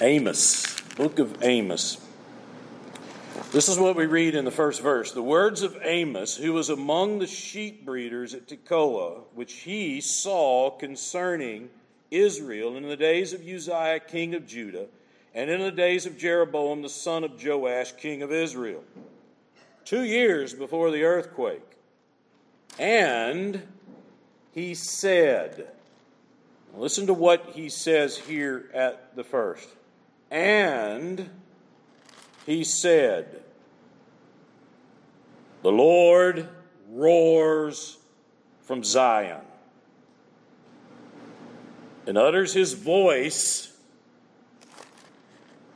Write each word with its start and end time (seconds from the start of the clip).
Amos, 0.00 0.80
book 0.96 1.18
of 1.18 1.42
Amos. 1.42 1.98
This 3.52 3.68
is 3.68 3.78
what 3.78 3.96
we 3.96 4.06
read 4.06 4.34
in 4.34 4.44
the 4.44 4.50
first 4.50 4.80
verse. 4.80 5.12
The 5.12 5.22
words 5.22 5.62
of 5.62 5.76
Amos, 5.82 6.36
who 6.36 6.52
was 6.52 6.70
among 6.70 7.18
the 7.18 7.26
sheep 7.26 7.84
breeders 7.84 8.34
at 8.34 8.48
Tekoa, 8.48 9.20
which 9.34 9.52
he 9.54 10.00
saw 10.00 10.70
concerning 10.70 11.68
Israel 12.10 12.76
in 12.76 12.88
the 12.88 12.96
days 12.96 13.32
of 13.32 13.46
Uzziah, 13.46 14.00
king 14.00 14.34
of 14.34 14.46
Judah, 14.46 14.86
and 15.34 15.50
in 15.50 15.60
the 15.60 15.70
days 15.70 16.06
of 16.06 16.18
Jeroboam, 16.18 16.82
the 16.82 16.88
son 16.88 17.24
of 17.24 17.42
Joash, 17.42 17.92
king 17.92 18.22
of 18.22 18.32
Israel, 18.32 18.82
two 19.84 20.04
years 20.04 20.54
before 20.54 20.90
the 20.90 21.04
earthquake. 21.04 21.76
And 22.78 23.62
he 24.52 24.74
said, 24.74 25.68
Listen 26.74 27.06
to 27.06 27.14
what 27.14 27.50
he 27.54 27.68
says 27.68 28.16
here 28.16 28.70
at 28.72 29.14
the 29.14 29.24
first. 29.24 29.68
And 30.32 31.28
he 32.46 32.64
said, 32.64 33.42
The 35.60 35.70
Lord 35.70 36.48
roars 36.88 37.98
from 38.62 38.82
Zion 38.82 39.42
and 42.06 42.16
utters 42.16 42.54
his 42.54 42.72
voice 42.72 43.76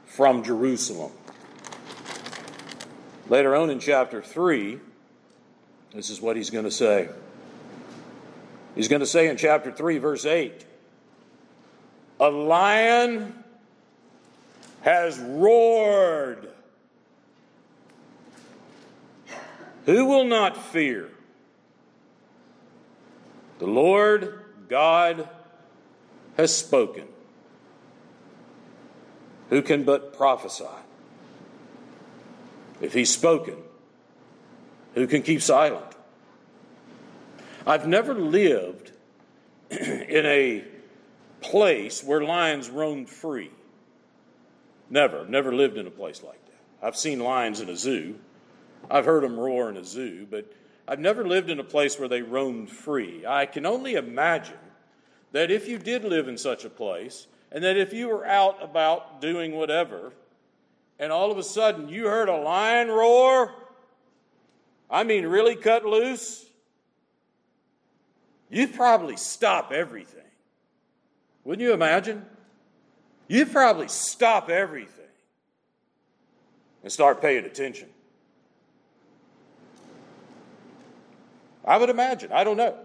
from 0.06 0.42
Jerusalem. 0.42 1.12
Later 3.28 3.54
on 3.54 3.68
in 3.68 3.78
chapter 3.78 4.22
3, 4.22 4.80
this 5.92 6.08
is 6.08 6.18
what 6.18 6.34
he's 6.34 6.48
going 6.48 6.64
to 6.64 6.70
say. 6.70 7.10
He's 8.74 8.88
going 8.88 9.00
to 9.00 9.06
say 9.06 9.28
in 9.28 9.36
chapter 9.36 9.70
3, 9.70 9.98
verse 9.98 10.24
8 10.24 10.64
A 12.20 12.30
lion 12.30 13.42
has 14.86 15.18
roared. 15.18 16.48
Who 19.84 20.06
will 20.06 20.24
not 20.24 20.56
fear? 20.56 21.10
The 23.58 23.66
Lord 23.66 24.44
God 24.68 25.28
has 26.36 26.54
spoken. 26.56 27.08
Who 29.50 29.60
can 29.60 29.82
but 29.82 30.16
prophesy? 30.16 30.64
If 32.80 32.94
he's 32.94 33.12
spoken, 33.12 33.56
who 34.94 35.08
can 35.08 35.22
keep 35.22 35.42
silent? 35.42 35.96
I've 37.66 37.88
never 37.88 38.14
lived 38.14 38.92
in 39.70 40.26
a 40.26 40.62
place 41.40 42.04
where 42.04 42.22
lions 42.22 42.70
roamed 42.70 43.10
free. 43.10 43.50
Never, 44.88 45.26
never 45.26 45.54
lived 45.54 45.76
in 45.76 45.86
a 45.86 45.90
place 45.90 46.22
like 46.22 46.44
that. 46.46 46.86
I've 46.86 46.96
seen 46.96 47.20
lions 47.20 47.60
in 47.60 47.68
a 47.68 47.76
zoo. 47.76 48.16
I've 48.90 49.04
heard 49.04 49.24
them 49.24 49.38
roar 49.38 49.68
in 49.68 49.76
a 49.76 49.84
zoo, 49.84 50.26
but 50.30 50.52
I've 50.86 51.00
never 51.00 51.26
lived 51.26 51.50
in 51.50 51.58
a 51.58 51.64
place 51.64 51.98
where 51.98 52.08
they 52.08 52.22
roamed 52.22 52.70
free. 52.70 53.26
I 53.26 53.46
can 53.46 53.66
only 53.66 53.94
imagine 53.94 54.54
that 55.32 55.50
if 55.50 55.66
you 55.66 55.78
did 55.78 56.04
live 56.04 56.28
in 56.28 56.38
such 56.38 56.64
a 56.64 56.70
place, 56.70 57.26
and 57.50 57.64
that 57.64 57.76
if 57.76 57.92
you 57.92 58.08
were 58.08 58.24
out 58.24 58.62
about 58.62 59.20
doing 59.20 59.52
whatever, 59.52 60.12
and 60.98 61.10
all 61.12 61.30
of 61.30 61.38
a 61.38 61.42
sudden 61.42 61.88
you 61.88 62.06
heard 62.06 62.28
a 62.28 62.36
lion 62.36 62.88
roar, 62.88 63.52
I 64.88 65.02
mean, 65.02 65.26
really 65.26 65.56
cut 65.56 65.84
loose, 65.84 66.46
you'd 68.50 68.74
probably 68.74 69.16
stop 69.16 69.72
everything. 69.72 70.20
Wouldn't 71.44 71.66
you 71.66 71.72
imagine? 71.72 72.24
You'd 73.28 73.50
probably 73.50 73.88
stop 73.88 74.48
everything 74.50 75.04
and 76.82 76.92
start 76.92 77.20
paying 77.20 77.44
attention. 77.44 77.88
I 81.64 81.78
would 81.78 81.90
imagine. 81.90 82.30
I 82.32 82.44
don't 82.44 82.56
know. 82.56 82.76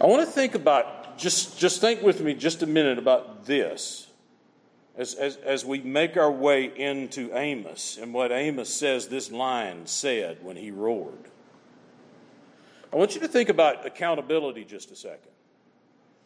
I 0.00 0.06
want 0.06 0.26
to 0.26 0.32
think 0.32 0.54
about, 0.54 1.18
just, 1.18 1.58
just 1.58 1.80
think 1.80 2.02
with 2.02 2.20
me 2.20 2.32
just 2.32 2.62
a 2.62 2.66
minute 2.66 2.98
about 2.98 3.44
this 3.44 4.06
as, 4.96 5.14
as, 5.14 5.36
as 5.36 5.64
we 5.64 5.80
make 5.80 6.16
our 6.16 6.30
way 6.30 6.64
into 6.64 7.36
Amos 7.36 7.98
and 8.00 8.14
what 8.14 8.32
Amos 8.32 8.72
says 8.72 9.08
this 9.08 9.30
lion 9.30 9.86
said 9.86 10.38
when 10.42 10.56
he 10.56 10.70
roared. 10.70 11.28
I 12.92 12.96
want 12.96 13.14
you 13.14 13.20
to 13.20 13.28
think 13.28 13.48
about 13.48 13.84
accountability 13.84 14.64
just 14.64 14.90
a 14.90 14.96
second. 14.96 15.30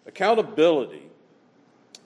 Accountability, 0.07 1.03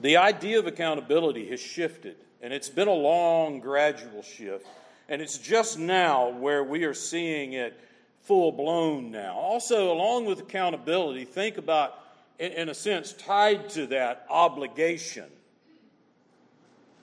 the 0.01 0.19
idea 0.19 0.59
of 0.59 0.67
accountability 0.67 1.49
has 1.49 1.61
shifted, 1.61 2.17
and 2.43 2.53
it's 2.53 2.69
been 2.69 2.89
a 2.89 2.93
long, 2.93 3.61
gradual 3.61 4.23
shift. 4.23 4.67
And 5.09 5.23
it's 5.23 5.39
just 5.39 5.79
now 5.79 6.31
where 6.31 6.65
we 6.65 6.85
are 6.85 6.95
seeing 6.95 7.53
it 7.53 7.79
full 8.21 8.51
blown 8.53 9.11
now. 9.13 9.35
Also, 9.35 9.93
along 9.93 10.27
with 10.27 10.41
accountability, 10.41 11.25
think 11.25 11.59
about, 11.59 11.99
in, 12.39 12.69
a 12.69 12.75
sense, 12.75 13.13
tied 13.13 13.69
to 13.71 13.87
that 13.87 14.27
obligation. 14.29 15.27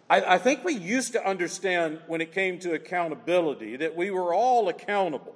I, 0.09 0.35
I 0.35 0.37
think 0.37 0.65
we 0.65 0.73
used 0.73 1.13
to 1.13 1.25
understand 1.25 1.99
when 2.07 2.19
it 2.19 2.33
came 2.33 2.59
to 2.59 2.73
accountability 2.73 3.77
that 3.77 3.95
we 3.95 4.11
were 4.11 4.33
all 4.33 4.67
accountable 4.67 5.35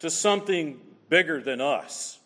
to 0.00 0.10
something 0.10 0.80
bigger 1.10 1.42
than 1.42 1.60
us. 1.60 2.17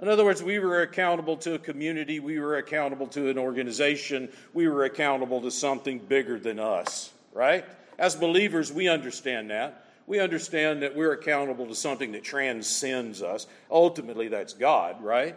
In 0.00 0.08
other 0.08 0.24
words, 0.24 0.42
we 0.42 0.58
were 0.58 0.82
accountable 0.82 1.36
to 1.38 1.54
a 1.54 1.58
community, 1.58 2.20
we 2.20 2.38
were 2.38 2.56
accountable 2.56 3.06
to 3.08 3.28
an 3.28 3.38
organization, 3.38 4.30
we 4.54 4.66
were 4.66 4.84
accountable 4.84 5.42
to 5.42 5.50
something 5.50 5.98
bigger 5.98 6.38
than 6.38 6.58
us, 6.58 7.12
right? 7.32 7.64
As 7.98 8.16
believers, 8.16 8.72
we 8.72 8.88
understand 8.88 9.50
that 9.50 9.84
we 10.10 10.18
understand 10.18 10.82
that 10.82 10.96
we're 10.96 11.12
accountable 11.12 11.68
to 11.68 11.74
something 11.76 12.10
that 12.12 12.24
transcends 12.24 13.22
us. 13.22 13.46
Ultimately, 13.70 14.26
that's 14.26 14.54
God, 14.54 15.00
right? 15.00 15.36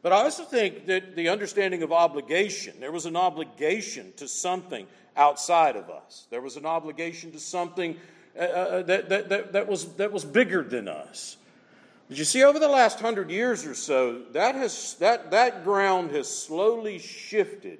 But 0.00 0.14
I 0.14 0.22
also 0.22 0.42
think 0.42 0.86
that 0.86 1.14
the 1.16 1.28
understanding 1.28 1.82
of 1.82 1.92
obligation, 1.92 2.80
there 2.80 2.92
was 2.92 3.04
an 3.04 3.14
obligation 3.14 4.14
to 4.16 4.26
something 4.26 4.86
outside 5.18 5.76
of 5.76 5.90
us. 5.90 6.26
There 6.30 6.40
was 6.40 6.56
an 6.56 6.64
obligation 6.64 7.30
to 7.32 7.38
something 7.38 7.98
uh, 8.34 8.40
uh, 8.40 8.44
uh 8.44 8.82
that, 8.84 9.10
that, 9.10 9.28
that, 9.28 9.52
that, 9.52 9.68
was, 9.68 9.92
that 9.96 10.12
was 10.12 10.24
bigger 10.24 10.62
than 10.62 10.88
us. 10.88 11.36
But 12.10 12.18
you 12.18 12.24
see, 12.24 12.42
over 12.42 12.58
the 12.58 12.66
last 12.66 12.98
hundred 12.98 13.30
years 13.30 13.64
or 13.64 13.74
so, 13.76 14.22
that, 14.32 14.56
has, 14.56 14.94
that, 14.94 15.30
that 15.30 15.62
ground 15.62 16.10
has 16.10 16.28
slowly 16.28 16.98
shifted 16.98 17.78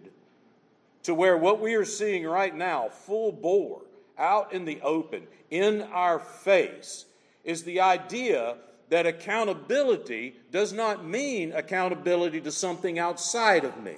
to 1.03 1.15
where 1.15 1.37
what 1.37 1.61
we 1.61 1.75
are 1.75 1.85
seeing 1.85 2.25
right 2.25 2.55
now, 2.55 2.91
full 2.91 3.33
bore, 3.33 3.83
out 4.17 4.53
in 4.53 4.67
the 4.67 4.81
open, 4.83 5.27
in 5.51 5.83
our 5.83 6.21
face 6.21 7.07
is 7.43 7.65
the 7.65 7.81
idea 7.81 8.55
that 8.91 9.05
accountability 9.05 10.37
does 10.53 10.73
not 10.73 11.05
mean 11.05 11.53
accountability 11.53 12.41
to 12.43 12.53
something 12.53 13.01
outside 13.01 13.65
of 13.65 13.83
me. 13.83 13.97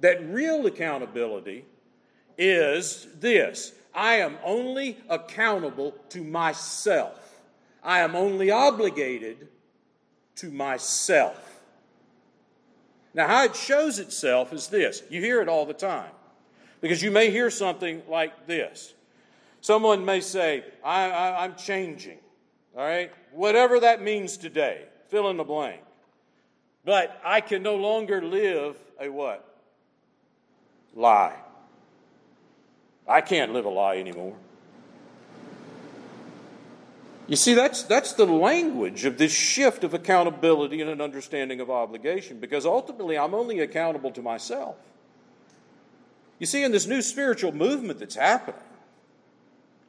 That 0.00 0.22
real 0.28 0.66
accountability 0.66 1.64
is 2.36 3.06
this 3.18 3.72
I 3.94 4.16
am 4.16 4.36
only 4.44 4.98
accountable 5.08 5.92
to 6.10 6.22
myself, 6.22 7.31
I 7.82 8.00
am 8.00 8.14
only 8.14 8.50
obligated 8.50 9.48
to 10.36 10.50
myself. 10.50 11.60
Now, 13.14 13.26
how 13.26 13.44
it 13.44 13.56
shows 13.56 13.98
itself 13.98 14.52
is 14.52 14.68
this 14.68 15.02
you 15.10 15.20
hear 15.20 15.40
it 15.42 15.48
all 15.48 15.66
the 15.66 15.74
time. 15.74 16.10
Because 16.80 17.02
you 17.02 17.12
may 17.12 17.30
hear 17.30 17.48
something 17.48 18.02
like 18.08 18.46
this 18.46 18.94
Someone 19.62 20.04
may 20.04 20.20
say, 20.20 20.64
I, 20.84 21.44
I'm 21.44 21.54
changing, 21.54 22.18
all 22.76 22.84
right? 22.84 23.12
Whatever 23.30 23.78
that 23.78 24.02
means 24.02 24.36
today, 24.36 24.86
fill 25.08 25.30
in 25.30 25.36
the 25.36 25.44
blank. 25.44 25.80
But 26.84 27.20
I 27.24 27.40
can 27.40 27.62
no 27.62 27.76
longer 27.76 28.20
live 28.20 28.76
a 29.00 29.08
what? 29.08 29.60
Lie. 30.96 31.36
I 33.06 33.20
can't 33.20 33.52
live 33.52 33.64
a 33.64 33.68
lie 33.68 33.98
anymore. 33.98 34.34
You 37.28 37.36
see, 37.36 37.54
that's, 37.54 37.84
that's 37.84 38.14
the 38.14 38.26
language 38.26 39.04
of 39.04 39.16
this 39.16 39.32
shift 39.32 39.84
of 39.84 39.94
accountability 39.94 40.80
and 40.80 40.90
an 40.90 41.00
understanding 41.00 41.60
of 41.60 41.70
obligation, 41.70 42.40
because 42.40 42.66
ultimately 42.66 43.16
I'm 43.16 43.34
only 43.34 43.60
accountable 43.60 44.10
to 44.12 44.22
myself. 44.22 44.76
You 46.38 46.46
see, 46.46 46.64
in 46.64 46.72
this 46.72 46.86
new 46.86 47.00
spiritual 47.00 47.52
movement 47.52 48.00
that's 48.00 48.16
happening, 48.16 48.60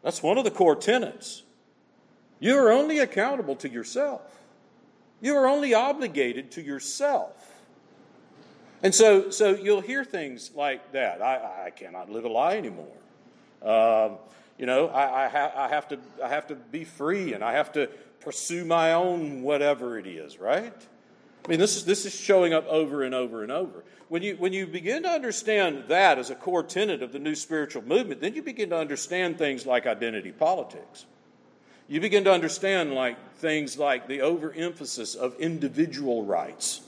that's 0.04 0.22
one 0.22 0.38
of 0.38 0.44
the 0.44 0.52
core 0.52 0.76
tenets. 0.76 1.44
You 2.40 2.58
are 2.58 2.72
only 2.72 3.00
accountable 3.00 3.56
to 3.58 3.70
yourself. 3.70 4.22
You 5.22 5.36
are 5.36 5.48
only 5.48 5.74
obligated 5.74 6.52
to 6.52 6.62
yourself. 6.62 7.52
And 8.84 8.94
so, 8.94 9.30
so 9.30 9.56
you'll 9.56 9.82
hear 9.82 10.04
things 10.04 10.52
like 10.54 10.92
that. 10.92 11.22
I, 11.22 11.68
I 11.68 11.70
cannot 11.72 12.10
live 12.10 12.26
a 12.26 12.30
lie 12.30 12.58
anymore. 12.58 12.86
Um, 13.62 14.18
you 14.58 14.66
know, 14.66 14.88
I, 14.88 15.26
I, 15.26 15.28
ha- 15.30 15.52
I, 15.56 15.68
have 15.68 15.88
to, 15.90 16.00
I 16.24 16.30
have 16.30 16.48
to 16.48 16.56
be 16.56 16.84
free 16.84 17.34
and 17.34 17.44
I 17.44 17.54
have 17.54 17.72
to 17.74 17.88
pursue 18.20 18.66
my 18.66 18.94
own 18.94 19.42
whatever 19.42 19.98
it 19.98 20.08
is, 20.08 20.40
right? 20.40 20.74
I 21.46 21.50
mean, 21.50 21.60
this 21.60 21.76
is, 21.76 21.86
this 21.86 22.06
is 22.06 22.14
showing 22.14 22.54
up 22.54 22.66
over 22.68 23.04
and 23.04 23.14
over 23.14 23.44
and 23.44 23.52
over. 23.52 23.84
When 24.08 24.22
you, 24.22 24.36
when 24.38 24.54
you 24.54 24.68
begin 24.68 25.04
to 25.04 25.10
understand 25.10 25.86
that 25.88 26.18
as 26.18 26.30
a 26.30 26.36
core 26.36 26.64
tenet 26.64 27.02
of 27.02 27.12
the 27.12 27.20
new 27.20 27.36
spiritual 27.36 27.84
movement, 27.84 28.22
then 28.22 28.36
you 28.36 28.44
begin 28.44 28.70
to 28.70 28.78
understand 28.78 29.38
things 29.38 29.66
like 29.66 29.86
identity 29.86 30.32
politics. 30.32 31.06
You 31.88 32.00
begin 32.00 32.24
to 32.24 32.32
understand 32.32 32.94
like 32.94 33.18
things 33.36 33.78
like 33.78 34.08
the 34.08 34.22
overemphasis 34.22 35.16
of 35.16 35.36
individual 35.40 36.24
rights. 36.24 36.82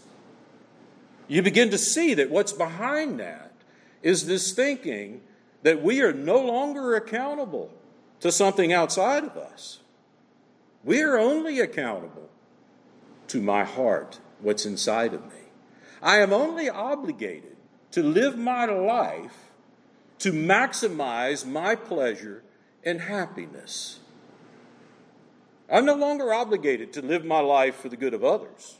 You 1.28 1.42
begin 1.42 1.72
to 1.72 1.78
see 1.78 2.14
that 2.14 2.30
what's 2.30 2.54
behind 2.54 3.20
that 3.20 3.52
is 4.02 4.28
this 4.28 4.54
thinking 4.54 5.22
that 5.66 5.82
we 5.82 6.00
are 6.00 6.14
no 6.14 6.40
longer 6.40 6.94
accountable 6.94 7.72
to 8.20 8.32
something 8.32 8.72
outside 8.72 9.24
of 9.24 9.36
us. 9.36 9.80
We 10.84 11.02
are 11.02 11.18
only 11.18 11.60
accountable 11.60 12.30
to 13.30 13.42
my 13.42 13.64
heart, 13.64 14.20
what's 14.40 14.68
inside 14.68 15.16
of 15.16 15.24
me. 15.24 15.50
I 16.04 16.20
am 16.20 16.32
only 16.32 16.70
obligated 16.70 17.58
to 17.94 18.04
live 18.04 18.38
my 18.38 18.66
life 18.66 19.50
to 20.20 20.32
maximize 20.32 21.48
my 21.48 21.74
pleasure 21.74 22.44
and 22.84 23.02
happiness. 23.02 24.02
I'm 25.68 25.86
no 25.86 25.96
longer 25.96 26.32
obligated 26.32 26.94
to 26.94 27.02
live 27.02 27.26
my 27.26 27.40
life 27.40 27.78
for 27.78 27.90
the 27.90 27.98
good 27.98 28.14
of 28.14 28.24
others. 28.24 28.78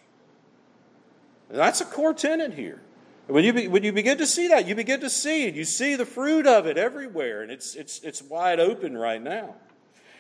That's 1.50 1.82
a 1.82 1.86
core 1.86 2.14
tenet 2.14 2.54
here. 2.54 2.82
When 3.28 3.44
you, 3.44 3.54
be, 3.54 3.68
when 3.68 3.84
you 3.84 3.92
begin 3.92 4.20
to 4.20 4.28
see 4.28 4.50
that, 4.50 4.68
you 4.68 4.76
begin 4.76 5.00
to 5.00 5.10
see 5.10 5.46
it. 5.46 5.56
You 5.56 5.66
see 5.66 5.96
the 5.96 6.06
fruit 6.06 6.46
of 6.46 6.68
it 6.68 6.78
everywhere, 6.78 7.42
and 7.42 7.52
it's, 7.52 7.76
it's, 7.76 8.00
it's 8.02 8.22
wide 8.22 8.60
open 8.60 8.96
right 8.96 9.22
now. 9.22 9.56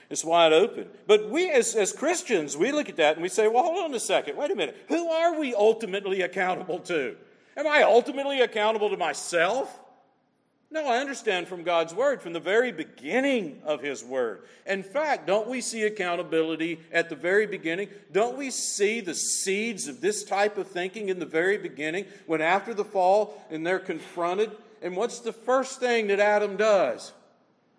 It's 0.09 0.23
wide 0.23 0.53
open. 0.53 0.87
But 1.07 1.29
we, 1.29 1.49
as, 1.49 1.75
as 1.75 1.91
Christians, 1.91 2.57
we 2.57 2.71
look 2.71 2.89
at 2.89 2.97
that 2.97 3.13
and 3.13 3.23
we 3.23 3.29
say, 3.29 3.47
well, 3.47 3.63
hold 3.63 3.85
on 3.85 3.93
a 3.93 3.99
second. 3.99 4.37
Wait 4.37 4.51
a 4.51 4.55
minute. 4.55 4.77
Who 4.87 5.09
are 5.09 5.39
we 5.39 5.53
ultimately 5.53 6.21
accountable 6.21 6.79
to? 6.79 7.15
Am 7.57 7.67
I 7.67 7.83
ultimately 7.83 8.41
accountable 8.41 8.89
to 8.89 8.97
myself? 8.97 9.79
No, 10.75 10.87
I 10.87 10.97
understand 10.97 11.47
from 11.47 11.63
God's 11.63 11.93
Word, 11.93 12.21
from 12.21 12.33
the 12.33 12.39
very 12.41 12.73
beginning 12.73 13.61
of 13.63 13.81
His 13.81 14.03
Word. 14.03 14.41
In 14.65 14.83
fact, 14.83 15.25
don't 15.25 15.47
we 15.47 15.61
see 15.61 15.83
accountability 15.83 16.81
at 16.91 17.07
the 17.07 17.15
very 17.15 17.47
beginning? 17.47 17.87
Don't 18.11 18.37
we 18.37 18.51
see 18.51 18.99
the 18.99 19.15
seeds 19.15 19.87
of 19.87 20.01
this 20.01 20.25
type 20.25 20.57
of 20.57 20.67
thinking 20.67 21.07
in 21.07 21.17
the 21.17 21.25
very 21.25 21.57
beginning 21.57 22.07
when 22.25 22.41
after 22.41 22.73
the 22.73 22.83
fall 22.83 23.41
and 23.49 23.65
they're 23.65 23.79
confronted? 23.79 24.51
And 24.81 24.97
what's 24.97 25.19
the 25.19 25.31
first 25.31 25.79
thing 25.79 26.07
that 26.07 26.19
Adam 26.19 26.57
does 26.57 27.13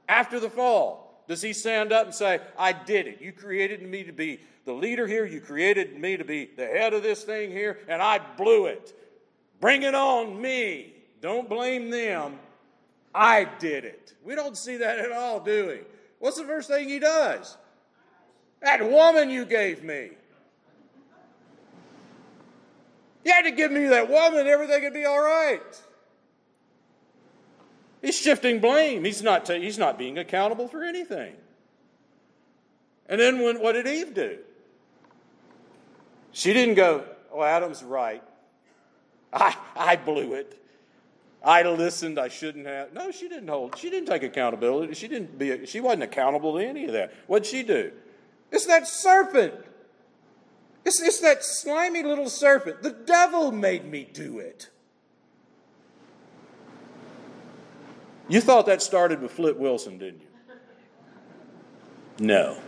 after 0.09 0.41
the 0.41 0.49
fall? 0.49 1.23
Does 1.29 1.43
he 1.43 1.53
stand 1.53 1.93
up 1.93 2.07
and 2.07 2.15
say, 2.15 2.41
I 2.59 2.73
did 2.73 3.07
it? 3.07 3.21
You 3.21 3.33
created 3.33 3.83
me 3.83 4.05
to 4.05 4.13
be 4.13 4.41
the 4.65 4.73
leader 4.73 5.07
here. 5.07 5.27
You 5.27 5.43
created 5.43 6.01
me 6.01 6.17
to 6.17 6.25
be 6.25 6.49
the 6.57 6.65
head 6.65 6.95
of 6.95 7.03
this 7.03 7.25
thing 7.25 7.51
here, 7.51 7.79
and 7.89 8.01
I 8.01 8.23
blew 8.39 8.65
it. 8.65 8.99
Bring 9.61 9.83
it 9.83 9.95
on 9.95 10.41
me. 10.41 10.95
Don't 11.21 11.47
blame 11.47 11.91
them. 11.91 12.39
I 13.17 13.45
did 13.45 13.87
it. 13.87 14.13
We 14.23 14.35
don't 14.35 14.59
see 14.59 14.77
that 14.77 14.99
at 14.99 15.11
all, 15.11 15.41
do 15.41 15.69
we? 15.69 15.81
What's 16.19 16.37
the 16.37 16.45
first 16.45 16.69
thing 16.69 16.87
he 16.87 16.99
does? 16.99 17.57
That 18.61 18.91
woman 18.91 19.31
you 19.31 19.47
gave 19.47 19.83
me. 19.83 20.11
You 23.25 23.33
had 23.33 23.43
to 23.43 23.53
give 23.53 23.73
me 23.73 23.87
that 23.87 24.11
woman, 24.11 24.47
everything 24.47 24.85
would 24.85 24.93
be 24.93 25.07
all 25.07 25.21
right. 25.21 25.83
He's 28.03 28.19
shifting 28.19 28.61
blame. 28.61 29.03
He's 29.03 29.23
not, 29.23 29.47
t- 29.47 29.63
he's 29.63 29.79
not 29.79 29.99
being 29.99 30.19
accountable 30.19 30.69
for 30.69 30.85
anything. 30.85 31.35
And 33.09 33.19
then 33.19 33.43
when, 33.43 33.63
what 33.63 33.73
did 33.73 33.87
Eve 33.87 34.13
do? 34.15 34.39
She 36.33 36.53
didn't 36.53 36.75
go, 36.75 37.05
Oh, 37.33 37.43
Adam's 37.43 37.83
right. 37.83 38.23
I, 39.33 39.57
I 39.75 39.97
blew 39.97 40.35
it. 40.35 40.61
I 41.47 41.63
listened, 41.63 42.19
I 42.19 42.27
shouldn't 42.27 42.67
have. 42.67 42.93
No, 42.93 43.13
she 43.13 43.29
didn't 43.29 43.47
hold. 43.47 43.79
She 43.79 43.89
didn't 43.89 44.09
take 44.09 44.25
accountability. 44.25 44.95
She 44.95 45.07
didn't 45.07 45.39
be. 45.39 45.65
She 45.65 45.79
wasn't 45.79 46.03
accountable 46.03 46.59
to 46.59 46.59
any 46.59 46.87
of 46.87 46.93
that. 46.93 47.15
What'd 47.29 47.47
she 47.47 47.63
do? 47.63 47.93
It's 48.51 48.67
that 48.67 48.89
serpent. 48.89 49.55
It's, 50.85 51.01
it's 51.01 51.21
that 51.21 51.45
slimy 51.45 52.03
little 52.03 52.29
serpent. 52.29 52.83
The 52.83 52.91
devil 52.91 53.53
made 53.53 53.85
me 53.85 54.09
do 54.13 54.41
it. 54.41 54.71
You 58.29 58.41
thought 58.41 58.67
that 58.67 58.83
started 58.83 59.23
with 59.23 59.31
Flip 59.31 59.57
Wilson, 59.57 59.99
didn't 59.99 60.23
you? 60.23 60.27
No. 62.19 62.59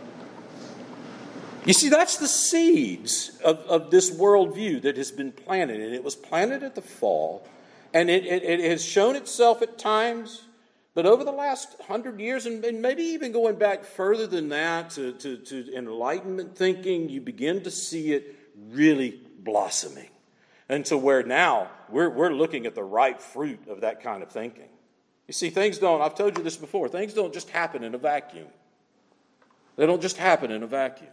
You 1.65 1.73
see, 1.73 1.89
that's 1.89 2.17
the 2.17 2.27
seeds 2.29 3.37
of, 3.43 3.57
of 3.67 3.91
this 3.91 4.09
worldview 4.09 4.83
that 4.83 4.95
has 4.95 5.11
been 5.11 5.33
planted, 5.33 5.81
and 5.81 5.93
it 5.93 6.03
was 6.03 6.15
planted 6.15 6.63
at 6.63 6.75
the 6.75 6.81
fall 6.81 7.45
and 7.93 8.09
it, 8.09 8.25
it, 8.25 8.43
it, 8.43 8.59
has 8.59 8.83
shown 8.83 9.15
itself 9.15 9.61
at 9.61 9.77
times, 9.77 10.43
but 10.93 11.05
over 11.05 11.23
the 11.23 11.31
last 11.31 11.75
hundred 11.87 12.19
years, 12.19 12.45
and, 12.45 12.63
and, 12.63 12.81
maybe 12.81 13.03
even 13.03 13.31
going 13.31 13.55
back 13.55 13.83
further 13.83 14.27
than 14.27 14.49
that 14.49 14.91
to, 14.91 15.13
to, 15.13 15.37
to 15.37 15.75
Enlightenment 15.75 16.55
thinking, 16.55 17.09
you 17.09 17.21
begin 17.21 17.63
to 17.63 17.71
see 17.71 18.13
it 18.13 18.35
really 18.71 19.19
blossoming. 19.39 20.09
And 20.67 20.85
to 20.85 20.97
where 20.97 21.23
now 21.23 21.71
we're, 21.89 22.09
we're 22.09 22.31
looking 22.31 22.67
at 22.67 22.75
the 22.75 22.83
ripe 22.83 23.21
fruit 23.21 23.67
of 23.67 23.81
that 23.81 24.03
kind 24.03 24.21
of 24.21 24.29
thinking. 24.29 24.69
You 25.27 25.33
see, 25.33 25.49
things 25.49 25.79
don't, 25.79 26.01
I've 26.01 26.15
told 26.15 26.37
you 26.37 26.43
this 26.43 26.57
before, 26.57 26.89
things 26.89 27.13
don't 27.13 27.33
just 27.33 27.49
happen 27.49 27.83
in 27.83 27.95
a 27.95 27.97
vacuum. 27.97 28.47
They 29.75 29.85
don't 29.85 30.01
just 30.01 30.17
happen 30.17 30.51
in 30.51 30.61
a 30.61 30.67
vacuum. 30.67 31.09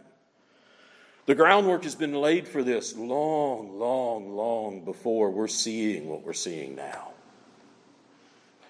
The 1.27 1.35
groundwork 1.35 1.83
has 1.83 1.93
been 1.93 2.13
laid 2.13 2.47
for 2.47 2.63
this 2.63 2.95
long, 2.95 3.77
long, 3.77 4.33
long 4.33 4.85
before 4.85 5.29
we're 5.29 5.49
seeing 5.49 6.07
what 6.07 6.23
we're 6.23 6.31
seeing 6.31 6.73
now. 6.73 7.09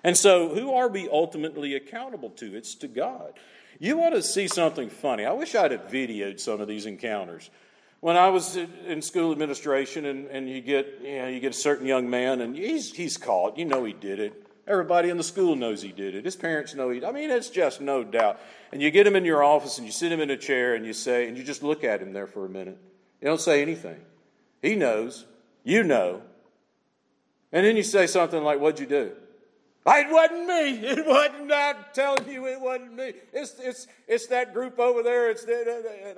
And 0.03 0.17
so, 0.17 0.49
who 0.55 0.73
are 0.73 0.87
we 0.87 1.07
ultimately 1.07 1.75
accountable 1.75 2.31
to? 2.31 2.55
It's 2.55 2.73
to 2.75 2.87
God. 2.87 3.33
You 3.79 3.95
want 3.95 4.15
to 4.15 4.23
see 4.23 4.47
something 4.47 4.89
funny. 4.89 5.23
I 5.23 5.33
wish 5.33 5.53
I'd 5.53 5.69
have 5.69 5.87
videoed 5.87 6.39
some 6.39 6.59
of 6.59 6.67
these 6.67 6.87
encounters. 6.87 7.51
When 7.99 8.17
I 8.17 8.29
was 8.29 8.55
in 8.55 9.03
school 9.03 9.31
administration, 9.31 10.05
and, 10.05 10.25
and 10.27 10.49
you, 10.49 10.61
get, 10.61 10.99
you, 11.03 11.17
know, 11.19 11.27
you 11.27 11.39
get 11.39 11.51
a 11.51 11.57
certain 11.57 11.85
young 11.85 12.09
man, 12.09 12.41
and 12.41 12.55
he's, 12.55 12.91
he's 12.91 13.17
caught, 13.17 13.59
you 13.59 13.65
know 13.65 13.83
he 13.83 13.93
did 13.93 14.19
it. 14.19 14.46
Everybody 14.67 15.09
in 15.09 15.17
the 15.17 15.23
school 15.23 15.55
knows 15.55 15.81
he 15.81 15.93
did 15.93 16.13
it. 16.13 16.25
His 16.25 16.35
parents 16.35 16.75
know 16.75 16.89
he. 16.89 17.03
I 17.03 17.11
mean, 17.11 17.29
it's 17.29 17.49
just 17.49 17.79
no 17.79 18.03
doubt. 18.03 18.39
And 18.73 18.81
you 18.81 18.91
get 18.91 19.07
him 19.07 19.15
in 19.15 19.23
your 19.23 19.43
office 19.43 19.77
and 19.77 19.87
you 19.87 19.93
sit 19.93 20.11
him 20.11 20.19
in 20.19 20.29
a 20.29 20.37
chair 20.37 20.75
and 20.75 20.85
you 20.85 20.91
say, 20.91 21.27
and 21.27 21.37
you 21.37 21.43
just 21.43 21.63
look 21.63 21.85
at 21.85 22.01
him 22.01 22.11
there 22.11 22.27
for 22.27 22.45
a 22.45 22.49
minute. 22.49 22.77
You 23.21 23.27
don't 23.29 23.39
say 23.39 23.61
anything. 23.61 23.99
He 24.61 24.75
knows. 24.75 25.25
You 25.63 25.83
know. 25.83 26.21
And 27.51 27.65
then 27.65 27.77
you 27.77 27.83
say 27.83 28.07
something 28.07 28.43
like, 28.43 28.59
"What'd 28.59 28.79
you 28.79 28.85
do?" 28.85 29.11
It 29.85 30.11
wasn't 30.11 30.47
me. 30.47 30.87
It 30.87 31.05
wasn't. 31.05 31.51
I'm 31.51 31.77
telling 31.93 32.29
you, 32.29 32.45
it 32.47 32.59
wasn't 32.59 32.93
me. 32.93 33.13
It's 33.31 33.55
it's 33.59 33.87
it's 34.07 34.27
that 34.27 34.53
group 34.53 34.79
over 34.79 35.01
there. 35.01 35.31
It's 35.31 35.45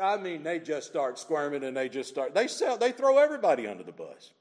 I 0.01 0.17
mean, 0.17 0.43
they 0.43 0.59
just 0.59 0.87
start 0.87 1.19
squirming 1.19 1.63
and 1.63 1.77
they 1.77 1.87
just 1.87 2.09
start. 2.09 2.33
They 2.33 2.47
sell. 2.47 2.77
They 2.77 2.91
throw 2.91 3.19
everybody 3.19 3.67
under 3.67 3.83
the 3.83 3.91
bus, 3.91 4.31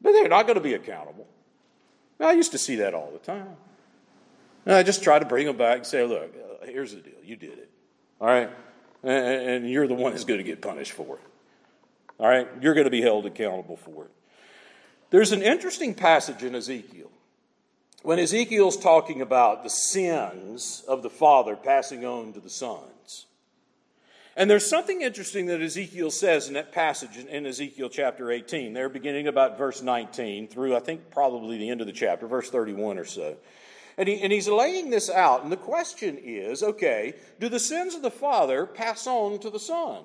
but 0.00 0.12
they're 0.12 0.28
not 0.28 0.46
going 0.46 0.58
to 0.58 0.62
be 0.62 0.74
accountable. 0.74 1.26
I 2.20 2.32
used 2.32 2.52
to 2.52 2.58
see 2.58 2.76
that 2.76 2.94
all 2.94 3.10
the 3.12 3.18
time. 3.18 3.56
And 4.66 4.74
I 4.74 4.82
just 4.82 5.02
try 5.02 5.18
to 5.18 5.24
bring 5.24 5.46
them 5.46 5.56
back 5.56 5.78
and 5.78 5.86
say, 5.86 6.04
look, 6.04 6.34
uh, 6.34 6.66
here's 6.66 6.94
the 6.94 7.00
deal. 7.00 7.14
You 7.24 7.36
did 7.36 7.58
it. 7.58 7.70
All 8.20 8.28
right? 8.28 8.50
And, 9.02 9.48
and 9.64 9.70
you're 9.70 9.86
the 9.86 9.94
one 9.94 10.12
that's 10.12 10.24
going 10.24 10.38
to 10.38 10.44
get 10.44 10.60
punished 10.60 10.92
for 10.92 11.16
it. 11.16 11.22
All 12.18 12.28
right? 12.28 12.46
You're 12.60 12.74
going 12.74 12.84
to 12.84 12.90
be 12.90 13.00
held 13.00 13.26
accountable 13.26 13.76
for 13.76 14.04
it. 14.04 14.10
There's 15.10 15.32
an 15.32 15.42
interesting 15.42 15.94
passage 15.94 16.42
in 16.42 16.54
Ezekiel. 16.54 17.10
When 18.02 18.18
Ezekiel's 18.18 18.76
talking 18.76 19.20
about 19.20 19.62
the 19.62 19.70
sins 19.70 20.84
of 20.86 21.02
the 21.02 21.10
father 21.10 21.56
passing 21.56 22.04
on 22.04 22.32
to 22.34 22.40
the 22.40 22.50
sons. 22.50 22.84
And 24.36 24.48
there's 24.48 24.66
something 24.66 25.02
interesting 25.02 25.46
that 25.46 25.60
Ezekiel 25.60 26.10
says 26.10 26.48
in 26.48 26.54
that 26.54 26.72
passage 26.72 27.16
in 27.16 27.46
Ezekiel 27.46 27.88
chapter 27.88 28.30
18. 28.30 28.72
They're 28.72 28.88
beginning 28.88 29.26
about 29.26 29.58
verse 29.58 29.82
19 29.82 30.48
through, 30.48 30.76
I 30.76 30.80
think, 30.80 31.10
probably 31.10 31.58
the 31.58 31.68
end 31.68 31.80
of 31.80 31.86
the 31.86 31.92
chapter, 31.92 32.26
verse 32.26 32.48
31 32.48 32.98
or 32.98 33.04
so. 33.04 33.36
And, 33.98 34.08
he, 34.08 34.20
and 34.22 34.32
he's 34.32 34.48
laying 34.48 34.90
this 34.90 35.10
out. 35.10 35.42
And 35.42 35.50
the 35.50 35.56
question 35.56 36.16
is 36.22 36.62
okay, 36.62 37.14
do 37.38 37.48
the 37.48 37.58
sins 37.58 37.94
of 37.94 38.02
the 38.02 38.10
father 38.10 38.66
pass 38.66 39.06
on 39.06 39.40
to 39.40 39.50
the 39.50 39.60
son? 39.60 40.04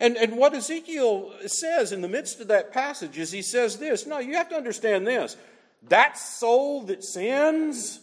And, 0.00 0.16
and 0.16 0.36
what 0.36 0.54
Ezekiel 0.54 1.32
says 1.46 1.92
in 1.92 2.02
the 2.02 2.08
midst 2.08 2.40
of 2.40 2.48
that 2.48 2.72
passage 2.72 3.18
is 3.18 3.32
he 3.32 3.42
says 3.42 3.78
this 3.78 4.06
no, 4.06 4.18
you 4.18 4.34
have 4.34 4.48
to 4.48 4.56
understand 4.56 5.06
this. 5.06 5.36
That 5.84 6.18
soul 6.18 6.82
that 6.84 7.04
sins, 7.04 8.00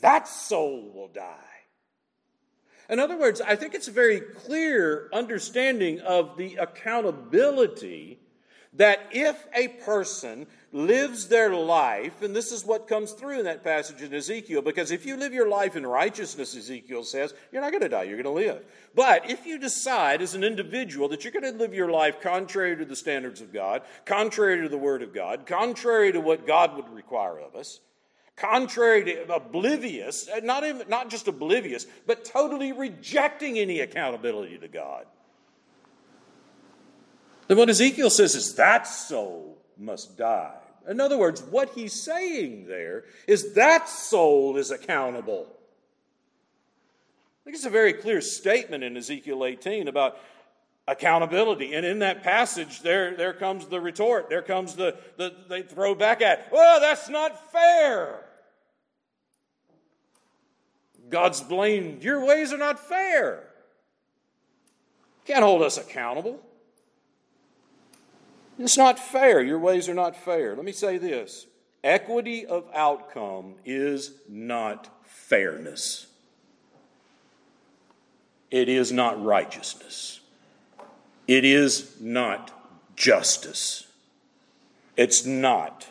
that 0.00 0.28
soul 0.28 0.92
will 0.94 1.08
die. 1.08 1.49
In 2.90 2.98
other 2.98 3.16
words, 3.16 3.40
I 3.40 3.54
think 3.54 3.74
it's 3.74 3.86
a 3.86 3.92
very 3.92 4.20
clear 4.20 5.08
understanding 5.12 6.00
of 6.00 6.36
the 6.36 6.56
accountability 6.56 8.18
that 8.74 9.00
if 9.12 9.46
a 9.54 9.68
person 9.68 10.46
lives 10.72 11.28
their 11.28 11.54
life, 11.54 12.22
and 12.22 12.34
this 12.34 12.52
is 12.52 12.64
what 12.64 12.88
comes 12.88 13.12
through 13.12 13.38
in 13.38 13.44
that 13.44 13.64
passage 13.64 14.02
in 14.02 14.12
Ezekiel, 14.12 14.62
because 14.62 14.90
if 14.90 15.06
you 15.06 15.16
live 15.16 15.32
your 15.32 15.48
life 15.48 15.76
in 15.76 15.86
righteousness, 15.86 16.56
Ezekiel 16.56 17.02
says, 17.02 17.34
you're 17.50 17.62
not 17.62 17.72
going 17.72 17.82
to 17.82 17.88
die, 17.88 18.04
you're 18.04 18.22
going 18.22 18.36
to 18.36 18.52
live. 18.52 18.64
But 18.94 19.30
if 19.30 19.46
you 19.46 19.58
decide 19.58 20.20
as 20.22 20.34
an 20.34 20.44
individual 20.44 21.08
that 21.08 21.24
you're 21.24 21.32
going 21.32 21.52
to 21.52 21.58
live 21.58 21.74
your 21.74 21.90
life 21.90 22.20
contrary 22.20 22.76
to 22.76 22.84
the 22.84 22.96
standards 22.96 23.40
of 23.40 23.52
God, 23.52 23.82
contrary 24.04 24.62
to 24.62 24.68
the 24.68 24.78
Word 24.78 25.02
of 25.02 25.14
God, 25.14 25.46
contrary 25.46 26.12
to 26.12 26.20
what 26.20 26.46
God 26.46 26.76
would 26.76 26.88
require 26.90 27.38
of 27.38 27.54
us, 27.56 27.80
contrary 28.36 29.04
to 29.04 29.34
oblivious, 29.34 30.28
not, 30.42 30.64
even, 30.64 30.88
not 30.88 31.10
just 31.10 31.28
oblivious, 31.28 31.86
but 32.06 32.24
totally 32.24 32.72
rejecting 32.72 33.58
any 33.58 33.80
accountability 33.80 34.58
to 34.58 34.68
God, 34.68 35.06
then 37.48 37.58
what 37.58 37.68
Ezekiel 37.68 38.10
says 38.10 38.34
is 38.34 38.54
that 38.54 38.86
soul 38.86 39.58
must 39.76 40.16
die. 40.16 40.54
In 40.88 41.00
other 41.00 41.18
words, 41.18 41.42
what 41.42 41.70
he's 41.74 42.00
saying 42.00 42.66
there 42.66 43.04
is 43.26 43.54
that 43.54 43.88
soul 43.88 44.56
is 44.56 44.70
accountable. 44.70 45.48
I 45.50 47.44
think 47.44 47.56
it's 47.56 47.66
a 47.66 47.70
very 47.70 47.92
clear 47.92 48.20
statement 48.20 48.84
in 48.84 48.96
Ezekiel 48.96 49.44
18 49.44 49.88
about 49.88 50.18
accountability. 50.88 51.74
And 51.74 51.86
in 51.86 52.00
that 52.00 52.22
passage, 52.22 52.82
there, 52.82 53.16
there 53.16 53.32
comes 53.32 53.66
the 53.66 53.80
retort. 53.80 54.28
There 54.28 54.42
comes 54.42 54.74
the, 54.74 54.96
the 55.16 55.34
they 55.48 55.62
throw 55.62 55.94
back 55.94 56.22
at, 56.22 56.50
well, 56.52 56.80
that's 56.80 57.08
not 57.08 57.52
fair. 57.52 58.24
God's 61.08 61.40
blamed, 61.40 62.02
your 62.04 62.24
ways 62.24 62.52
are 62.52 62.58
not 62.58 62.78
fair. 62.78 63.44
Can't 65.24 65.44
hold 65.44 65.62
us 65.62 65.76
accountable. 65.76 66.40
It's 68.58 68.76
not 68.76 68.98
fair. 68.98 69.40
Your 69.42 69.58
ways 69.58 69.88
are 69.88 69.94
not 69.94 70.16
fair. 70.16 70.54
Let 70.54 70.64
me 70.64 70.72
say 70.72 70.98
this 70.98 71.46
equity 71.82 72.44
of 72.46 72.64
outcome 72.74 73.54
is 73.64 74.12
not 74.28 74.88
fairness, 75.02 76.06
it 78.50 78.68
is 78.68 78.92
not 78.92 79.22
righteousness, 79.22 80.19
it 81.30 81.44
is 81.44 81.94
not 82.00 82.50
justice. 82.96 83.86
It's 84.96 85.24
not. 85.24 85.86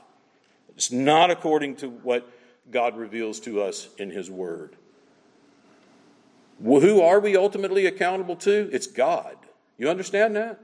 It's 0.76 0.92
not 0.92 1.32
according 1.32 1.78
to 1.78 1.90
what 1.90 2.30
God 2.70 2.98
reveals 2.98 3.40
to 3.42 3.62
us 3.62 3.88
in 3.98 4.10
His 4.10 4.30
Word. 4.30 4.76
Who 6.62 7.00
are 7.00 7.22
we 7.22 7.38
ultimately 7.38 7.86
accountable 7.86 8.36
to? 8.36 8.70
It's 8.74 8.86
God. 8.86 9.38
You 9.78 9.90
understand 9.90 10.36
that? 10.36 10.60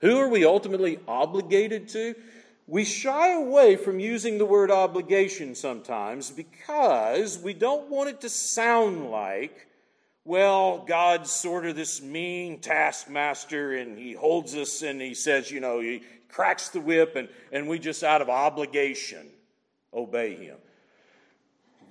Who 0.00 0.18
are 0.18 0.28
we 0.28 0.44
ultimately 0.44 0.98
obligated 1.06 1.88
to? 1.90 2.16
We 2.66 2.84
shy 2.84 3.34
away 3.34 3.76
from 3.76 4.00
using 4.00 4.36
the 4.36 4.44
word 4.44 4.72
obligation 4.72 5.54
sometimes 5.54 6.28
because 6.28 7.38
we 7.38 7.54
don't 7.54 7.88
want 7.88 8.08
it 8.08 8.20
to 8.22 8.28
sound 8.28 9.12
like, 9.12 9.68
well, 10.24 10.84
God's 10.86 11.30
sort 11.30 11.66
of 11.66 11.76
this 11.76 12.00
mean 12.00 12.60
taskmaster 12.60 13.76
and 13.76 13.98
he 13.98 14.12
holds 14.12 14.54
us 14.54 14.82
and 14.82 15.00
he 15.00 15.14
says, 15.14 15.50
you 15.50 15.60
know, 15.60 15.80
he 15.80 16.02
cracks 16.28 16.68
the 16.68 16.80
whip 16.80 17.16
and, 17.16 17.28
and 17.50 17.68
we 17.68 17.78
just 17.78 18.02
out 18.02 18.22
of 18.22 18.30
obligation 18.30 19.26
obey 19.94 20.34
him 20.34 20.56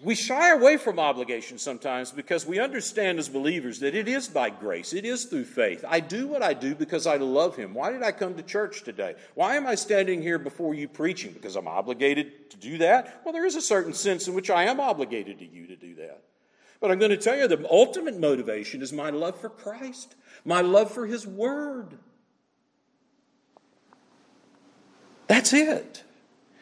we 0.03 0.15
shy 0.15 0.51
away 0.51 0.77
from 0.77 1.00
obligation 1.00 1.59
sometimes 1.59 2.11
because 2.11 2.45
we 2.45 2.59
understand 2.59 3.19
as 3.19 3.29
believers 3.29 3.79
that 3.79 3.93
it 3.93 4.07
is 4.07 4.27
by 4.27 4.50
grace, 4.50 4.93
it 4.93 5.05
is 5.05 5.25
through 5.25 5.45
faith. 5.45 5.85
I 5.88 6.00
do 6.00 6.27
what 6.27 6.41
I 6.41 6.53
do 6.53 6.73
because 6.73 7.05
I 7.05 7.17
love 7.17 7.55
Him. 7.55 7.73
Why 7.73 7.91
did 7.91 8.01
I 8.01 8.11
come 8.11 8.33
to 8.35 8.43
church 8.43 8.83
today? 8.83 9.15
Why 9.35 9.57
am 9.57 9.67
I 9.67 9.75
standing 9.75 10.21
here 10.21 10.39
before 10.39 10.73
you 10.73 10.88
preaching? 10.88 11.33
Because 11.33 11.55
I'm 11.55 11.67
obligated 11.67 12.50
to 12.51 12.57
do 12.57 12.79
that? 12.79 13.21
Well, 13.23 13.33
there 13.33 13.45
is 13.45 13.55
a 13.55 13.61
certain 13.61 13.93
sense 13.93 14.27
in 14.27 14.33
which 14.33 14.50
I 14.50 14.63
am 14.63 14.79
obligated 14.79 15.39
to 15.39 15.45
you 15.45 15.67
to 15.67 15.75
do 15.75 15.95
that. 15.95 16.23
But 16.81 16.91
I'm 16.91 17.00
going 17.00 17.11
to 17.11 17.17
tell 17.17 17.38
you 17.38 17.47
the 17.47 17.65
ultimate 17.69 18.19
motivation 18.19 18.81
is 18.81 18.91
my 18.91 19.11
love 19.11 19.39
for 19.39 19.50
Christ, 19.50 20.15
my 20.43 20.61
love 20.61 20.91
for 20.91 21.05
His 21.05 21.25
Word. 21.25 22.00
That's 25.27 25.53
it. 25.53 26.03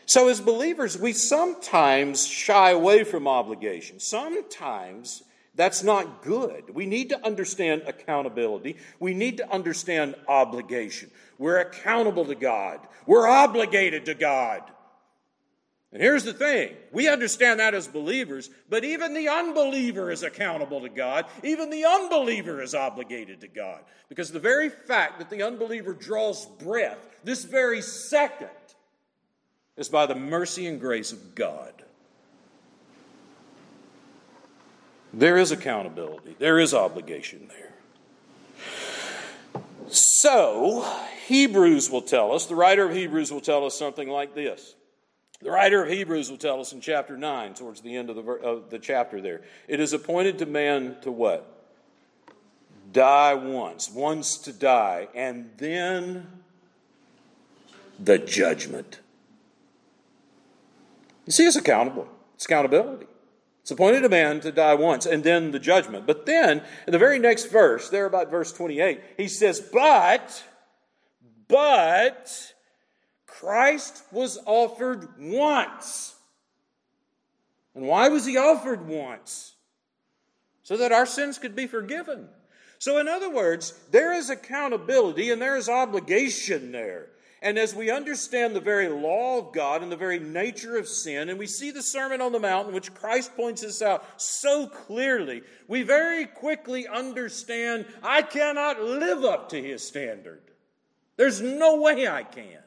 So, 0.05 0.27
as 0.27 0.41
believers, 0.41 0.97
we 0.97 1.13
sometimes 1.13 2.27
shy 2.27 2.71
away 2.71 3.03
from 3.03 3.27
obligation. 3.27 3.99
Sometimes 3.99 5.23
that's 5.55 5.83
not 5.83 6.21
good. 6.21 6.73
We 6.73 6.85
need 6.85 7.09
to 7.09 7.25
understand 7.25 7.83
accountability. 7.87 8.77
We 8.99 9.13
need 9.13 9.37
to 9.37 9.51
understand 9.51 10.15
obligation. 10.27 11.11
We're 11.37 11.59
accountable 11.59 12.25
to 12.25 12.35
God, 12.35 12.79
we're 13.05 13.27
obligated 13.27 14.05
to 14.05 14.15
God. 14.15 14.63
And 15.91 16.01
here's 16.03 16.23
the 16.23 16.33
thing 16.33 16.75
we 16.91 17.07
understand 17.07 17.59
that 17.59 17.73
as 17.73 17.87
believers, 17.87 18.49
but 18.69 18.83
even 18.83 19.13
the 19.13 19.27
unbeliever 19.27 20.11
is 20.11 20.23
accountable 20.23 20.81
to 20.81 20.89
God. 20.89 21.25
Even 21.43 21.69
the 21.69 21.85
unbeliever 21.85 22.61
is 22.61 22.75
obligated 22.75 23.41
to 23.41 23.47
God. 23.47 23.81
Because 24.07 24.31
the 24.31 24.39
very 24.39 24.69
fact 24.69 25.19
that 25.19 25.29
the 25.29 25.43
unbeliever 25.43 25.93
draws 25.93 26.45
breath 26.45 26.97
this 27.23 27.43
very 27.43 27.81
second 27.81 28.49
is 29.77 29.89
by 29.89 30.05
the 30.05 30.15
mercy 30.15 30.67
and 30.67 30.79
grace 30.79 31.11
of 31.11 31.35
God. 31.35 31.73
There 35.11 35.37
is 35.37 35.51
accountability, 35.51 36.35
there 36.37 36.59
is 36.59 36.73
obligation 36.73 37.49
there. 37.49 37.73
So, 39.87 40.85
Hebrews 41.25 41.89
will 41.89 42.03
tell 42.03 42.31
us, 42.31 42.45
the 42.45 42.55
writer 42.55 42.85
of 42.87 42.95
Hebrews 42.95 43.31
will 43.31 43.41
tell 43.41 43.65
us 43.65 43.77
something 43.77 44.07
like 44.07 44.35
this. 44.35 44.75
The 45.41 45.51
writer 45.51 45.83
of 45.83 45.89
Hebrews 45.89 46.29
will 46.29 46.37
tell 46.37 46.59
us 46.59 46.73
in 46.73 46.81
chapter 46.81 47.17
9, 47.17 47.53
towards 47.53 47.81
the 47.81 47.95
end 47.95 48.09
of 48.09 48.17
the, 48.17 48.23
of 48.23 48.69
the 48.69 48.79
chapter 48.79 49.21
there. 49.21 49.41
It 49.67 49.79
is 49.79 49.93
appointed 49.93 50.39
to 50.39 50.45
man 50.45 50.97
to 51.01 51.11
what? 51.11 51.45
Die 52.91 53.33
once, 53.35 53.89
once 53.89 54.37
to 54.39 54.51
die, 54.51 55.07
and 55.15 55.51
then 55.57 56.27
the 57.97 58.17
judgment. 58.17 58.99
You 61.25 61.31
see, 61.31 61.45
it's 61.45 61.55
accountable. 61.55 62.09
It's 62.35 62.45
accountability. 62.45 63.05
It's 63.61 63.71
appointed 63.71 64.03
a 64.03 64.09
man 64.09 64.39
to 64.41 64.51
die 64.51 64.73
once 64.73 65.05
and 65.05 65.23
then 65.23 65.51
the 65.51 65.59
judgment. 65.59 66.07
But 66.07 66.25
then, 66.25 66.63
in 66.87 66.91
the 66.91 66.97
very 66.97 67.19
next 67.19 67.51
verse, 67.51 67.89
there 67.89 68.07
about 68.07 68.31
verse 68.31 68.51
28, 68.51 68.99
he 69.15 69.27
says, 69.27 69.59
But, 69.59 70.43
but, 71.47 72.53
Christ 73.39 74.03
was 74.11 74.37
offered 74.45 75.09
once. 75.19 76.15
And 77.75 77.87
why 77.87 78.09
was 78.09 78.25
he 78.25 78.37
offered 78.37 78.87
once? 78.87 79.55
So 80.63 80.77
that 80.77 80.91
our 80.91 81.05
sins 81.05 81.37
could 81.37 81.55
be 81.55 81.67
forgiven. 81.67 82.27
So, 82.79 82.97
in 82.97 83.07
other 83.07 83.29
words, 83.29 83.73
there 83.91 84.13
is 84.13 84.29
accountability 84.29 85.31
and 85.31 85.41
there 85.41 85.57
is 85.57 85.67
obligation 85.69 86.71
there. 86.71 87.07
And 87.41 87.57
as 87.57 87.73
we 87.73 87.89
understand 87.89 88.53
the 88.53 88.59
very 88.59 88.89
law 88.89 89.39
of 89.39 89.53
God 89.53 89.81
and 89.81 89.91
the 89.91 89.95
very 89.95 90.19
nature 90.19 90.77
of 90.77 90.87
sin, 90.87 91.29
and 91.29 91.39
we 91.39 91.47
see 91.47 91.71
the 91.71 91.81
Sermon 91.81 92.19
on 92.19 92.33
the 92.33 92.39
Mount 92.39 92.67
in 92.67 92.73
which 92.73 92.93
Christ 92.93 93.35
points 93.35 93.61
this 93.61 93.81
out 93.81 94.21
so 94.21 94.67
clearly, 94.67 95.43
we 95.67 95.83
very 95.83 96.25
quickly 96.25 96.87
understand 96.87 97.85
I 98.03 98.21
cannot 98.23 98.81
live 98.81 99.23
up 99.23 99.49
to 99.49 99.61
his 99.61 99.85
standard. 99.85 100.41
There's 101.15 101.39
no 101.41 101.79
way 101.81 102.07
I 102.07 102.23
can. 102.23 102.63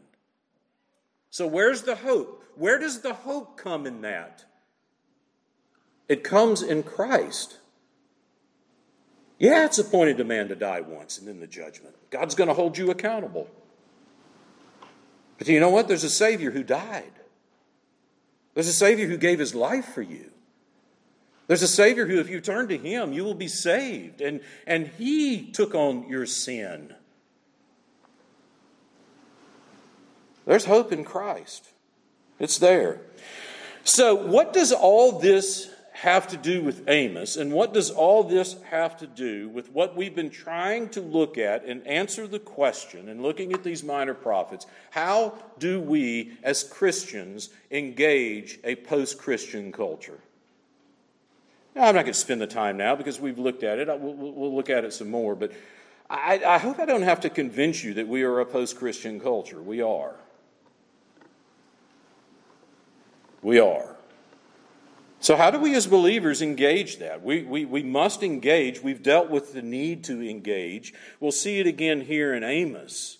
So, 1.32 1.46
where's 1.46 1.82
the 1.82 1.96
hope? 1.96 2.44
Where 2.56 2.78
does 2.78 3.00
the 3.00 3.14
hope 3.14 3.56
come 3.56 3.86
in 3.86 4.02
that? 4.02 4.44
It 6.06 6.22
comes 6.22 6.60
in 6.60 6.82
Christ. 6.82 7.56
Yeah, 9.38 9.64
it's 9.64 9.78
appointed 9.78 10.20
a 10.20 10.24
man 10.24 10.48
to 10.48 10.54
die 10.54 10.82
once 10.82 11.18
and 11.18 11.26
then 11.26 11.40
the 11.40 11.46
judgment. 11.46 11.96
God's 12.10 12.34
going 12.34 12.48
to 12.48 12.54
hold 12.54 12.76
you 12.76 12.90
accountable. 12.90 13.48
But 15.38 15.48
you 15.48 15.58
know 15.58 15.70
what? 15.70 15.88
There's 15.88 16.04
a 16.04 16.10
Savior 16.10 16.50
who 16.50 16.62
died. 16.62 17.12
There's 18.52 18.68
a 18.68 18.72
Savior 18.74 19.08
who 19.08 19.16
gave 19.16 19.38
his 19.38 19.54
life 19.54 19.86
for 19.86 20.02
you. 20.02 20.30
There's 21.46 21.62
a 21.62 21.68
Savior 21.68 22.06
who, 22.06 22.20
if 22.20 22.28
you 22.28 22.42
turn 22.42 22.68
to 22.68 22.76
him, 22.76 23.14
you 23.14 23.24
will 23.24 23.34
be 23.34 23.48
saved. 23.48 24.20
And, 24.20 24.42
and 24.66 24.86
he 24.86 25.50
took 25.50 25.74
on 25.74 26.06
your 26.10 26.26
sin. 26.26 26.94
There's 30.46 30.64
hope 30.64 30.92
in 30.92 31.04
Christ, 31.04 31.68
it's 32.38 32.58
there. 32.58 33.00
So, 33.84 34.14
what 34.14 34.52
does 34.52 34.72
all 34.72 35.18
this 35.18 35.68
have 35.92 36.26
to 36.28 36.36
do 36.36 36.62
with 36.62 36.88
Amos, 36.88 37.36
and 37.36 37.52
what 37.52 37.72
does 37.72 37.90
all 37.90 38.24
this 38.24 38.56
have 38.70 38.96
to 38.96 39.06
do 39.06 39.48
with 39.50 39.70
what 39.70 39.96
we've 39.96 40.14
been 40.14 40.30
trying 40.30 40.88
to 40.88 41.00
look 41.00 41.38
at 41.38 41.64
and 41.64 41.86
answer 41.86 42.26
the 42.26 42.38
question 42.38 43.08
and 43.08 43.22
looking 43.22 43.52
at 43.52 43.62
these 43.62 43.84
minor 43.84 44.14
prophets? 44.14 44.66
How 44.90 45.34
do 45.58 45.80
we, 45.80 46.32
as 46.42 46.64
Christians, 46.64 47.50
engage 47.70 48.58
a 48.64 48.74
post 48.74 49.18
Christian 49.18 49.70
culture? 49.70 50.18
Now, 51.74 51.86
I'm 51.86 51.94
not 51.94 52.02
going 52.02 52.14
to 52.14 52.18
spend 52.18 52.40
the 52.40 52.46
time 52.46 52.76
now 52.76 52.96
because 52.96 53.20
we've 53.20 53.38
looked 53.38 53.62
at 53.62 53.78
it. 53.78 53.86
We'll, 53.86 54.14
we'll 54.14 54.54
look 54.54 54.70
at 54.70 54.84
it 54.84 54.92
some 54.92 55.10
more, 55.10 55.34
but 55.34 55.52
I, 56.10 56.42
I 56.44 56.58
hope 56.58 56.78
I 56.78 56.84
don't 56.84 57.02
have 57.02 57.20
to 57.20 57.30
convince 57.30 57.84
you 57.84 57.94
that 57.94 58.08
we 58.08 58.22
are 58.24 58.40
a 58.40 58.46
post 58.46 58.76
Christian 58.76 59.20
culture. 59.20 59.62
We 59.62 59.80
are. 59.82 60.14
We 63.42 63.58
are. 63.58 63.96
So, 65.20 65.36
how 65.36 65.50
do 65.50 65.58
we 65.60 65.74
as 65.76 65.86
believers 65.86 66.42
engage 66.42 66.98
that? 66.98 67.22
We, 67.22 67.42
we, 67.42 67.64
we 67.64 67.82
must 67.82 68.22
engage. 68.22 68.82
We've 68.82 69.02
dealt 69.02 69.30
with 69.30 69.52
the 69.52 69.62
need 69.62 70.02
to 70.04 70.20
engage. 70.28 70.94
We'll 71.20 71.30
see 71.30 71.60
it 71.60 71.66
again 71.66 72.00
here 72.00 72.34
in 72.34 72.42
Amos. 72.42 73.18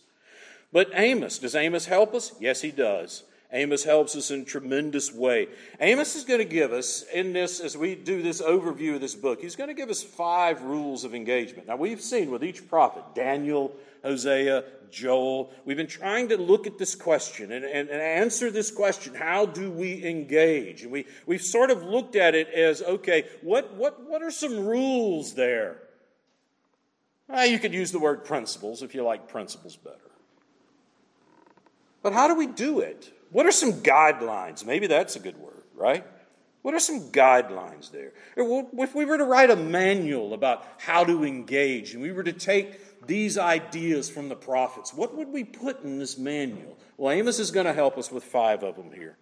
But 0.72 0.90
Amos, 0.94 1.38
does 1.38 1.54
Amos 1.54 1.86
help 1.86 2.14
us? 2.14 2.32
Yes, 2.40 2.62
he 2.62 2.70
does. 2.70 3.22
Amos 3.52 3.84
helps 3.84 4.16
us 4.16 4.30
in 4.30 4.40
a 4.40 4.44
tremendous 4.44 5.12
way. 5.12 5.48
Amos 5.78 6.16
is 6.16 6.24
going 6.24 6.38
to 6.38 6.44
give 6.44 6.72
us, 6.72 7.04
in 7.12 7.34
this, 7.34 7.60
as 7.60 7.76
we 7.76 7.94
do 7.94 8.22
this 8.22 8.40
overview 8.40 8.94
of 8.94 9.02
this 9.02 9.14
book, 9.14 9.42
he's 9.42 9.56
going 9.56 9.68
to 9.68 9.74
give 9.74 9.90
us 9.90 10.02
five 10.02 10.62
rules 10.62 11.04
of 11.04 11.14
engagement. 11.14 11.68
Now, 11.68 11.76
we've 11.76 12.00
seen 12.00 12.30
with 12.30 12.42
each 12.42 12.66
prophet, 12.66 13.02
Daniel, 13.14 13.76
Hosea, 14.02 14.64
Joel, 14.90 15.52
we've 15.64 15.76
been 15.76 15.86
trying 15.86 16.28
to 16.28 16.36
look 16.36 16.66
at 16.66 16.78
this 16.78 16.94
question 16.94 17.52
and, 17.52 17.64
and, 17.64 17.88
and 17.88 18.00
answer 18.00 18.50
this 18.50 18.70
question 18.70 19.14
how 19.14 19.46
do 19.46 19.70
we 19.70 20.04
engage? 20.04 20.82
And 20.82 20.92
we, 20.92 21.06
we've 21.26 21.42
sort 21.42 21.70
of 21.70 21.82
looked 21.82 22.16
at 22.16 22.34
it 22.34 22.48
as 22.48 22.82
okay, 22.82 23.26
what, 23.40 23.74
what, 23.74 24.08
what 24.08 24.22
are 24.22 24.30
some 24.30 24.66
rules 24.66 25.34
there? 25.34 25.78
Well, 27.28 27.46
you 27.46 27.58
could 27.58 27.72
use 27.72 27.92
the 27.92 27.98
word 27.98 28.24
principles 28.24 28.82
if 28.82 28.94
you 28.94 29.02
like 29.02 29.28
principles 29.28 29.76
better. 29.76 29.96
But 32.02 32.12
how 32.12 32.28
do 32.28 32.34
we 32.34 32.46
do 32.46 32.80
it? 32.80 33.12
What 33.32 33.46
are 33.46 33.52
some 33.52 33.72
guidelines? 33.82 34.64
Maybe 34.64 34.86
that's 34.86 35.16
a 35.16 35.18
good 35.18 35.38
word, 35.38 35.64
right? 35.74 36.06
What 36.60 36.74
are 36.74 36.80
some 36.80 37.10
guidelines 37.10 37.90
there? 37.90 38.12
If 38.36 38.94
we 38.94 39.04
were 39.04 39.18
to 39.18 39.24
write 39.24 39.50
a 39.50 39.56
manual 39.56 40.32
about 40.34 40.64
how 40.78 41.02
to 41.02 41.24
engage 41.24 41.94
and 41.94 42.02
we 42.02 42.12
were 42.12 42.22
to 42.22 42.32
take 42.32 43.06
these 43.06 43.36
ideas 43.36 44.08
from 44.08 44.28
the 44.28 44.36
prophets, 44.36 44.94
what 44.94 45.16
would 45.16 45.28
we 45.28 45.42
put 45.42 45.82
in 45.82 45.98
this 45.98 46.18
manual? 46.18 46.78
Well, 46.96 47.10
Amos 47.10 47.40
is 47.40 47.50
going 47.50 47.66
to 47.66 47.72
help 47.72 47.98
us 47.98 48.12
with 48.12 48.22
five 48.22 48.62
of 48.62 48.76
them 48.76 48.92
here. 48.92 49.16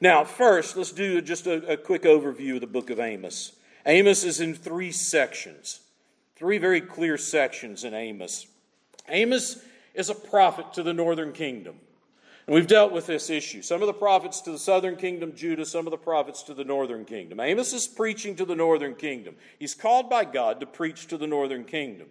Now, 0.00 0.24
first, 0.24 0.76
let's 0.76 0.92
do 0.92 1.20
just 1.20 1.46
a, 1.46 1.72
a 1.72 1.76
quick 1.76 2.04
overview 2.04 2.54
of 2.54 2.62
the 2.62 2.66
book 2.66 2.88
of 2.88 2.98
Amos. 3.00 3.52
Amos 3.84 4.24
is 4.24 4.40
in 4.40 4.54
three 4.54 4.92
sections, 4.92 5.80
three 6.36 6.56
very 6.56 6.80
clear 6.80 7.18
sections 7.18 7.84
in 7.84 7.92
Amos. 7.92 8.46
Amos 9.08 9.62
is 9.94 10.08
a 10.08 10.14
prophet 10.14 10.72
to 10.74 10.82
the 10.82 10.94
northern 10.94 11.32
kingdom. 11.32 11.80
And 12.46 12.54
we've 12.54 12.66
dealt 12.66 12.92
with 12.92 13.06
this 13.06 13.30
issue. 13.30 13.62
Some 13.62 13.82
of 13.82 13.86
the 13.86 13.92
prophets 13.92 14.40
to 14.42 14.52
the 14.52 14.58
southern 14.58 14.96
kingdom, 14.96 15.34
Judah, 15.34 15.66
some 15.66 15.86
of 15.86 15.90
the 15.90 15.98
prophets 15.98 16.42
to 16.44 16.54
the 16.54 16.64
northern 16.64 17.04
kingdom. 17.04 17.40
Amos 17.40 17.72
is 17.72 17.86
preaching 17.86 18.36
to 18.36 18.44
the 18.44 18.56
northern 18.56 18.94
kingdom. 18.94 19.36
He's 19.58 19.74
called 19.74 20.10
by 20.10 20.24
God 20.24 20.60
to 20.60 20.66
preach 20.66 21.06
to 21.08 21.16
the 21.16 21.26
northern 21.26 21.64
kingdom. 21.64 22.08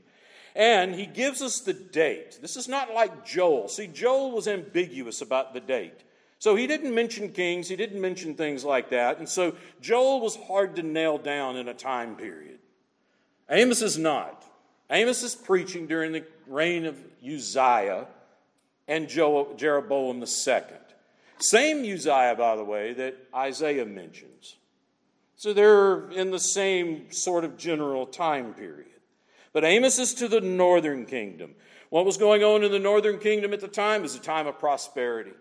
And 0.55 0.95
he 0.95 1.05
gives 1.05 1.41
us 1.41 1.59
the 1.59 1.73
date. 1.73 2.39
This 2.41 2.57
is 2.57 2.67
not 2.67 2.93
like 2.93 3.25
Joel. 3.25 3.67
See, 3.67 3.87
Joel 3.87 4.31
was 4.31 4.47
ambiguous 4.47 5.21
about 5.21 5.53
the 5.53 5.59
date. 5.59 6.03
So 6.39 6.55
he 6.55 6.67
didn't 6.67 6.95
mention 6.95 7.33
kings, 7.33 7.67
he 7.67 7.75
didn't 7.75 7.99
mention 7.99 8.35
things 8.35 8.63
like 8.63 8.91
that. 8.91 9.19
And 9.19 9.27
so 9.27 9.55
Joel 9.81 10.21
was 10.21 10.37
hard 10.37 10.77
to 10.77 10.83
nail 10.83 11.17
down 11.17 11.57
in 11.57 11.67
a 11.67 11.73
time 11.73 12.15
period. 12.15 12.59
Amos 13.49 13.81
is 13.81 13.97
not. 13.97 14.45
Amos 14.89 15.21
is 15.21 15.35
preaching 15.35 15.85
during 15.85 16.13
the 16.13 16.23
reign 16.47 16.85
of 16.85 16.97
Uzziah 17.23 18.07
and 18.89 19.07
Jeroboam 19.07 20.21
II. 20.21 20.63
Same 21.37 21.79
Uzziah, 21.83 22.35
by 22.37 22.57
the 22.57 22.65
way, 22.65 22.91
that 22.93 23.15
Isaiah 23.33 23.85
mentions. 23.85 24.57
So 25.37 25.53
they're 25.53 26.09
in 26.09 26.31
the 26.31 26.39
same 26.39 27.11
sort 27.13 27.45
of 27.45 27.55
general 27.55 28.05
time 28.05 28.53
period. 28.53 28.87
But 29.53 29.63
Amos 29.63 29.99
is 29.99 30.13
to 30.15 30.27
the 30.27 30.41
northern 30.41 31.05
kingdom. 31.05 31.55
What 31.89 32.05
was 32.05 32.17
going 32.17 32.43
on 32.43 32.63
in 32.63 32.71
the 32.71 32.79
northern 32.79 33.19
kingdom 33.19 33.53
at 33.53 33.61
the 33.61 33.67
time 33.69 34.01
was 34.01 34.15
a 34.15 34.19
time 34.19 34.47
of 34.47 34.59
prosperity. 34.59 35.31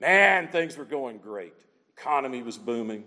Man, 0.00 0.48
things 0.48 0.76
were 0.76 0.84
going 0.84 1.18
great. 1.18 1.54
Economy 1.96 2.42
was 2.42 2.56
booming, 2.56 3.04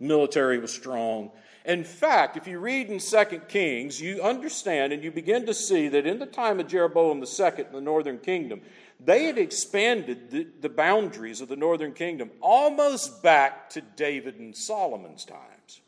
military 0.00 0.58
was 0.58 0.72
strong. 0.72 1.30
In 1.64 1.84
fact, 1.84 2.36
if 2.36 2.46
you 2.46 2.58
read 2.58 2.88
in 2.88 2.98
2 2.98 3.24
Kings, 3.48 4.00
you 4.00 4.22
understand 4.22 4.92
and 4.92 5.04
you 5.04 5.10
begin 5.10 5.46
to 5.46 5.54
see 5.54 5.88
that 5.88 6.06
in 6.06 6.18
the 6.18 6.26
time 6.26 6.60
of 6.60 6.66
Jeroboam 6.66 7.18
II 7.22 7.64
in 7.66 7.72
the 7.72 7.80
northern 7.80 8.18
kingdom, 8.18 8.62
they 9.00 9.24
had 9.24 9.38
expanded 9.38 10.30
the, 10.30 10.46
the 10.60 10.68
boundaries 10.68 11.40
of 11.40 11.48
the 11.48 11.56
northern 11.56 11.92
kingdom 11.92 12.30
almost 12.40 13.22
back 13.22 13.70
to 13.70 13.80
David 13.80 14.38
and 14.38 14.56
Solomon's 14.56 15.24
times. 15.24 15.80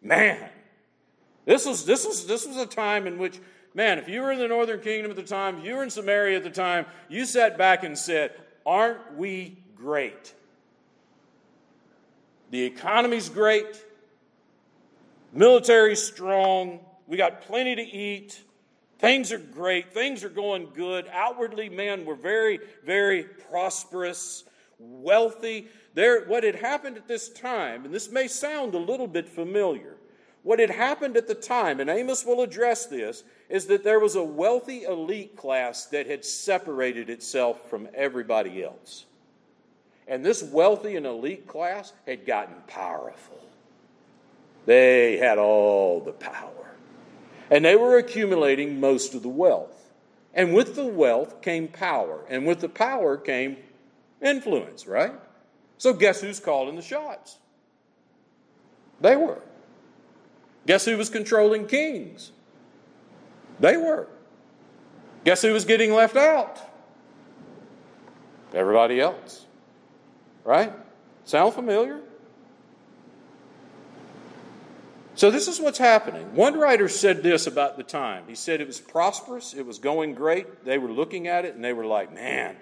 Man, 0.00 0.48
this 1.44 1.66
was, 1.66 1.84
this 1.84 2.06
was, 2.06 2.26
this 2.26 2.46
was 2.46 2.56
a 2.56 2.66
time 2.66 3.06
in 3.06 3.18
which, 3.18 3.40
man, 3.74 3.98
if 3.98 4.08
you 4.08 4.22
were 4.22 4.30
in 4.30 4.38
the 4.38 4.48
northern 4.48 4.80
kingdom 4.80 5.10
at 5.10 5.16
the 5.16 5.22
time, 5.22 5.64
you 5.64 5.74
were 5.74 5.82
in 5.82 5.90
Samaria 5.90 6.36
at 6.36 6.44
the 6.44 6.50
time, 6.50 6.86
you 7.08 7.24
sat 7.24 7.58
back 7.58 7.82
and 7.82 7.98
said, 7.98 8.32
Aren't 8.64 9.16
we 9.16 9.58
great? 9.74 10.34
The 12.50 12.62
economy's 12.62 13.28
great, 13.28 13.84
military's 15.32 16.02
strong, 16.02 16.80
we 17.06 17.16
got 17.16 17.42
plenty 17.42 17.74
to 17.74 17.82
eat. 17.82 18.40
Things 19.04 19.32
are 19.32 19.38
great. 19.38 19.92
Things 19.92 20.24
are 20.24 20.30
going 20.30 20.68
good. 20.74 21.06
Outwardly, 21.12 21.68
men 21.68 22.04
were 22.04 22.14
very, 22.14 22.58
very 22.84 23.24
prosperous, 23.24 24.44
wealthy. 24.78 25.68
There, 25.94 26.24
what 26.24 26.42
had 26.42 26.54
happened 26.54 26.96
at 26.96 27.06
this 27.06 27.28
time, 27.28 27.84
and 27.84 27.94
this 27.94 28.10
may 28.10 28.28
sound 28.28 28.74
a 28.74 28.78
little 28.78 29.06
bit 29.06 29.28
familiar, 29.28 29.96
what 30.42 30.58
had 30.58 30.70
happened 30.70 31.16
at 31.16 31.26
the 31.26 31.34
time, 31.34 31.80
and 31.80 31.88
Amos 31.88 32.24
will 32.24 32.42
address 32.42 32.86
this, 32.86 33.24
is 33.48 33.66
that 33.66 33.84
there 33.84 34.00
was 34.00 34.14
a 34.14 34.22
wealthy 34.22 34.84
elite 34.84 35.36
class 35.36 35.86
that 35.86 36.06
had 36.06 36.24
separated 36.24 37.08
itself 37.10 37.68
from 37.70 37.88
everybody 37.94 38.62
else. 38.62 39.06
And 40.06 40.24
this 40.24 40.42
wealthy 40.42 40.96
and 40.96 41.06
elite 41.06 41.46
class 41.46 41.92
had 42.06 42.26
gotten 42.26 42.56
powerful. 42.66 43.40
They 44.66 45.16
had 45.16 45.38
all 45.38 46.00
the 46.00 46.12
power. 46.12 46.63
And 47.50 47.64
they 47.64 47.76
were 47.76 47.98
accumulating 47.98 48.80
most 48.80 49.14
of 49.14 49.22
the 49.22 49.28
wealth. 49.28 49.92
And 50.32 50.54
with 50.54 50.74
the 50.74 50.86
wealth 50.86 51.42
came 51.42 51.68
power. 51.68 52.24
And 52.28 52.46
with 52.46 52.60
the 52.60 52.68
power 52.68 53.16
came 53.16 53.56
influence, 54.20 54.86
right? 54.86 55.12
So 55.78 55.92
guess 55.92 56.20
who's 56.20 56.40
calling 56.40 56.76
the 56.76 56.82
shots? 56.82 57.38
They 59.00 59.16
were. 59.16 59.42
Guess 60.66 60.86
who 60.86 60.96
was 60.96 61.10
controlling 61.10 61.66
kings? 61.66 62.32
They 63.60 63.76
were. 63.76 64.08
Guess 65.24 65.42
who 65.42 65.52
was 65.52 65.64
getting 65.64 65.92
left 65.92 66.16
out? 66.16 66.58
Everybody 68.52 69.00
else. 69.00 69.46
Right? 70.44 70.72
Sound 71.24 71.54
familiar? 71.54 72.00
So, 75.16 75.30
this 75.30 75.46
is 75.46 75.60
what's 75.60 75.78
happening. 75.78 76.34
One 76.34 76.58
writer 76.58 76.88
said 76.88 77.22
this 77.22 77.46
about 77.46 77.76
the 77.76 77.84
time. 77.84 78.24
He 78.26 78.34
said 78.34 78.60
it 78.60 78.66
was 78.66 78.80
prosperous, 78.80 79.54
it 79.54 79.64
was 79.64 79.78
going 79.78 80.14
great. 80.14 80.64
They 80.64 80.78
were 80.78 80.90
looking 80.90 81.28
at 81.28 81.44
it 81.44 81.54
and 81.54 81.64
they 81.64 81.72
were 81.72 81.86
like, 81.86 82.12
man, 82.12 82.56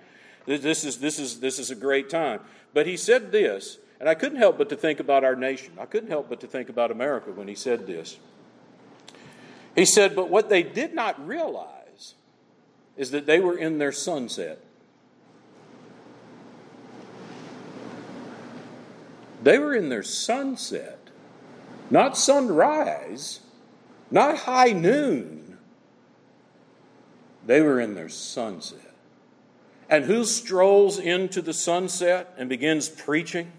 this 0.45 0.85
is, 0.85 0.99
this 0.99 1.19
is, 1.19 1.41
this 1.41 1.59
is 1.59 1.71
a 1.71 1.75
great 1.75 2.11
time. 2.11 2.41
But 2.75 2.87
he 2.87 2.97
said 2.97 3.33
this, 3.33 3.79
and 4.01 4.09
I 4.09 4.15
couldn't 4.15 4.39
help 4.39 4.59
but 4.59 4.69
to 4.69 4.77
think 4.77 5.01
about 5.01 5.25
our 5.25 5.37
nation. 5.37 5.73
I 5.79 5.87
couldn't 5.87 6.11
help 6.11 6.29
but 6.29 6.41
to 6.41 6.47
think 6.47 6.69
about 6.69 6.91
America 6.91 7.31
when 7.31 7.49
he 7.49 7.55
said 7.55 7.87
this. 7.87 8.19
He 9.75 9.87
said, 9.87 10.15
but 10.15 10.29
what 10.29 10.51
they 10.51 10.63
did 10.63 10.95
not 10.95 11.27
realize 11.27 12.15
is 12.97 13.13
that 13.13 13.25
they 13.25 13.41
were 13.41 13.57
in 13.57 13.79
their 13.79 13.93
sunset. 13.93 14.63
They 19.43 19.59
were 19.59 19.75
in 19.75 19.89
their 19.89 20.03
sunset 20.03 21.02
not 21.93 22.17
sunrise, 22.17 23.41
not 24.11 24.39
high 24.39 24.73
noon. 24.73 25.59
They 27.45 27.61
were 27.61 27.79
in 27.79 27.95
their 27.95 28.09
sunset. 28.09 28.95
And 29.91 30.07
who 30.07 30.25
strolls 30.25 30.99
into 30.99 31.43
the 31.43 31.53
sunset 31.53 32.33
and 32.39 32.49
begins 32.49 32.89
preaching? 32.89 33.53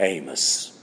Amos. 0.00 0.78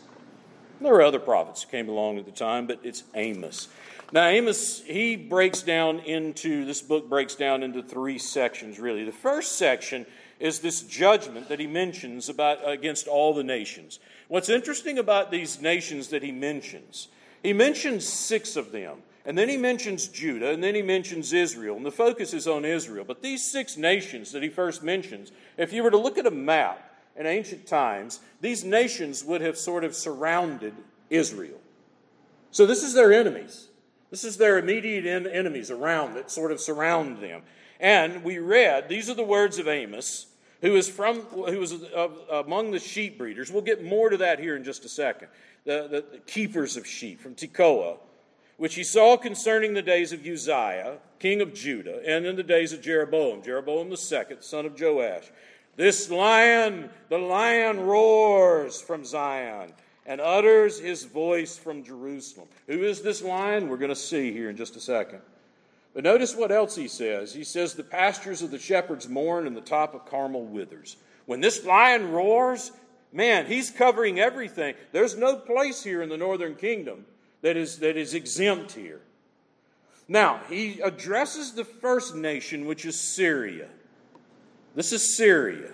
There 0.82 0.92
were 0.92 1.04
other 1.04 1.20
prophets 1.20 1.62
who 1.62 1.70
came 1.70 1.90
along 1.90 2.18
at 2.18 2.26
the 2.26 2.32
time, 2.32 2.66
but 2.66 2.80
it's 2.82 3.04
Amos. 3.14 3.68
Now, 4.12 4.26
Amos, 4.26 4.82
he 4.82 5.16
breaks 5.16 5.62
down 5.62 6.00
into, 6.00 6.66
this 6.66 6.82
book 6.82 7.08
breaks 7.08 7.36
down 7.36 7.62
into 7.62 7.84
three 7.84 8.18
sections, 8.18 8.80
really. 8.80 9.04
The 9.04 9.12
first 9.12 9.58
section 9.60 10.08
is 10.40 10.60
this 10.60 10.82
judgment 10.82 11.50
that 11.50 11.60
he 11.60 11.68
mentions 11.68 12.30
about 12.30 12.60
against 12.68 13.08
all 13.08 13.34
the 13.34 13.44
nations. 13.44 14.00
What's 14.28 14.50
interesting 14.50 14.98
about 14.98 15.32
these 15.32 15.62
nations 15.62 16.10
that 16.10 16.24
he 16.24 16.32
mentions, 16.32 17.10
he 17.44 17.54
mentions 17.54 18.08
six 18.08 18.56
of 18.56 18.72
them. 18.72 19.00
And 19.26 19.38
then 19.38 19.50
he 19.50 19.58
mentions 19.58 20.08
Judah, 20.08 20.52
and 20.52 20.64
then 20.64 20.74
he 20.74 20.82
mentions 20.82 21.34
Israel. 21.34 21.76
And 21.76 21.86
the 21.86 21.92
focus 21.92 22.34
is 22.34 22.48
on 22.48 22.66
Israel. 22.66 23.04
But 23.06 23.22
these 23.22 23.46
six 23.46 23.78
nations 23.78 24.32
that 24.32 24.42
he 24.42 24.50
first 24.50 24.82
mentions, 24.82 25.32
if 25.58 25.72
you 25.72 25.84
were 25.84 25.92
to 25.92 25.98
look 25.98 26.18
at 26.18 26.26
a 26.26 26.32
map 26.32 26.96
in 27.16 27.28
ancient 27.28 27.68
times, 27.68 28.22
these 28.42 28.64
nations 28.64 29.24
would 29.24 29.42
have 29.42 29.58
sort 29.58 29.84
of 29.84 29.94
surrounded 29.94 30.74
Israel. 31.10 31.60
So 32.50 32.66
this 32.66 32.82
is 32.82 32.94
their 32.94 33.14
enemies. 33.14 33.68
This 34.10 34.24
is 34.24 34.38
their 34.38 34.58
immediate 34.58 35.06
enemies 35.06 35.70
around 35.70 36.16
that 36.16 36.32
sort 36.32 36.52
of 36.52 36.60
surround 36.60 37.22
them. 37.22 37.44
And 37.80 38.24
we 38.24 38.40
read, 38.40 38.90
these 38.90 39.10
are 39.10 39.16
the 39.16 39.24
words 39.24 39.60
of 39.60 39.68
Amos, 39.68 40.26
who 40.62 40.76
is 40.76 40.90
from 40.90 41.22
who 41.22 41.60
was 41.60 41.74
uh, 41.74 42.10
among 42.32 42.72
the 42.72 42.80
sheep 42.80 43.18
breeders. 43.18 43.52
We'll 43.52 43.62
get 43.62 43.84
more 43.84 44.10
to 44.10 44.18
that 44.18 44.40
here 44.40 44.56
in 44.56 44.64
just 44.64 44.86
a 44.86 44.90
second. 44.90 45.30
The, 45.66 45.88
the, 45.90 46.06
the 46.12 46.18
keepers 46.20 46.78
of 46.78 46.88
sheep 46.88 47.22
from 47.22 47.36
Tekoa, 47.36 47.98
which 48.58 48.76
he 48.76 48.84
saw 48.84 49.18
concerning 49.18 49.74
the 49.74 49.82
days 49.82 50.12
of 50.12 50.26
Uzziah, 50.26 50.98
king 51.20 51.42
of 51.42 51.54
Judah, 51.54 52.02
and 52.06 52.26
in 52.26 52.36
the 52.36 52.44
days 52.44 52.74
of 52.74 52.82
Jeroboam, 52.82 53.44
Jeroboam 53.44 53.90
the 53.90 53.98
second, 53.98 54.42
son 54.42 54.66
of 54.66 54.80
Joash. 54.80 55.32
This 55.76 56.10
lion, 56.10 56.90
the 57.10 57.18
lion 57.18 57.80
roars 57.80 58.82
from 58.82 59.06
Zion 59.06 59.72
and 60.06 60.20
utters 60.20 60.80
his 60.80 61.06
voice 61.06 61.58
from 61.58 61.84
Jerusalem. 61.84 62.48
Who 62.68 62.84
is 62.84 63.02
this 63.02 63.22
lion? 63.22 63.70
We're 63.70 63.78
going 63.78 63.90
to 63.90 63.96
see 63.96 64.32
here 64.32 64.50
in 64.50 64.58
just 64.58 64.76
a 64.76 64.80
second. 64.82 65.22
But 65.94 66.04
notice 66.04 66.36
what 66.36 66.52
else 66.52 66.76
he 66.76 66.88
says. 66.88 67.34
He 67.34 67.44
says, 67.44 67.74
The 67.74 67.84
pastures 67.84 68.42
of 68.42 68.52
the 68.52 68.60
shepherds 68.60 69.10
mourn, 69.10 69.48
and 69.48 69.56
the 69.56 69.62
top 69.62 69.96
of 69.96 70.06
Carmel 70.06 70.46
withers. 70.46 70.98
When 71.26 71.42
this 71.42 71.66
lion 71.66 72.12
roars, 72.12 72.72
man, 73.12 73.48
he's 73.48 73.72
covering 73.72 74.20
everything. 74.20 74.76
There's 74.92 75.18
no 75.18 75.36
place 75.36 75.84
here 75.84 76.02
in 76.02 76.10
the 76.10 76.18
northern 76.18 76.56
kingdom 76.56 77.06
that 77.42 77.58
is, 77.58 77.80
that 77.80 77.98
is 77.98 78.14
exempt 78.14 78.74
here. 78.74 79.02
Now, 80.08 80.42
he 80.50 80.80
addresses 80.82 81.54
the 81.54 81.66
first 81.66 82.16
nation, 82.16 82.66
which 82.66 82.86
is 82.86 83.00
Syria. 83.00 83.68
This 84.76 84.92
is 84.92 85.16
Syria. 85.16 85.72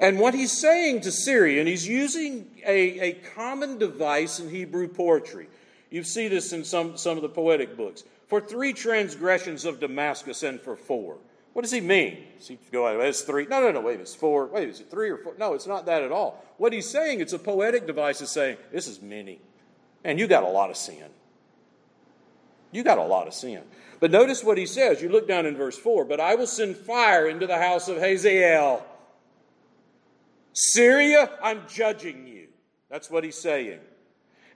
And 0.00 0.20
what 0.20 0.34
he's 0.34 0.56
saying 0.56 1.00
to 1.02 1.10
Syria, 1.10 1.58
and 1.58 1.68
he's 1.68 1.86
using 1.86 2.46
a, 2.64 3.00
a 3.00 3.12
common 3.34 3.78
device 3.78 4.38
in 4.38 4.48
Hebrew 4.48 4.86
poetry. 4.86 5.48
You 5.90 6.04
see 6.04 6.28
this 6.28 6.52
in 6.52 6.64
some, 6.64 6.96
some 6.96 7.16
of 7.16 7.22
the 7.22 7.28
poetic 7.28 7.76
books. 7.76 8.04
For 8.28 8.40
three 8.40 8.72
transgressions 8.72 9.64
of 9.64 9.80
Damascus 9.80 10.42
and 10.42 10.60
for 10.60 10.76
four. 10.76 11.18
What 11.54 11.62
does 11.62 11.72
he 11.72 11.80
mean? 11.80 12.24
Does 12.38 12.48
he 12.48 12.58
go, 12.70 12.86
it's 13.00 13.22
three? 13.22 13.46
No, 13.46 13.60
no, 13.60 13.72
no, 13.72 13.80
wait, 13.80 13.98
it's 14.00 14.14
four. 14.14 14.46
Wait, 14.46 14.68
is 14.68 14.80
it 14.80 14.90
three 14.90 15.10
or 15.10 15.16
four? 15.16 15.34
No, 15.38 15.54
it's 15.54 15.66
not 15.66 15.86
that 15.86 16.02
at 16.02 16.12
all. 16.12 16.44
What 16.58 16.72
he's 16.72 16.88
saying, 16.88 17.20
it's 17.20 17.32
a 17.32 17.38
poetic 17.38 17.86
device, 17.86 18.20
is 18.20 18.30
saying, 18.30 18.58
this 18.70 18.86
is 18.86 19.02
many. 19.02 19.40
And 20.04 20.20
you 20.20 20.28
got 20.28 20.44
a 20.44 20.48
lot 20.48 20.70
of 20.70 20.76
sin. 20.76 21.04
You 22.70 22.84
got 22.84 22.98
a 22.98 23.02
lot 23.02 23.26
of 23.26 23.34
sin. 23.34 23.62
But 23.98 24.10
notice 24.10 24.44
what 24.44 24.58
he 24.58 24.66
says. 24.66 25.02
You 25.02 25.08
look 25.08 25.26
down 25.26 25.46
in 25.46 25.56
verse 25.56 25.76
4 25.76 26.04
But 26.04 26.20
I 26.20 26.34
will 26.34 26.46
send 26.46 26.76
fire 26.76 27.26
into 27.26 27.46
the 27.46 27.58
house 27.58 27.88
of 27.88 27.96
Hazael. 27.96 28.84
Syria, 30.52 31.30
I'm 31.42 31.62
judging 31.68 32.26
you. 32.26 32.48
That's 32.90 33.10
what 33.10 33.24
he's 33.24 33.40
saying. 33.40 33.80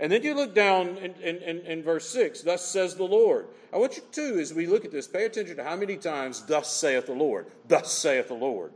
And 0.00 0.10
then 0.10 0.22
you 0.22 0.34
look 0.34 0.54
down 0.54 0.96
in, 0.98 1.14
in, 1.22 1.60
in, 1.60 1.82
verse 1.82 2.08
6, 2.10 2.42
thus 2.42 2.64
says 2.64 2.96
the 2.96 3.04
Lord. 3.04 3.46
I 3.72 3.76
want 3.76 3.96
you 3.96 4.02
to, 4.12 4.40
as 4.40 4.52
we 4.52 4.66
look 4.66 4.84
at 4.84 4.90
this, 4.90 5.06
pay 5.06 5.26
attention 5.26 5.56
to 5.56 5.64
how 5.64 5.76
many 5.76 5.96
times, 5.96 6.42
thus 6.42 6.72
saith 6.72 7.06
the 7.06 7.12
Lord, 7.12 7.46
thus 7.68 7.92
saith 7.92 8.28
the 8.28 8.34
Lord. 8.34 8.72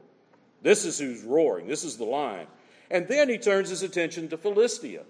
This 0.63 0.85
is 0.85 0.99
who's 0.99 1.23
roaring, 1.23 1.67
this 1.67 1.85
is 1.85 1.97
the 1.97 2.05
lion. 2.05 2.47
And 2.91 3.09
then 3.09 3.29
he 3.29 3.39
turns 3.39 3.71
his 3.71 3.83
attention 3.83 4.29
to 4.29 4.37
Philistia. 4.37 5.03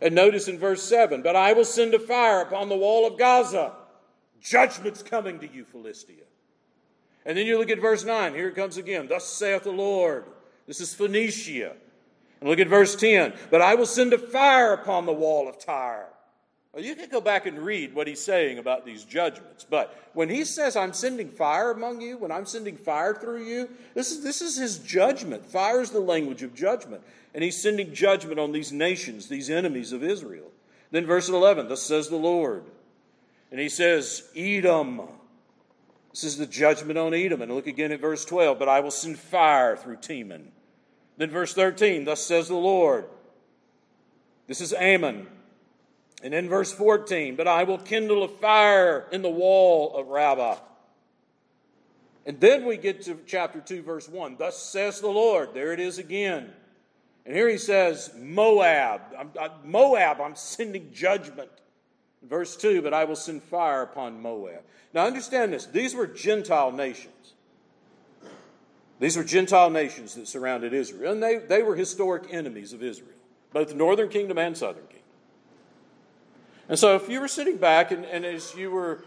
And 0.00 0.14
notice 0.14 0.48
in 0.48 0.58
verse 0.58 0.82
7 0.82 1.22
But 1.22 1.36
I 1.36 1.52
will 1.52 1.64
send 1.64 1.94
a 1.94 1.98
fire 1.98 2.40
upon 2.40 2.68
the 2.68 2.76
wall 2.76 3.06
of 3.06 3.18
Gaza. 3.18 3.72
Judgment's 4.40 5.02
coming 5.02 5.38
to 5.40 5.52
you, 5.52 5.64
Philistia. 5.64 6.24
And 7.24 7.38
then 7.38 7.46
you 7.46 7.58
look 7.58 7.70
at 7.70 7.80
verse 7.80 8.04
9. 8.04 8.34
Here 8.34 8.48
it 8.48 8.56
comes 8.56 8.76
again. 8.76 9.06
Thus 9.06 9.26
saith 9.26 9.62
the 9.62 9.70
Lord. 9.70 10.24
This 10.66 10.80
is 10.80 10.94
Phoenicia. 10.94 11.74
And 12.42 12.50
look 12.50 12.58
at 12.58 12.66
verse 12.66 12.96
10. 12.96 13.34
But 13.52 13.62
I 13.62 13.76
will 13.76 13.86
send 13.86 14.12
a 14.12 14.18
fire 14.18 14.72
upon 14.72 15.06
the 15.06 15.12
wall 15.12 15.48
of 15.48 15.60
Tyre. 15.60 16.08
Well, 16.72 16.82
you 16.82 16.96
can 16.96 17.08
go 17.08 17.20
back 17.20 17.46
and 17.46 17.56
read 17.56 17.94
what 17.94 18.08
he's 18.08 18.20
saying 18.20 18.58
about 18.58 18.84
these 18.84 19.04
judgments. 19.04 19.64
But 19.68 19.96
when 20.12 20.28
he 20.28 20.44
says, 20.44 20.74
I'm 20.74 20.92
sending 20.92 21.28
fire 21.28 21.70
among 21.70 22.00
you, 22.00 22.18
when 22.18 22.32
I'm 22.32 22.44
sending 22.44 22.76
fire 22.76 23.14
through 23.14 23.44
you, 23.44 23.68
this 23.94 24.10
is, 24.10 24.24
this 24.24 24.42
is 24.42 24.56
his 24.56 24.78
judgment. 24.78 25.46
Fire 25.46 25.80
is 25.82 25.90
the 25.90 26.00
language 26.00 26.42
of 26.42 26.52
judgment. 26.52 27.04
And 27.32 27.44
he's 27.44 27.62
sending 27.62 27.94
judgment 27.94 28.40
on 28.40 28.50
these 28.50 28.72
nations, 28.72 29.28
these 29.28 29.48
enemies 29.48 29.92
of 29.92 30.02
Israel. 30.02 30.50
Then, 30.90 31.06
verse 31.06 31.28
11, 31.28 31.68
thus 31.68 31.82
says 31.82 32.08
the 32.08 32.16
Lord. 32.16 32.64
And 33.52 33.60
he 33.60 33.68
says, 33.68 34.28
Edom. 34.34 35.02
This 36.10 36.24
is 36.24 36.38
the 36.38 36.46
judgment 36.46 36.98
on 36.98 37.14
Edom. 37.14 37.40
And 37.40 37.54
look 37.54 37.68
again 37.68 37.92
at 37.92 38.00
verse 38.00 38.24
12. 38.24 38.58
But 38.58 38.68
I 38.68 38.80
will 38.80 38.90
send 38.90 39.16
fire 39.16 39.76
through 39.76 39.98
Teman. 39.98 40.48
Then 41.22 41.30
verse 41.30 41.54
13, 41.54 42.04
thus 42.04 42.20
says 42.26 42.48
the 42.48 42.56
Lord. 42.56 43.04
This 44.48 44.60
is 44.60 44.72
Ammon. 44.72 45.28
And 46.20 46.34
in 46.34 46.48
verse 46.48 46.72
14, 46.72 47.36
but 47.36 47.46
I 47.46 47.62
will 47.62 47.78
kindle 47.78 48.24
a 48.24 48.28
fire 48.28 49.06
in 49.12 49.22
the 49.22 49.30
wall 49.30 49.94
of 49.96 50.08
Rabbah. 50.08 50.58
And 52.26 52.40
then 52.40 52.66
we 52.66 52.76
get 52.76 53.02
to 53.02 53.20
chapter 53.24 53.60
2, 53.60 53.82
verse 53.82 54.08
1. 54.08 54.34
Thus 54.36 54.60
says 54.60 55.00
the 55.00 55.06
Lord. 55.06 55.54
There 55.54 55.72
it 55.72 55.78
is 55.78 55.98
again. 55.98 56.50
And 57.24 57.36
here 57.36 57.48
he 57.48 57.56
says, 57.56 58.10
Moab. 58.18 59.02
I'm, 59.16 59.30
I, 59.40 59.50
Moab, 59.64 60.20
I'm 60.20 60.34
sending 60.34 60.92
judgment. 60.92 61.50
Verse 62.28 62.56
2 62.56 62.82
But 62.82 62.94
I 62.94 63.04
will 63.04 63.14
send 63.14 63.44
fire 63.44 63.82
upon 63.82 64.20
Moab. 64.20 64.62
Now 64.92 65.06
understand 65.06 65.52
this 65.52 65.66
these 65.66 65.94
were 65.94 66.08
Gentile 66.08 66.72
nations. 66.72 67.21
These 69.02 69.16
were 69.16 69.24
Gentile 69.24 69.68
nations 69.68 70.14
that 70.14 70.28
surrounded 70.28 70.72
Israel, 70.72 71.10
and 71.10 71.20
they, 71.20 71.38
they 71.38 71.64
were 71.64 71.74
historic 71.74 72.32
enemies 72.32 72.72
of 72.72 72.84
Israel, 72.84 73.16
both 73.52 73.70
the 73.70 73.74
northern 73.74 74.08
kingdom 74.08 74.38
and 74.38 74.56
southern 74.56 74.84
kingdom. 74.84 75.00
And 76.68 76.78
so, 76.78 76.94
if 76.94 77.08
you 77.08 77.20
were 77.20 77.26
sitting 77.26 77.56
back 77.56 77.90
and, 77.90 78.04
and 78.04 78.24
as 78.24 78.54
you 78.54 78.70
were 78.70 79.02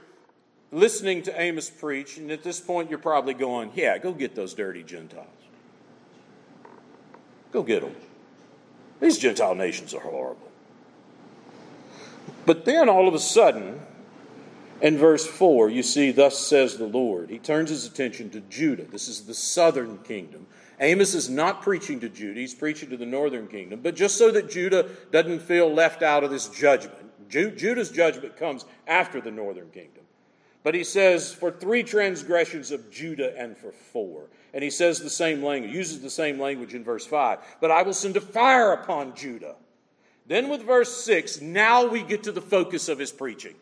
listening 0.74 1.24
to 1.24 1.42
Amos 1.42 1.70
preach, 1.70 2.18
and 2.18 2.30
at 2.30 2.44
this 2.44 2.60
point 2.60 2.90
you're 2.90 3.00
probably 3.00 3.34
going, 3.34 3.72
Yeah, 3.74 3.98
go 3.98 4.12
get 4.12 4.36
those 4.36 4.54
dirty 4.54 4.84
Gentiles. 4.84 5.30
Go 7.54 7.64
get 7.64 7.82
them. 7.82 7.96
These 9.00 9.18
Gentile 9.18 9.56
nations 9.56 9.94
are 9.94 10.02
horrible. 10.02 10.52
But 12.46 12.66
then 12.66 12.90
all 12.90 13.08
of 13.08 13.14
a 13.14 13.20
sudden, 13.20 13.80
in 14.82 14.98
verse 14.98 15.26
4, 15.26 15.70
you 15.70 15.84
see, 15.84 16.12
Thus 16.12 16.40
says 16.40 16.78
the 16.78 16.86
Lord. 16.86 17.30
He 17.30 17.40
turns 17.40 17.70
his 17.70 17.86
attention 17.86 18.30
to 18.32 18.42
Judah. 18.42 18.84
This 18.84 19.08
is 19.08 19.22
the 19.22 19.34
southern 19.34 20.00
kingdom. 20.00 20.48
Amos 20.80 21.14
is 21.14 21.30
not 21.30 21.62
preaching 21.62 22.02
to 22.02 22.10
Judah, 22.10 22.40
he's 22.40 22.54
preaching 22.54 22.90
to 22.90 22.98
the 22.98 23.06
northern 23.06 23.48
kingdom. 23.48 23.80
But 23.82 23.96
just 23.96 24.18
so 24.18 24.32
that 24.32 24.50
Judah 24.50 24.90
doesn't 25.12 25.42
feel 25.42 25.74
left 25.74 26.04
out 26.04 26.24
of 26.24 26.32
this 26.32 26.50
judgment, 26.50 27.30
Judah's 27.30 27.90
judgment 27.90 28.38
comes 28.38 28.66
after 28.86 29.22
the 29.22 29.32
northern 29.32 29.70
kingdom. 29.70 30.04
But 30.64 30.76
he 30.76 30.84
says, 30.84 31.34
For 31.34 31.52
three 31.52 31.84
transgressions 31.84 32.72
of 32.72 32.92
Judah 32.92 33.38
and 33.38 33.56
for 33.56 33.72
four. 33.72 34.28
And 34.54 34.64
he 34.64 34.70
says 34.70 35.00
the 35.00 35.10
same 35.10 35.44
language, 35.44 35.74
uses 35.74 36.02
the 36.02 36.10
same 36.10 36.40
language 36.40 36.74
in 36.74 36.84
verse 36.84 37.06
5. 37.06 37.40
But 37.62 37.72
I 37.72 37.84
will 37.84 37.94
send 37.94 38.18
a 38.18 38.22
fire 38.22 38.74
upon 38.74 39.16
Judah 39.16 39.56
then 40.28 40.50
with 40.50 40.62
verse 40.62 41.04
6, 41.04 41.42
now 41.42 41.86
we 41.86 42.02
get 42.02 42.24
to 42.24 42.32
the 42.32 42.42
focus 42.42 42.90
of 42.90 42.98
his 42.98 43.12
preaching. 43.12 43.56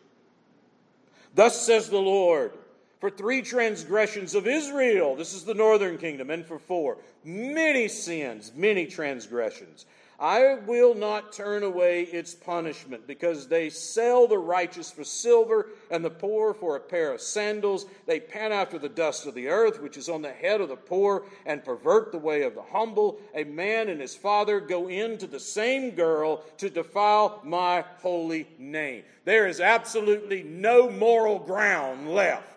Thus 1.34 1.60
says 1.64 1.88
the 1.88 1.98
Lord, 1.98 2.52
for 3.00 3.10
three 3.10 3.42
transgressions 3.42 4.34
of 4.34 4.46
Israel, 4.46 5.16
this 5.16 5.34
is 5.34 5.44
the 5.44 5.54
northern 5.54 5.98
kingdom, 5.98 6.30
and 6.30 6.46
for 6.46 6.58
four, 6.58 6.98
many 7.24 7.88
sins, 7.88 8.52
many 8.54 8.86
transgressions. 8.86 9.86
I 10.18 10.54
will 10.66 10.94
not 10.94 11.32
turn 11.32 11.64
away 11.64 12.02
its 12.02 12.34
punishment, 12.34 13.06
because 13.06 13.48
they 13.48 13.68
sell 13.68 14.28
the 14.28 14.38
righteous 14.38 14.90
for 14.90 15.02
silver 15.02 15.70
and 15.90 16.04
the 16.04 16.10
poor 16.10 16.54
for 16.54 16.76
a 16.76 16.80
pair 16.80 17.12
of 17.12 17.20
sandals. 17.20 17.86
They 18.06 18.20
pant 18.20 18.52
after 18.52 18.78
the 18.78 18.88
dust 18.88 19.26
of 19.26 19.34
the 19.34 19.48
earth, 19.48 19.80
which 19.82 19.96
is 19.96 20.08
on 20.08 20.22
the 20.22 20.30
head 20.30 20.60
of 20.60 20.68
the 20.68 20.76
poor, 20.76 21.24
and 21.46 21.64
pervert 21.64 22.12
the 22.12 22.18
way 22.18 22.42
of 22.42 22.54
the 22.54 22.62
humble. 22.62 23.18
A 23.34 23.44
man 23.44 23.88
and 23.88 24.00
his 24.00 24.14
father 24.14 24.60
go 24.60 24.88
in 24.88 25.18
to 25.18 25.26
the 25.26 25.40
same 25.40 25.90
girl 25.90 26.44
to 26.58 26.70
defile 26.70 27.40
my 27.42 27.84
holy 28.00 28.46
name. 28.58 29.02
There 29.24 29.48
is 29.48 29.60
absolutely 29.60 30.42
no 30.44 30.90
moral 30.90 31.40
ground 31.40 32.14
left. 32.14 32.48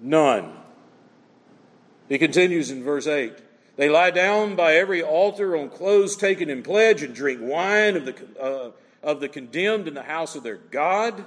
None. 0.00 0.56
He 2.08 2.16
continues 2.16 2.70
in 2.70 2.82
verse 2.82 3.06
8. 3.06 3.34
They 3.80 3.88
lie 3.88 4.10
down 4.10 4.56
by 4.56 4.74
every 4.74 5.02
altar 5.02 5.56
on 5.56 5.70
clothes 5.70 6.14
taken 6.14 6.50
in 6.50 6.62
pledge 6.62 7.02
and 7.02 7.14
drink 7.14 7.40
wine 7.42 7.96
of 7.96 8.04
the, 8.04 8.14
uh, 8.38 8.70
of 9.02 9.20
the 9.20 9.28
condemned 9.30 9.88
in 9.88 9.94
the 9.94 10.02
house 10.02 10.36
of 10.36 10.42
their 10.42 10.58
God. 10.58 11.24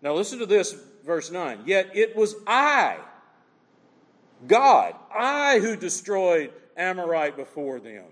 Now 0.00 0.14
listen 0.14 0.38
to 0.38 0.46
this, 0.46 0.74
verse 1.04 1.30
9. 1.30 1.64
Yet 1.66 1.90
it 1.94 2.16
was 2.16 2.34
I, 2.46 2.96
God, 4.46 4.94
I 5.14 5.58
who 5.58 5.76
destroyed 5.76 6.50
Amorite 6.78 7.36
before 7.36 7.78
them. 7.78 8.06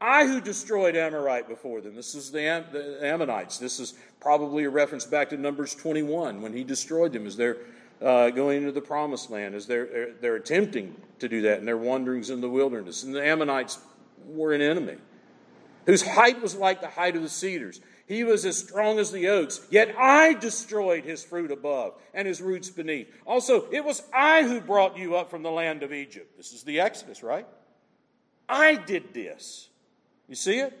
I 0.00 0.26
who 0.26 0.40
destroyed 0.40 0.96
Amorite 0.96 1.46
before 1.46 1.80
them. 1.80 1.94
This 1.94 2.16
is 2.16 2.32
the, 2.32 2.40
Am- 2.40 2.72
the 2.72 3.06
Ammonites. 3.06 3.58
This 3.58 3.78
is 3.78 3.94
probably 4.18 4.64
a 4.64 4.70
reference 4.70 5.04
back 5.04 5.28
to 5.28 5.36
Numbers 5.36 5.76
21 5.76 6.42
when 6.42 6.52
he 6.52 6.64
destroyed 6.64 7.12
them 7.12 7.24
as 7.24 7.36
they're 7.36 7.58
uh, 8.00 8.30
going 8.30 8.58
into 8.58 8.72
the 8.72 8.80
promised 8.80 9.30
land 9.30 9.54
as 9.54 9.66
they're, 9.66 10.12
they're 10.20 10.36
attempting 10.36 10.94
to 11.18 11.28
do 11.28 11.42
that 11.42 11.58
in 11.58 11.66
their 11.66 11.76
wanderings 11.76 12.30
in 12.30 12.40
the 12.40 12.48
wilderness. 12.48 13.02
And 13.02 13.14
the 13.14 13.24
Ammonites 13.24 13.78
were 14.26 14.52
an 14.52 14.62
enemy. 14.62 14.96
whose 15.86 16.02
height 16.02 16.40
was 16.40 16.54
like 16.54 16.80
the 16.80 16.88
height 16.88 17.16
of 17.16 17.22
the 17.22 17.28
cedars. 17.28 17.80
He 18.06 18.24
was 18.24 18.44
as 18.44 18.58
strong 18.58 18.98
as 18.98 19.12
the 19.12 19.28
oaks, 19.28 19.60
yet 19.70 19.94
I 19.96 20.34
destroyed 20.34 21.04
his 21.04 21.22
fruit 21.22 21.52
above 21.52 21.94
and 22.12 22.26
his 22.26 22.40
roots 22.40 22.68
beneath. 22.68 23.08
Also, 23.24 23.70
it 23.70 23.84
was 23.84 24.02
I 24.12 24.42
who 24.42 24.60
brought 24.60 24.98
you 24.98 25.16
up 25.16 25.30
from 25.30 25.42
the 25.42 25.50
land 25.50 25.82
of 25.82 25.92
Egypt. 25.92 26.36
This 26.36 26.52
is 26.52 26.64
the 26.64 26.80
Exodus, 26.80 27.22
right? 27.22 27.46
I 28.48 28.74
did 28.74 29.14
this. 29.14 29.68
You 30.28 30.34
see 30.34 30.58
it? 30.58 30.76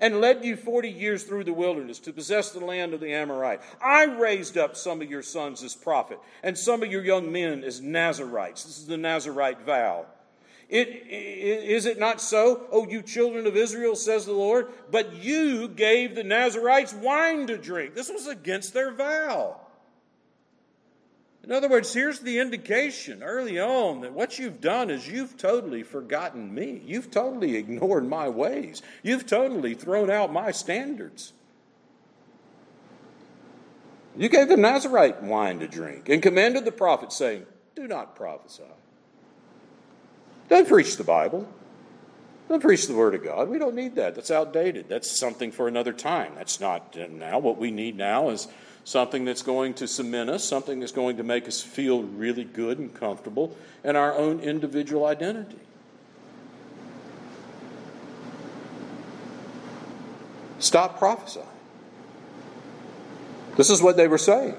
And 0.00 0.20
led 0.20 0.44
you 0.44 0.56
40 0.56 0.88
years 0.88 1.24
through 1.24 1.44
the 1.44 1.52
wilderness 1.52 1.98
to 2.00 2.12
possess 2.12 2.50
the 2.50 2.64
land 2.64 2.94
of 2.94 3.00
the 3.00 3.12
Amorite. 3.12 3.60
I 3.82 4.04
raised 4.04 4.56
up 4.56 4.76
some 4.76 5.02
of 5.02 5.10
your 5.10 5.22
sons 5.22 5.62
as 5.62 5.74
prophet 5.74 6.18
and 6.42 6.56
some 6.56 6.82
of 6.82 6.90
your 6.90 7.04
young 7.04 7.32
men 7.32 7.64
as 7.64 7.80
Nazarites. 7.80 8.64
This 8.64 8.78
is 8.78 8.86
the 8.86 8.96
Nazarite 8.96 9.62
vow. 9.62 10.06
It, 10.68 11.06
is 11.08 11.86
it 11.86 11.98
not 11.98 12.20
so, 12.20 12.66
O 12.70 12.86
you 12.86 13.00
children 13.00 13.46
of 13.46 13.56
Israel, 13.56 13.96
says 13.96 14.26
the 14.26 14.32
Lord? 14.32 14.68
But 14.90 15.14
you 15.14 15.66
gave 15.66 16.14
the 16.14 16.24
Nazarites 16.24 16.92
wine 16.92 17.46
to 17.46 17.56
drink. 17.56 17.94
This 17.94 18.10
was 18.10 18.26
against 18.26 18.74
their 18.74 18.92
vow. 18.92 19.60
In 21.44 21.52
other 21.52 21.68
words, 21.68 21.94
here's 21.94 22.20
the 22.20 22.40
indication 22.40 23.22
early 23.22 23.58
on 23.60 24.02
that 24.02 24.12
what 24.12 24.38
you've 24.38 24.60
done 24.60 24.90
is 24.90 25.08
you've 25.08 25.36
totally 25.36 25.82
forgotten 25.82 26.52
me. 26.52 26.82
You've 26.84 27.10
totally 27.10 27.56
ignored 27.56 28.08
my 28.08 28.28
ways. 28.28 28.82
You've 29.02 29.26
totally 29.26 29.74
thrown 29.74 30.10
out 30.10 30.32
my 30.32 30.50
standards. 30.50 31.32
You 34.16 34.28
gave 34.28 34.48
the 34.48 34.56
Nazarite 34.56 35.22
wine 35.22 35.60
to 35.60 35.68
drink 35.68 36.08
and 36.08 36.20
commanded 36.20 36.64
the 36.64 36.72
prophet, 36.72 37.12
saying, 37.12 37.46
Do 37.76 37.86
not 37.86 38.16
prophesy. 38.16 38.64
Don't 40.48 40.66
preach 40.66 40.96
the 40.96 41.04
Bible. 41.04 41.48
Don't 42.48 42.60
preach 42.60 42.86
the 42.86 42.94
Word 42.94 43.14
of 43.14 43.22
God. 43.22 43.48
We 43.48 43.58
don't 43.58 43.74
need 43.74 43.94
that. 43.96 44.14
That's 44.14 44.30
outdated. 44.30 44.88
That's 44.88 45.10
something 45.10 45.52
for 45.52 45.68
another 45.68 45.92
time. 45.92 46.32
That's 46.34 46.60
not 46.60 46.96
now. 47.10 47.38
What 47.38 47.58
we 47.58 47.70
need 47.70 47.96
now 47.96 48.30
is 48.30 48.48
something 48.88 49.26
that's 49.26 49.42
going 49.42 49.74
to 49.74 49.86
cement 49.86 50.30
us, 50.30 50.42
something 50.42 50.80
that's 50.80 50.92
going 50.92 51.18
to 51.18 51.22
make 51.22 51.46
us 51.46 51.60
feel 51.60 52.02
really 52.02 52.44
good 52.44 52.78
and 52.78 52.94
comfortable 52.94 53.54
in 53.84 53.96
our 53.96 54.16
own 54.16 54.40
individual 54.40 55.04
identity. 55.04 55.58
Stop 60.58 60.98
prophesying. 60.98 61.46
This 63.58 63.68
is 63.68 63.82
what 63.82 63.98
they 63.98 64.08
were 64.08 64.16
saying. 64.16 64.56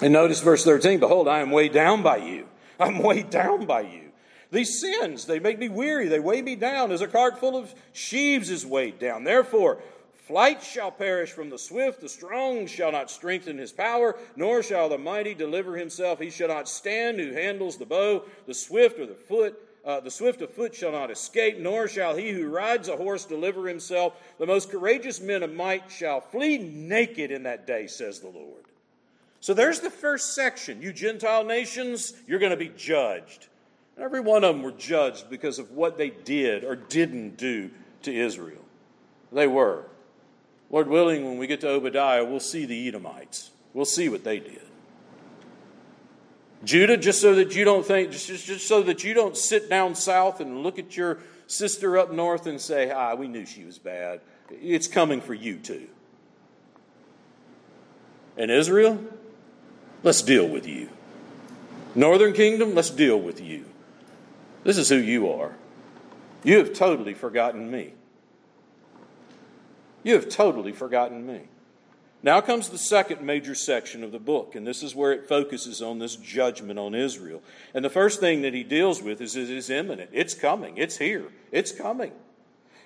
And 0.00 0.12
notice 0.12 0.40
verse 0.40 0.64
13 0.64 1.00
Behold, 1.00 1.26
I 1.26 1.40
am 1.40 1.50
weighed 1.50 1.72
down 1.72 2.04
by 2.04 2.18
you. 2.18 2.46
I'm 2.78 2.98
weighed 3.02 3.28
down 3.28 3.66
by 3.66 3.80
you. 3.80 4.12
These 4.52 4.80
sins, 4.80 5.24
they 5.24 5.40
make 5.40 5.58
me 5.58 5.68
weary. 5.68 6.06
They 6.06 6.20
weigh 6.20 6.42
me 6.42 6.54
down 6.54 6.92
as 6.92 7.00
a 7.00 7.08
cart 7.08 7.40
full 7.40 7.56
of 7.56 7.74
sheaves 7.92 8.50
is 8.50 8.64
weighed 8.64 9.00
down. 9.00 9.24
Therefore, 9.24 9.80
flight 10.30 10.62
shall 10.62 10.92
perish 10.92 11.32
from 11.32 11.50
the 11.50 11.58
swift. 11.58 12.00
The 12.00 12.08
strong 12.08 12.68
shall 12.68 12.92
not 12.92 13.10
strengthen 13.10 13.58
his 13.58 13.72
power, 13.72 14.16
nor 14.36 14.62
shall 14.62 14.88
the 14.88 14.96
mighty 14.96 15.34
deliver 15.34 15.76
himself. 15.76 16.20
He 16.20 16.30
shall 16.30 16.46
not 16.46 16.68
stand 16.68 17.18
who 17.18 17.32
handles 17.32 17.76
the 17.76 17.84
bow. 17.84 18.22
The 18.46 18.54
swift 18.54 19.00
or 19.00 19.06
the 19.06 19.14
foot. 19.14 19.60
Uh, 19.84 19.98
the 19.98 20.10
swift 20.10 20.40
of 20.40 20.50
foot 20.50 20.72
shall 20.72 20.92
not 20.92 21.10
escape, 21.10 21.58
nor 21.58 21.88
shall 21.88 22.14
he 22.14 22.30
who 22.30 22.48
rides 22.48 22.88
a 22.88 22.96
horse 22.96 23.24
deliver 23.24 23.66
himself. 23.66 24.14
The 24.38 24.46
most 24.46 24.70
courageous 24.70 25.20
men 25.20 25.42
of 25.42 25.52
might 25.52 25.90
shall 25.90 26.20
flee 26.20 26.58
naked 26.58 27.32
in 27.32 27.42
that 27.42 27.66
day, 27.66 27.88
says 27.88 28.20
the 28.20 28.28
Lord. 28.28 28.66
So 29.40 29.52
there's 29.52 29.80
the 29.80 29.90
first 29.90 30.36
section. 30.36 30.80
You 30.80 30.92
Gentile 30.92 31.44
nations, 31.44 32.14
you're 32.28 32.38
going 32.38 32.50
to 32.50 32.56
be 32.56 32.70
judged. 32.76 33.48
And 33.96 34.04
Every 34.04 34.20
one 34.20 34.44
of 34.44 34.54
them 34.54 34.62
were 34.62 34.70
judged 34.70 35.28
because 35.28 35.58
of 35.58 35.72
what 35.72 35.98
they 35.98 36.10
did 36.10 36.62
or 36.62 36.76
didn't 36.76 37.36
do 37.36 37.70
to 38.02 38.14
Israel. 38.14 38.62
They 39.32 39.48
were. 39.48 39.89
Lord 40.70 40.88
willing, 40.88 41.24
when 41.24 41.38
we 41.38 41.46
get 41.46 41.60
to 41.62 41.68
Obadiah, 41.68 42.24
we'll 42.24 42.40
see 42.40 42.64
the 42.64 42.88
Edomites. 42.88 43.50
We'll 43.74 43.84
see 43.84 44.08
what 44.08 44.24
they 44.24 44.38
did. 44.38 44.62
Judah, 46.62 46.96
just 46.96 47.20
so 47.20 47.34
that 47.36 47.54
you 47.54 47.64
don't 47.64 47.84
think, 47.84 48.12
just, 48.12 48.26
just 48.26 48.66
so 48.66 48.82
that 48.82 49.02
you 49.02 49.14
don't 49.14 49.36
sit 49.36 49.68
down 49.70 49.94
south 49.94 50.40
and 50.40 50.62
look 50.62 50.78
at 50.78 50.96
your 50.96 51.18
sister 51.46 51.98
up 51.98 52.12
north 52.12 52.46
and 52.46 52.60
say, 52.60 52.90
ah, 52.90 53.14
we 53.14 53.28
knew 53.28 53.46
she 53.46 53.64
was 53.64 53.78
bad. 53.78 54.20
It's 54.50 54.86
coming 54.86 55.20
for 55.20 55.34
you 55.34 55.56
too. 55.56 55.88
And 58.36 58.50
Israel, 58.50 59.02
let's 60.02 60.22
deal 60.22 60.46
with 60.46 60.66
you. 60.66 60.90
Northern 61.94 62.32
kingdom, 62.32 62.74
let's 62.74 62.90
deal 62.90 63.18
with 63.18 63.40
you. 63.40 63.64
This 64.62 64.78
is 64.78 64.88
who 64.88 64.96
you 64.96 65.30
are. 65.30 65.52
You 66.44 66.58
have 66.58 66.72
totally 66.72 67.14
forgotten 67.14 67.70
me. 67.70 67.94
You 70.02 70.14
have 70.14 70.28
totally 70.28 70.72
forgotten 70.72 71.26
me. 71.26 71.42
Now 72.22 72.40
comes 72.42 72.68
the 72.68 72.78
second 72.78 73.22
major 73.22 73.54
section 73.54 74.04
of 74.04 74.12
the 74.12 74.18
book, 74.18 74.54
and 74.54 74.66
this 74.66 74.82
is 74.82 74.94
where 74.94 75.12
it 75.12 75.26
focuses 75.26 75.80
on 75.80 75.98
this 75.98 76.16
judgment 76.16 76.78
on 76.78 76.94
Israel. 76.94 77.42
And 77.72 77.82
the 77.82 77.90
first 77.90 78.20
thing 78.20 78.42
that 78.42 78.52
he 78.52 78.62
deals 78.62 79.02
with 79.02 79.22
is 79.22 79.36
it 79.36 79.48
is 79.48 79.70
imminent. 79.70 80.10
It's 80.12 80.34
coming. 80.34 80.76
It's 80.76 80.98
here. 80.98 81.28
It's 81.50 81.72
coming. 81.72 82.12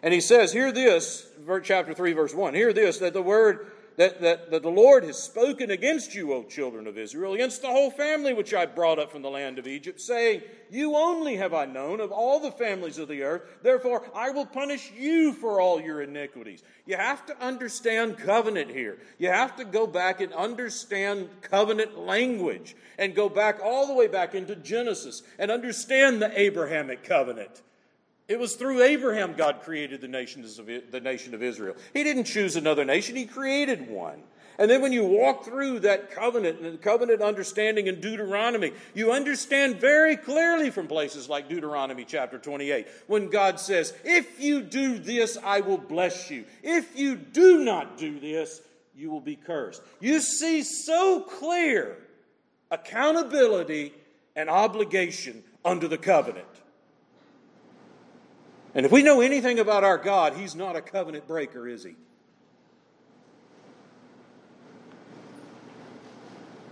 And 0.05 0.15
he 0.15 0.21
says, 0.21 0.53
Hear 0.53 0.71
this, 0.71 1.27
chapter 1.65 1.95
3, 1.95 2.13
verse 2.13 2.35
1. 2.35 2.55
Hear 2.55 2.73
this, 2.73 2.99
that 2.99 3.13
the 3.13 3.23
word 3.23 3.73
that, 3.97 4.21
that, 4.21 4.51
that 4.51 4.63
the 4.63 4.71
Lord 4.71 5.05
has 5.05 5.23
spoken 5.23 5.71
against 5.71 6.15
you, 6.15 6.33
O 6.33 6.43
children 6.43 6.87
of 6.87 6.99
Israel, 6.99 7.35
against 7.35 7.63
the 7.63 7.69
whole 7.69 7.91
family 7.91 8.33
which 8.33 8.53
I 8.53 8.67
brought 8.67 8.99
up 8.99 9.13
from 9.13 9.23
the 9.23 9.31
land 9.31 9.59
of 9.59 9.67
Egypt, 9.67 10.01
saying, 10.01 10.43
You 10.71 10.97
only 10.97 11.37
have 11.37 11.55
I 11.55 11.67
known 11.67 12.01
of 12.01 12.11
all 12.11 12.41
the 12.41 12.51
families 12.51 12.99
of 12.99 13.09
the 13.09 13.23
earth, 13.23 13.43
therefore 13.63 14.03
I 14.15 14.31
will 14.31 14.47
punish 14.47 14.93
you 14.99 15.33
for 15.33 15.61
all 15.61 15.81
your 15.81 16.03
iniquities. 16.03 16.63
You 16.87 16.97
have 16.97 17.25
to 17.27 17.41
understand 17.41 18.19
covenant 18.19 18.71
here. 18.71 18.99
You 19.19 19.29
have 19.29 19.57
to 19.57 19.65
go 19.65 19.87
back 19.87 20.21
and 20.21 20.33
understand 20.33 21.29
covenant 21.41 21.99
language 21.99 22.75
and 22.99 23.15
go 23.15 23.29
back 23.29 23.61
all 23.63 23.87
the 23.87 23.95
way 23.95 24.09
back 24.09 24.35
into 24.35 24.57
Genesis 24.57 25.23
and 25.39 25.51
understand 25.51 26.21
the 26.21 26.39
Abrahamic 26.39 27.05
covenant. 27.05 27.63
It 28.27 28.39
was 28.39 28.55
through 28.55 28.83
Abraham 28.83 29.35
God 29.37 29.61
created 29.63 30.01
the, 30.01 30.07
of, 30.07 30.91
the 30.91 31.01
nation 31.01 31.35
of 31.35 31.43
Israel. 31.43 31.77
He 31.93 32.05
didn't 32.05 32.25
choose 32.25 32.57
another 32.57 32.85
nation, 32.85 33.17
He 33.17 33.27
created 33.27 33.89
one. 33.89 34.23
And 34.59 34.71
then 34.71 34.83
when 34.83 34.93
you 34.93 35.05
walk 35.05 35.45
through 35.45 35.81
that 35.81 36.13
covenant 36.13 36.61
and 36.61 36.75
the 36.75 36.79
covenant 36.79 37.21
understanding 37.21 37.89
in 37.89 38.01
Deuteronomy, 38.01 38.73
you 38.95 39.11
understand 39.11 39.81
very 39.81 40.17
clearly 40.17 40.71
from 40.71 40.87
places 40.87 41.29
like 41.29 41.49
Deuteronomy 41.49 42.05
chapter 42.05 42.39
28 42.39 42.87
when 43.09 43.31
God 43.31 43.59
says, 43.59 43.95
If 44.05 44.41
you 44.41 44.63
do 44.63 44.99
this, 44.99 45.37
I 45.43 45.61
will 45.61 45.79
bless 45.79 46.31
you. 46.31 46.45
If 46.63 46.97
you 46.97 47.17
do 47.17 47.65
not 47.65 47.99
do 47.99 48.21
this, 48.21 48.61
you 48.95 49.11
will 49.11 49.21
be 49.21 49.37
cursed. 49.37 49.83
You 50.01 50.21
see 50.21 50.63
so 50.63 51.21
clear 51.21 51.99
accountability 52.71 53.93
and 54.37 54.49
obligation 54.49 55.43
under 55.65 55.89
the 55.89 55.99
covenant. 55.99 56.47
And 58.75 58.85
if 58.85 58.91
we 58.91 59.03
know 59.03 59.21
anything 59.21 59.61
about 59.61 59.85
our 59.85 59.99
God, 59.99 60.35
He's 60.35 60.55
not 60.55 60.75
a 60.75 60.83
covenant 60.83 61.29
breaker, 61.29 61.69
is 61.69 61.85
He? 61.85 61.95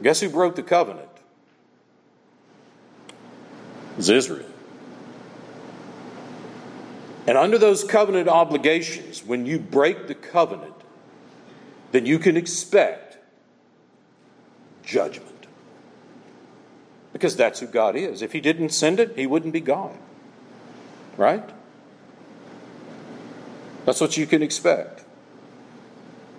Guess 0.03 0.21
who 0.21 0.29
broke 0.29 0.57
the 0.57 0.65
covenant? 0.65 1.09
It 3.93 3.97
was 3.99 4.11
Israel. 4.11 4.49
And 7.27 7.38
under 7.38 7.57
those 7.57 7.85
covenant 7.85 8.29
obligations, 8.29 9.25
when 9.25 9.47
you 9.47 9.61
break 9.61 10.09
the 10.09 10.15
covenant, 10.17 10.75
then 11.93 12.05
you 12.05 12.19
can 12.19 12.37
expect 12.37 13.19
judgment. 14.83 15.29
Because 17.12 17.37
that's 17.37 17.61
who 17.61 17.67
God 17.67 17.95
is. 17.95 18.23
If 18.23 18.33
He 18.33 18.41
didn't 18.41 18.71
send 18.71 18.99
it, 18.99 19.17
He 19.17 19.27
wouldn't 19.29 19.53
be 19.53 19.61
God. 19.61 19.97
Right? 21.17 21.49
That's 23.85 24.01
what 24.01 24.16
you 24.16 24.27
can 24.27 24.42
expect. 24.42 25.05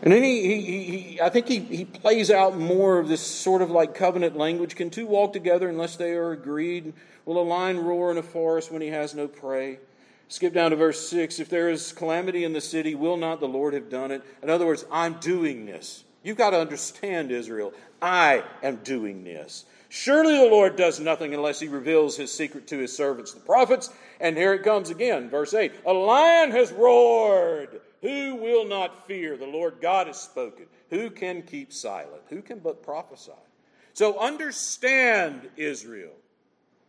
And 0.02 0.12
then 0.12 0.22
he, 0.22 0.42
he, 0.42 0.84
he, 0.84 1.22
I 1.22 1.30
think 1.30 1.48
he, 1.48 1.60
he 1.60 1.86
plays 1.86 2.30
out 2.30 2.58
more 2.58 3.00
of 3.00 3.08
this 3.08 3.22
sort 3.22 3.62
of 3.62 3.72
like 3.72 3.96
covenant 3.96 4.36
language. 4.36 4.76
Can 4.76 4.90
two 4.90 5.08
walk 5.08 5.32
together 5.32 5.70
unless 5.70 5.96
they 5.96 6.12
are 6.12 6.34
agreed? 6.34 6.94
Will 7.26 7.42
a 7.42 7.44
lion 7.44 7.80
roar 7.80 8.12
in 8.12 8.18
a 8.18 8.24
forest 8.24 8.70
when 8.70 8.82
he 8.82 8.90
has 8.90 9.16
no 9.16 9.30
prey? 9.30 9.80
Skip 10.28 10.54
down 10.54 10.72
to 10.72 10.78
verse 10.78 11.08
6. 11.10 11.40
If 11.40 11.48
there 11.48 11.70
is 11.70 11.94
calamity 11.94 12.44
in 12.44 12.52
the 12.52 12.60
city, 12.60 12.96
will 12.96 13.16
not 13.16 13.40
the 13.40 13.48
Lord 13.48 13.74
have 13.74 13.90
done 13.90 14.12
it? 14.12 14.24
In 14.42 14.50
other 14.50 14.66
words, 14.66 14.86
I'm 14.92 15.14
doing 15.20 15.66
this. 15.66 16.04
You've 16.24 16.38
got 16.38 16.52
to 16.52 16.60
understand, 16.60 17.32
Israel. 17.32 17.74
I 18.02 18.44
am 18.64 18.78
doing 18.78 19.24
this. 19.24 19.66
Surely 19.90 20.38
the 20.38 20.50
Lord 20.50 20.76
does 20.76 21.00
nothing 21.00 21.34
unless 21.34 21.60
he 21.60 21.68
reveals 21.68 22.18
his 22.18 22.34
secret 22.34 22.66
to 22.68 22.80
his 22.80 22.96
servants, 22.96 23.34
the 23.34 23.42
prophets. 23.42 23.90
And 24.20 24.36
here 24.36 24.54
it 24.54 24.64
comes 24.64 24.90
again, 24.90 25.30
verse 25.30 25.54
8 25.54 25.72
A 25.86 25.94
lion 25.94 26.52
has 26.52 26.72
roared. 26.72 27.82
Who 28.02 28.36
will 28.36 28.66
not 28.66 29.06
fear? 29.06 29.38
The 29.38 29.46
Lord 29.46 29.76
God 29.82 30.08
has 30.08 30.20
spoken. 30.20 30.66
Who 30.90 31.10
can 31.10 31.42
keep 31.44 31.72
silent? 31.72 32.24
Who 32.30 32.42
can 32.42 32.60
but 32.60 32.84
prophesy? 32.84 33.32
So 33.94 34.20
understand, 34.20 35.50
Israel. 35.56 36.14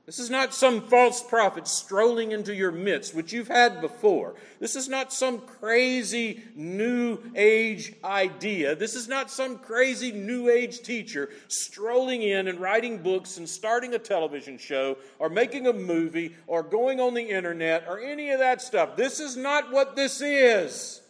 This 0.06 0.18
is 0.18 0.28
not 0.28 0.52
some 0.52 0.82
false 0.82 1.22
prophet 1.22 1.66
strolling 1.66 2.32
into 2.32 2.54
your 2.54 2.70
midst, 2.70 3.14
which 3.14 3.32
you've 3.32 3.48
had 3.48 3.80
before. 3.80 4.34
This 4.60 4.76
is 4.76 4.86
not 4.86 5.14
some 5.14 5.38
crazy 5.38 6.42
new 6.54 7.18
age 7.34 7.94
idea. 8.04 8.76
This 8.76 8.94
is 8.94 9.08
not 9.08 9.30
some 9.30 9.58
crazy 9.58 10.12
new 10.12 10.50
age 10.50 10.82
teacher 10.82 11.30
strolling 11.48 12.20
in 12.20 12.48
and 12.48 12.60
writing 12.60 12.98
books 12.98 13.38
and 13.38 13.48
starting 13.48 13.94
a 13.94 13.98
television 13.98 14.58
show 14.58 14.98
or 15.18 15.30
making 15.30 15.66
a 15.66 15.72
movie 15.72 16.36
or 16.46 16.62
going 16.62 17.00
on 17.00 17.14
the 17.14 17.30
internet 17.30 17.86
or 17.88 17.98
any 17.98 18.28
of 18.28 18.40
that 18.40 18.60
stuff. 18.60 18.96
This 18.96 19.20
is 19.20 19.38
not 19.38 19.72
what 19.72 19.96
this 19.96 20.20
is. 20.20 21.00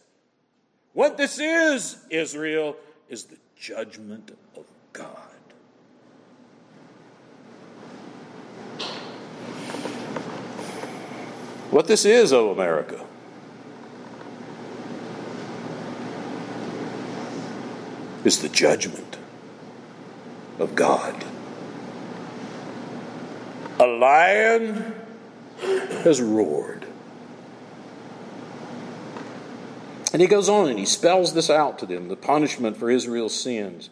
What 0.93 1.17
this 1.17 1.37
is, 1.37 1.97
Israel, 2.09 2.77
is 3.09 3.25
the 3.25 3.37
judgment 3.57 4.31
of 4.55 4.63
God. 4.93 5.24
What 11.75 11.87
this 11.87 12.05
is, 12.05 12.31
O 12.31 12.51
America. 12.51 13.05
Is 18.23 18.39
the 18.39 18.47
judgment 18.47 19.17
of 20.57 20.73
God. 20.73 21.25
A 23.77 23.85
lion 23.85 24.95
has 26.05 26.21
roared. 26.21 26.87
And 30.13 30.21
he 30.21 30.29
goes 30.29 30.47
on 30.47 30.69
and 30.69 30.79
he 30.79 30.85
spells 30.85 31.33
this 31.33 31.49
out 31.49 31.77
to 31.79 31.85
them 31.85 32.07
the 32.07 32.15
punishment 32.15 32.77
for 32.77 32.89
Israel's 32.89 33.37
sins. 33.37 33.89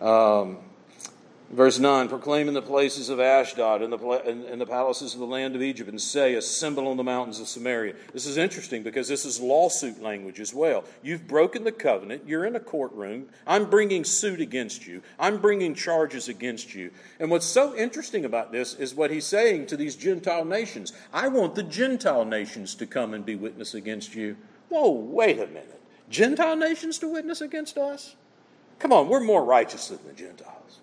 Um, 0.00 0.58
Verse 1.50 1.78
9 1.78 2.10
Proclaim 2.10 2.46
in 2.46 2.52
the 2.52 2.60
places 2.60 3.08
of 3.08 3.20
Ashdod 3.20 3.80
and 3.80 3.90
the, 3.90 3.98
and 4.52 4.60
the 4.60 4.66
palaces 4.66 5.14
of 5.14 5.20
the 5.20 5.26
land 5.26 5.56
of 5.56 5.62
Egypt, 5.62 5.88
and 5.88 6.00
say, 6.00 6.34
Assemble 6.34 6.86
on 6.86 6.98
the 6.98 7.04
mountains 7.04 7.40
of 7.40 7.48
Samaria. 7.48 7.94
This 8.12 8.26
is 8.26 8.36
interesting 8.36 8.82
because 8.82 9.08
this 9.08 9.24
is 9.24 9.40
lawsuit 9.40 10.02
language 10.02 10.40
as 10.40 10.52
well. 10.52 10.84
You've 11.02 11.26
broken 11.26 11.64
the 11.64 11.72
covenant. 11.72 12.24
You're 12.26 12.44
in 12.44 12.54
a 12.54 12.60
courtroom. 12.60 13.28
I'm 13.46 13.70
bringing 13.70 14.04
suit 14.04 14.40
against 14.40 14.86
you. 14.86 15.02
I'm 15.18 15.38
bringing 15.38 15.74
charges 15.74 16.28
against 16.28 16.74
you. 16.74 16.90
And 17.18 17.30
what's 17.30 17.46
so 17.46 17.74
interesting 17.74 18.26
about 18.26 18.52
this 18.52 18.74
is 18.74 18.94
what 18.94 19.10
he's 19.10 19.26
saying 19.26 19.66
to 19.68 19.76
these 19.76 19.96
Gentile 19.96 20.44
nations 20.44 20.92
I 21.14 21.28
want 21.28 21.54
the 21.54 21.62
Gentile 21.62 22.26
nations 22.26 22.74
to 22.74 22.86
come 22.86 23.14
and 23.14 23.24
be 23.24 23.36
witness 23.36 23.72
against 23.72 24.14
you. 24.14 24.36
Whoa, 24.68 24.90
wait 24.90 25.38
a 25.38 25.46
minute. 25.46 25.80
Gentile 26.10 26.56
nations 26.56 26.98
to 26.98 27.08
witness 27.08 27.40
against 27.40 27.78
us? 27.78 28.16
Come 28.78 28.92
on, 28.92 29.08
we're 29.08 29.20
more 29.20 29.44
righteous 29.44 29.88
than 29.88 29.98
the 30.06 30.12
Gentiles. 30.12 30.80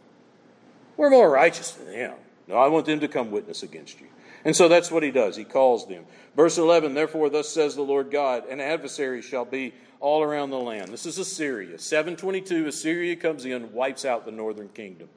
We're 0.97 1.09
more 1.09 1.29
righteous 1.29 1.71
than 1.71 1.91
them. 1.91 2.15
No, 2.47 2.55
I 2.55 2.67
want 2.67 2.85
them 2.85 2.99
to 2.99 3.07
come 3.07 3.31
witness 3.31 3.63
against 3.63 3.99
you. 3.99 4.07
And 4.43 4.55
so 4.55 4.67
that's 4.67 4.91
what 4.91 5.01
he 5.01 5.09
does. 5.09 5.35
He 5.35 5.43
calls 5.43 5.87
them. 5.87 6.05
Verse 6.35 6.57
11 6.57 6.93
Therefore, 6.93 7.29
thus 7.29 7.49
says 7.49 7.75
the 7.75 7.81
Lord 7.81 8.11
God, 8.11 8.47
an 8.47 8.59
adversary 8.59 9.21
shall 9.21 9.45
be 9.45 9.73
all 9.99 10.21
around 10.21 10.51
the 10.51 10.59
land. 10.59 10.89
This 10.89 11.05
is 11.05 11.17
Assyria. 11.17 11.79
722, 11.79 12.67
Assyria 12.67 13.15
comes 13.15 13.45
in, 13.45 13.73
wipes 13.73 14.05
out 14.05 14.25
the 14.25 14.31
northern 14.31 14.69
kingdom. 14.69 15.09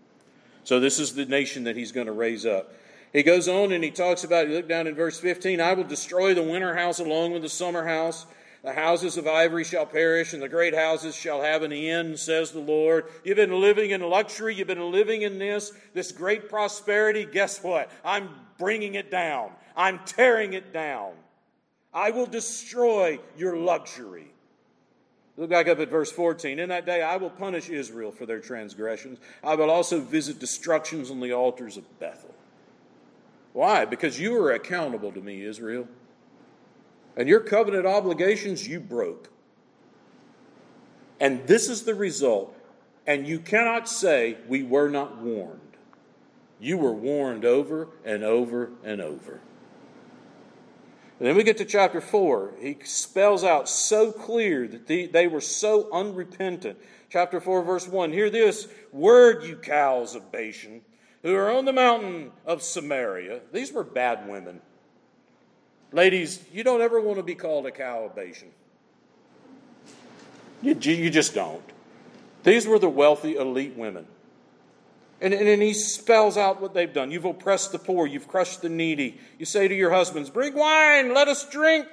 So 0.64 0.80
this 0.80 0.98
is 0.98 1.14
the 1.14 1.26
nation 1.26 1.64
that 1.64 1.76
he's 1.76 1.92
going 1.92 2.06
to 2.06 2.12
raise 2.12 2.46
up. 2.46 2.72
He 3.12 3.22
goes 3.22 3.48
on 3.48 3.72
and 3.72 3.82
he 3.82 3.90
talks 3.90 4.24
about, 4.24 4.48
you 4.48 4.54
look 4.54 4.68
down 4.68 4.86
in 4.86 4.94
verse 4.94 5.18
15, 5.18 5.60
I 5.60 5.74
will 5.74 5.84
destroy 5.84 6.34
the 6.34 6.42
winter 6.42 6.74
house 6.74 6.98
along 6.98 7.32
with 7.32 7.42
the 7.42 7.48
summer 7.48 7.86
house 7.86 8.26
the 8.68 8.74
houses 8.74 9.16
of 9.16 9.26
ivory 9.26 9.64
shall 9.64 9.86
perish, 9.86 10.34
and 10.34 10.42
the 10.42 10.48
great 10.48 10.74
houses 10.74 11.16
shall 11.16 11.40
have 11.40 11.62
an 11.62 11.72
end, 11.72 12.18
says 12.18 12.52
the 12.52 12.58
Lord. 12.58 13.06
You've 13.24 13.38
been 13.38 13.62
living 13.62 13.92
in 13.92 14.02
luxury. 14.02 14.54
You've 14.54 14.68
been 14.68 14.92
living 14.92 15.22
in 15.22 15.38
this, 15.38 15.72
this 15.94 16.12
great 16.12 16.50
prosperity. 16.50 17.24
Guess 17.24 17.62
what? 17.62 17.90
I'm 18.04 18.28
bringing 18.58 18.94
it 18.94 19.10
down. 19.10 19.52
I'm 19.74 20.00
tearing 20.04 20.52
it 20.52 20.70
down. 20.74 21.12
I 21.94 22.10
will 22.10 22.26
destroy 22.26 23.20
your 23.38 23.56
luxury. 23.56 24.30
Look 25.38 25.48
back 25.48 25.66
up 25.66 25.78
at 25.78 25.88
verse 25.88 26.12
14. 26.12 26.58
In 26.58 26.68
that 26.68 26.84
day 26.84 27.00
I 27.00 27.16
will 27.16 27.30
punish 27.30 27.70
Israel 27.70 28.12
for 28.12 28.26
their 28.26 28.40
transgressions. 28.40 29.18
I 29.42 29.54
will 29.54 29.70
also 29.70 29.98
visit 29.98 30.40
destructions 30.40 31.10
on 31.10 31.20
the 31.20 31.32
altars 31.32 31.78
of 31.78 31.98
Bethel. 31.98 32.34
Why? 33.54 33.86
Because 33.86 34.20
you 34.20 34.36
are 34.36 34.52
accountable 34.52 35.10
to 35.12 35.22
me, 35.22 35.42
Israel. 35.42 35.88
And 37.18 37.28
your 37.28 37.40
covenant 37.40 37.84
obligations 37.84 38.66
you 38.66 38.78
broke. 38.78 39.28
And 41.18 41.46
this 41.48 41.68
is 41.68 41.82
the 41.82 41.96
result. 41.96 42.56
And 43.08 43.26
you 43.26 43.40
cannot 43.40 43.88
say, 43.88 44.38
We 44.46 44.62
were 44.62 44.88
not 44.88 45.18
warned. 45.18 45.60
You 46.60 46.78
were 46.78 46.92
warned 46.92 47.44
over 47.44 47.88
and 48.04 48.22
over 48.22 48.70
and 48.84 49.00
over. 49.00 49.40
And 51.18 51.26
then 51.26 51.36
we 51.36 51.42
get 51.42 51.56
to 51.58 51.64
chapter 51.64 52.00
4. 52.00 52.54
He 52.60 52.76
spells 52.84 53.42
out 53.42 53.68
so 53.68 54.12
clear 54.12 54.68
that 54.68 54.86
they, 54.86 55.06
they 55.06 55.26
were 55.26 55.40
so 55.40 55.90
unrepentant. 55.92 56.78
Chapter 57.10 57.40
4, 57.40 57.64
verse 57.64 57.88
1 57.88 58.12
Hear 58.12 58.30
this 58.30 58.68
word, 58.92 59.42
you 59.42 59.56
cows 59.56 60.14
of 60.14 60.30
Bashan, 60.30 60.82
who 61.22 61.34
are 61.34 61.50
on 61.50 61.64
the 61.64 61.72
mountain 61.72 62.30
of 62.46 62.62
Samaria. 62.62 63.40
These 63.52 63.72
were 63.72 63.82
bad 63.82 64.28
women. 64.28 64.60
Ladies, 65.92 66.42
you 66.52 66.64
don't 66.64 66.80
ever 66.80 67.00
want 67.00 67.18
to 67.18 67.22
be 67.22 67.34
called 67.34 67.66
a 67.66 68.10
Bashan. 68.14 68.50
You, 70.60 70.74
you 70.74 71.10
just 71.10 71.34
don't. 71.34 71.62
These 72.44 72.66
were 72.66 72.78
the 72.78 72.88
wealthy, 72.88 73.36
elite 73.36 73.76
women. 73.76 74.06
And, 75.20 75.34
and, 75.34 75.48
and 75.48 75.62
he 75.62 75.74
spells 75.74 76.36
out 76.36 76.60
what 76.60 76.74
they've 76.74 76.92
done. 76.92 77.10
You've 77.10 77.24
oppressed 77.24 77.72
the 77.72 77.78
poor, 77.78 78.06
you've 78.06 78.28
crushed 78.28 78.62
the 78.62 78.68
needy. 78.68 79.18
You 79.38 79.46
say 79.46 79.66
to 79.66 79.74
your 79.74 79.90
husbands, 79.90 80.30
Bring 80.30 80.54
wine, 80.54 81.14
let 81.14 81.28
us 81.28 81.48
drink. 81.48 81.86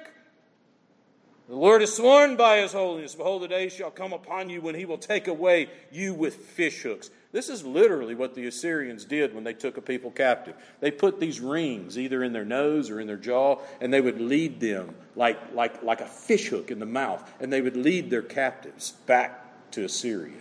The 1.48 1.54
Lord 1.54 1.80
has 1.80 1.94
sworn 1.94 2.36
by 2.36 2.58
his 2.58 2.72
holiness, 2.72 3.14
Behold, 3.14 3.42
the 3.42 3.48
day 3.48 3.68
shall 3.68 3.90
come 3.90 4.12
upon 4.12 4.50
you 4.50 4.60
when 4.60 4.74
he 4.74 4.84
will 4.84 4.98
take 4.98 5.28
away 5.28 5.68
you 5.92 6.12
with 6.12 6.34
fish 6.36 6.82
hooks. 6.82 7.10
This 7.36 7.50
is 7.50 7.66
literally 7.66 8.14
what 8.14 8.34
the 8.34 8.46
Assyrians 8.46 9.04
did 9.04 9.34
when 9.34 9.44
they 9.44 9.52
took 9.52 9.76
a 9.76 9.82
people 9.82 10.10
captive. 10.10 10.54
They 10.80 10.90
put 10.90 11.20
these 11.20 11.38
rings 11.38 11.98
either 11.98 12.24
in 12.24 12.32
their 12.32 12.46
nose 12.46 12.88
or 12.88 12.98
in 12.98 13.06
their 13.06 13.18
jaw, 13.18 13.58
and 13.78 13.92
they 13.92 14.00
would 14.00 14.18
lead 14.18 14.58
them 14.58 14.94
like, 15.16 15.38
like, 15.52 15.82
like 15.82 16.00
a 16.00 16.06
fish 16.06 16.48
hook 16.48 16.70
in 16.70 16.78
the 16.78 16.86
mouth, 16.86 17.30
and 17.38 17.52
they 17.52 17.60
would 17.60 17.76
lead 17.76 18.08
their 18.08 18.22
captives 18.22 18.92
back 19.04 19.70
to 19.72 19.84
Assyria. 19.84 20.40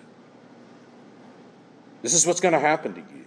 This 2.02 2.14
is 2.14 2.26
what's 2.26 2.40
going 2.40 2.54
to 2.54 2.62
happen 2.62 2.94
to 2.94 3.02
you. 3.02 3.26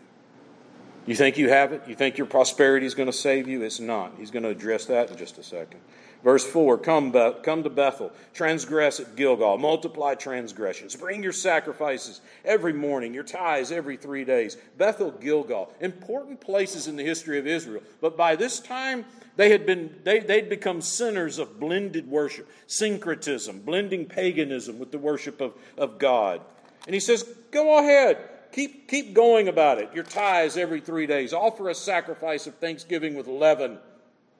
You 1.08 1.14
think 1.14 1.38
you 1.38 1.48
have 1.48 1.72
it? 1.72 1.84
You 1.86 1.94
think 1.94 2.18
your 2.18 2.26
prosperity 2.26 2.84
is 2.84 2.94
going 2.94 3.06
to 3.06 3.14
save 3.14 3.48
you? 3.48 3.62
It's 3.62 3.80
not. 3.80 4.12
He's 4.18 4.30
going 4.30 4.42
to 4.42 4.50
address 4.50 4.84
that 4.84 5.10
in 5.10 5.16
just 5.16 5.38
a 5.38 5.42
second. 5.42 5.80
Verse 6.22 6.44
4 6.44 6.76
come, 6.76 7.14
come 7.42 7.62
to 7.62 7.70
Bethel, 7.70 8.12
transgress 8.34 9.00
at 9.00 9.16
Gilgal, 9.16 9.56
multiply 9.56 10.16
transgressions, 10.16 10.94
bring 10.96 11.22
your 11.22 11.32
sacrifices 11.32 12.20
every 12.44 12.74
morning, 12.74 13.14
your 13.14 13.22
tithes 13.22 13.72
every 13.72 13.96
three 13.96 14.26
days. 14.26 14.58
Bethel, 14.76 15.12
Gilgal, 15.12 15.72
important 15.80 16.42
places 16.42 16.88
in 16.88 16.96
the 16.96 17.04
history 17.04 17.38
of 17.38 17.46
Israel. 17.46 17.82
But 18.02 18.18
by 18.18 18.36
this 18.36 18.60
time, 18.60 19.06
they 19.36 19.48
had 19.48 19.64
been, 19.64 19.94
they, 20.04 20.18
they'd 20.18 20.50
become 20.50 20.82
centers 20.82 21.38
of 21.38 21.58
blended 21.58 22.06
worship, 22.06 22.50
syncretism, 22.66 23.60
blending 23.60 24.04
paganism 24.04 24.78
with 24.78 24.92
the 24.92 24.98
worship 24.98 25.40
of, 25.40 25.54
of 25.78 25.98
God. 25.98 26.42
And 26.84 26.92
he 26.92 27.00
says, 27.00 27.22
Go 27.50 27.78
ahead, 27.78 28.18
keep, 28.52 28.88
keep 28.88 29.14
going 29.14 29.48
about 29.48 29.78
it. 29.78 29.90
Your 29.94 30.04
tithes 30.04 30.56
every 30.56 30.80
three 30.80 31.06
days. 31.06 31.32
Offer 31.32 31.68
a 31.68 31.74
sacrifice 31.74 32.46
of 32.46 32.54
thanksgiving 32.56 33.14
with 33.14 33.26
leaven. 33.26 33.78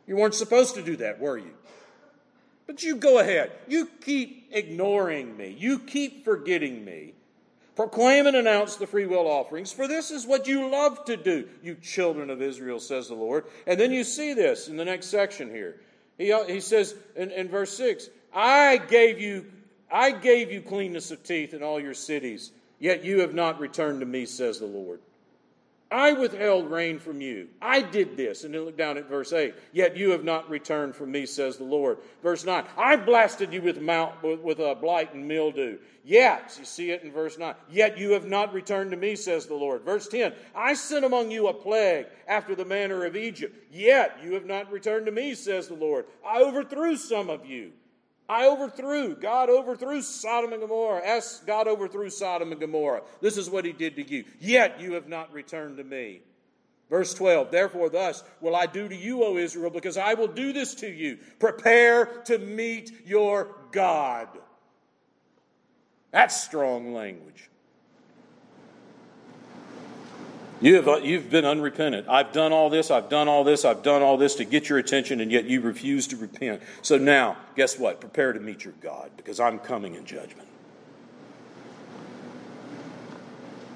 You 0.06 0.16
weren't 0.16 0.34
supposed 0.34 0.74
to 0.76 0.82
do 0.82 0.96
that, 0.96 1.20
were 1.20 1.38
you? 1.38 1.52
But 2.66 2.82
you 2.82 2.96
go 2.96 3.18
ahead. 3.18 3.52
You 3.66 3.86
keep 4.02 4.48
ignoring 4.50 5.36
me. 5.36 5.56
You 5.58 5.78
keep 5.78 6.24
forgetting 6.24 6.84
me. 6.84 7.14
Proclaim 7.76 8.26
and 8.26 8.36
announce 8.36 8.74
the 8.74 8.88
free 8.88 9.06
will 9.06 9.28
offerings, 9.28 9.70
for 9.70 9.86
this 9.86 10.10
is 10.10 10.26
what 10.26 10.48
you 10.48 10.68
love 10.68 11.04
to 11.04 11.16
do, 11.16 11.48
you 11.62 11.76
children 11.76 12.28
of 12.28 12.42
Israel, 12.42 12.80
says 12.80 13.06
the 13.06 13.14
Lord. 13.14 13.44
And 13.68 13.78
then 13.78 13.92
you 13.92 14.02
see 14.02 14.34
this 14.34 14.66
in 14.66 14.76
the 14.76 14.84
next 14.84 15.06
section 15.06 15.48
here. 15.48 15.80
He, 16.18 16.32
uh, 16.32 16.42
he 16.44 16.58
says 16.58 16.96
in, 17.14 17.30
in 17.30 17.48
verse 17.48 17.76
6 17.76 18.10
I 18.34 18.78
gave 18.78 19.20
you 19.20 19.46
I 19.90 20.10
gave 20.10 20.52
you 20.52 20.60
cleanness 20.60 21.10
of 21.10 21.22
teeth 21.22 21.54
in 21.54 21.62
all 21.62 21.80
your 21.80 21.94
cities, 21.94 22.50
yet 22.78 23.04
you 23.04 23.20
have 23.20 23.34
not 23.34 23.60
returned 23.60 24.00
to 24.00 24.06
me, 24.06 24.26
says 24.26 24.58
the 24.58 24.66
Lord. 24.66 25.00
I 25.90 26.12
withheld 26.12 26.70
rain 26.70 26.98
from 26.98 27.22
you. 27.22 27.48
I 27.62 27.80
did 27.80 28.16
this. 28.16 28.44
And 28.44 28.52
then 28.52 28.66
look 28.66 28.76
down 28.76 28.98
at 28.98 29.08
verse 29.08 29.32
8. 29.32 29.54
Yet 29.72 29.96
you 29.96 30.10
have 30.10 30.22
not 30.22 30.50
returned 30.50 30.94
from 30.94 31.10
me, 31.10 31.24
says 31.24 31.56
the 31.56 31.64
Lord. 31.64 31.98
Verse 32.22 32.44
9. 32.44 32.64
I 32.76 32.96
blasted 32.96 33.54
you 33.54 33.62
with, 33.62 33.80
mount, 33.80 34.22
with, 34.22 34.40
with 34.40 34.58
a 34.58 34.74
blight 34.74 35.14
and 35.14 35.26
mildew. 35.26 35.78
Yet, 36.04 36.56
you 36.58 36.66
see 36.66 36.90
it 36.90 37.02
in 37.02 37.12
verse 37.12 37.38
9. 37.38 37.54
Yet 37.70 37.96
you 37.96 38.10
have 38.12 38.26
not 38.26 38.52
returned 38.52 38.90
to 38.90 38.98
me, 38.98 39.16
says 39.16 39.46
the 39.46 39.54
Lord. 39.54 39.82
Verse 39.82 40.08
10. 40.08 40.34
I 40.54 40.74
sent 40.74 41.06
among 41.06 41.30
you 41.30 41.48
a 41.48 41.54
plague 41.54 42.06
after 42.26 42.54
the 42.54 42.66
manner 42.66 43.06
of 43.06 43.16
Egypt. 43.16 43.56
Yet 43.72 44.18
you 44.22 44.34
have 44.34 44.46
not 44.46 44.70
returned 44.70 45.06
to 45.06 45.12
me, 45.12 45.34
says 45.34 45.68
the 45.68 45.74
Lord. 45.74 46.04
I 46.26 46.42
overthrew 46.42 46.96
some 46.96 47.30
of 47.30 47.46
you 47.46 47.72
I 48.28 48.46
overthrew, 48.46 49.14
God 49.16 49.48
overthrew 49.48 50.02
Sodom 50.02 50.52
and 50.52 50.60
Gomorrah. 50.60 51.02
As 51.02 51.42
God 51.46 51.66
overthrew 51.66 52.10
Sodom 52.10 52.52
and 52.52 52.60
Gomorrah. 52.60 53.02
This 53.22 53.38
is 53.38 53.48
what 53.48 53.64
he 53.64 53.72
did 53.72 53.96
to 53.96 54.02
you. 54.02 54.24
Yet 54.38 54.80
you 54.80 54.92
have 54.92 55.08
not 55.08 55.32
returned 55.32 55.78
to 55.78 55.84
me. 55.84 56.20
Verse 56.90 57.12
12, 57.14 57.50
therefore, 57.50 57.90
thus 57.90 58.22
will 58.40 58.56
I 58.56 58.66
do 58.66 58.88
to 58.88 58.96
you, 58.96 59.22
O 59.22 59.36
Israel, 59.36 59.70
because 59.70 59.98
I 59.98 60.14
will 60.14 60.28
do 60.28 60.52
this 60.52 60.74
to 60.76 60.88
you. 60.90 61.18
Prepare 61.38 62.06
to 62.24 62.38
meet 62.38 62.92
your 63.06 63.54
God. 63.72 64.28
That's 66.10 66.42
strong 66.42 66.94
language. 66.94 67.50
You 70.60 70.82
have, 70.82 71.04
you've 71.04 71.30
been 71.30 71.44
unrepentant. 71.44 72.08
I've 72.08 72.32
done 72.32 72.52
all 72.52 72.68
this, 72.68 72.90
I've 72.90 73.08
done 73.08 73.28
all 73.28 73.44
this, 73.44 73.64
I've 73.64 73.82
done 73.84 74.02
all 74.02 74.16
this 74.16 74.34
to 74.36 74.44
get 74.44 74.68
your 74.68 74.78
attention, 74.78 75.20
and 75.20 75.30
yet 75.30 75.44
you 75.44 75.60
refuse 75.60 76.08
to 76.08 76.16
repent. 76.16 76.62
So 76.82 76.98
now, 76.98 77.36
guess 77.54 77.78
what? 77.78 78.00
Prepare 78.00 78.32
to 78.32 78.40
meet 78.40 78.64
your 78.64 78.74
God, 78.80 79.10
because 79.16 79.38
I'm 79.38 79.60
coming 79.60 79.94
in 79.94 80.04
judgment. 80.04 80.48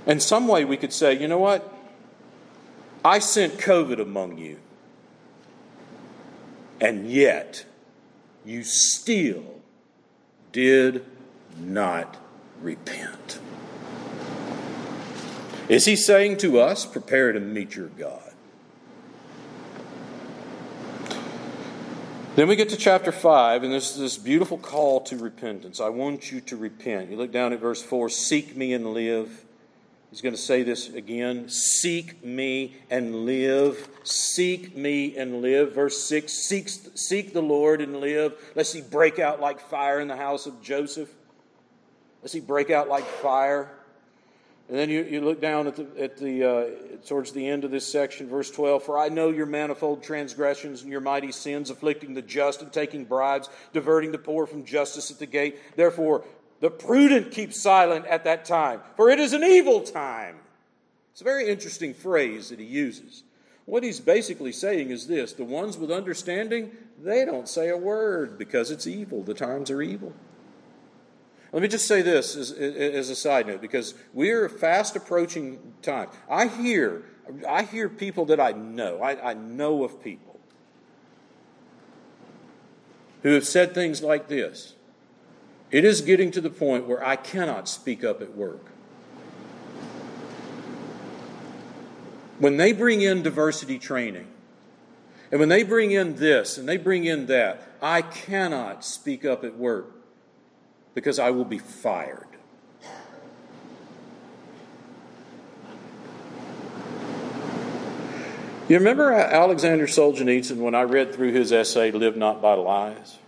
In 0.07 0.19
some 0.19 0.49
way, 0.49 0.65
we 0.65 0.77
could 0.77 0.93
say, 0.93 1.17
you 1.17 1.29
know 1.29 1.39
what? 1.39 1.73
I 3.05 3.21
sent 3.21 3.59
COVID 3.59 4.01
among 4.01 4.39
you, 4.39 4.59
and 6.81 7.09
yet 7.09 7.65
you 8.45 8.65
still 8.65 9.61
did 10.51 11.05
not 11.61 12.17
repent. 12.61 13.39
Is 15.69 15.85
he 15.85 15.97
saying 15.97 16.39
to 16.39 16.61
us, 16.61 16.85
prepare 16.85 17.33
to 17.33 17.41
meet 17.41 17.75
your 17.77 17.89
God? 17.89 18.33
Then 22.35 22.49
we 22.49 22.57
get 22.57 22.71
to 22.71 22.79
chapter 22.79 23.13
5, 23.13 23.63
and 23.63 23.73
there's 23.73 23.95
this 23.95 24.17
beautiful 24.17 24.57
call 24.57 25.03
to 25.03 25.19
repentance. 25.19 25.81
I 25.81 25.91
want 25.91 26.33
you 26.33 26.41
to 26.41 26.57
repent. 26.57 27.11
You 27.11 27.17
look 27.17 27.31
down 27.31 27.53
at 27.53 27.61
verse 27.61 27.83
4 27.83 28.09
Seek 28.09 28.57
me 28.57 28.73
and 28.73 28.95
live. 28.95 29.45
He's 30.11 30.23
going 30.23 30.35
to 30.35 30.41
say 30.41 30.63
this 30.63 30.89
again 30.89 31.51
Seek 31.51 32.25
me 32.25 32.77
and 32.91 33.27
live. 33.27 33.89
Seek 34.03 34.75
me 34.75 35.17
and 35.17 35.43
live. 35.43 35.75
Verse 35.75 36.03
6 36.05 36.33
Seek, 36.33 36.69
seek 36.95 37.35
the 37.35 37.43
Lord 37.43 37.83
and 37.83 38.01
live, 38.01 38.33
lest 38.55 38.75
he 38.75 38.81
break 38.81 39.19
out 39.19 39.41
like 39.41 39.61
fire 39.61 40.01
in 40.01 40.09
the 40.09 40.17
house 40.17 40.47
of 40.47 40.63
Joseph. 40.63 41.11
Lest 42.23 42.33
he 42.33 42.41
break 42.41 42.71
out 42.71 42.89
like 42.89 43.05
fire. 43.05 43.71
And 44.73 44.81
then 44.81 44.89
you, 44.89 45.03
you 45.03 45.21
look 45.21 45.39
down 45.39 45.67
at 45.67 45.77
the, 45.77 45.87
at 46.03 46.17
the 46.17 46.45
uh, 46.45 47.07
towards 47.07 47.33
the 47.33 47.47
end 47.47 47.65
of 47.65 47.71
this 47.71 47.87
section, 47.87 48.27
verse 48.27 48.51
12. 48.51 48.83
For 48.83 48.99
I 48.99 49.11
know 49.11 49.29
your 49.29 49.45
manifold 49.45 50.03
transgressions 50.03 50.81
and 50.81 50.91
your 50.91 51.03
mighty 51.03 51.31
sins, 51.31 51.69
afflicting 51.69 52.15
the 52.15 52.23
just 52.23 52.63
and 52.63 52.73
taking 52.73 53.05
bribes, 53.05 53.51
diverting 53.75 54.13
the 54.13 54.19
poor 54.19 54.47
from 54.47 54.65
justice 54.65 55.11
at 55.11 55.19
the 55.19 55.27
gate. 55.27 55.59
Therefore, 55.77 56.25
the 56.61 56.71
prudent 56.71 57.33
keep 57.33 57.53
silent 57.53 58.07
at 58.07 58.25
that 58.25 58.47
time, 58.47 58.81
for 58.97 59.11
it 59.11 59.21
is 59.21 59.35
an 59.35 59.45
evil 59.45 59.83
time. 59.83 60.37
It's 61.11 61.21
a 61.21 61.25
very 61.25 61.51
interesting 61.51 61.93
phrase 61.93 62.49
that 62.49 62.59
he 62.59 62.65
uses. 62.65 63.25
What 63.67 63.83
he's 63.83 64.01
basically 64.01 64.53
saying 64.53 64.89
is 64.89 65.07
this 65.07 65.35
the 65.35 65.45
ones 65.45 65.77
with 65.77 65.91
understanding, 65.91 66.71
they 66.99 67.27
don't 67.27 67.47
say 67.47 67.69
a 67.69 67.77
word 67.77 68.39
because 68.39 68.71
it's 68.71 68.87
evil. 68.87 69.23
The 69.23 69.35
times 69.35 69.71
are 69.71 69.83
evil. 69.83 70.15
Let 71.53 71.61
me 71.61 71.69
just 71.69 71.87
say 71.87 72.01
this 72.01 72.35
as, 72.35 72.51
as 72.51 73.11
a 73.11 73.17
side 73.17 73.47
note 73.47 73.61
because 73.61 73.95
we're 74.15 74.49
fast 74.49 74.97
approaching 74.97 75.75
time. 75.83 76.09
I 76.29 76.47
hear, 76.47 77.03
I 77.47 77.65
hear 77.65 77.91
people 77.91 78.25
that 78.27 78.41
I 78.41 78.53
know, 78.53 79.03
I, 79.03 79.33
I 79.33 79.35
know 79.35 79.85
of 79.85 80.03
people 80.03 80.41
who 83.23 83.35
have 83.35 83.47
said 83.47 83.75
things 83.75 84.03
like 84.03 84.29
this 84.29 84.75
it 85.71 85.85
is 85.85 86.01
getting 86.03 86.31
to 86.33 86.41
the 86.41 86.51
point 86.51 86.87
where 86.87 87.05
I 87.07 87.17
cannot 87.17 87.67
speak 87.69 88.05
up 88.05 88.21
at 88.21 88.35
work. 88.35 88.67
When 92.39 92.57
they 92.59 92.73
bring 92.73 93.01
in 93.01 93.23
diversity 93.23 93.79
training, 93.79 94.27
and 95.31 95.41
when 95.41 95.49
they 95.49 95.63
bring 95.63 95.93
in 95.93 96.17
this 96.17 96.59
and 96.59 96.69
they 96.69 96.77
bring 96.77 97.05
in 97.05 97.27
that, 97.27 97.63
I 97.81 98.03
cannot 98.03 98.85
speak 98.85 99.25
up 99.25 99.45
at 99.45 99.57
work 99.57 100.02
because 100.95 101.19
I 101.19 101.31
will 101.31 101.45
be 101.45 101.59
fired. 101.59 102.27
You 108.69 108.79
remember 108.79 109.13
Alexander 109.13 109.87
Solzhenitsyn 109.87 110.57
when 110.57 110.75
I 110.75 110.83
read 110.83 111.15
through 111.15 111.33
his 111.33 111.53
essay, 111.53 111.91
Live 111.91 112.17
Not 112.17 112.41
by 112.41 112.55
Lies? 112.55 113.19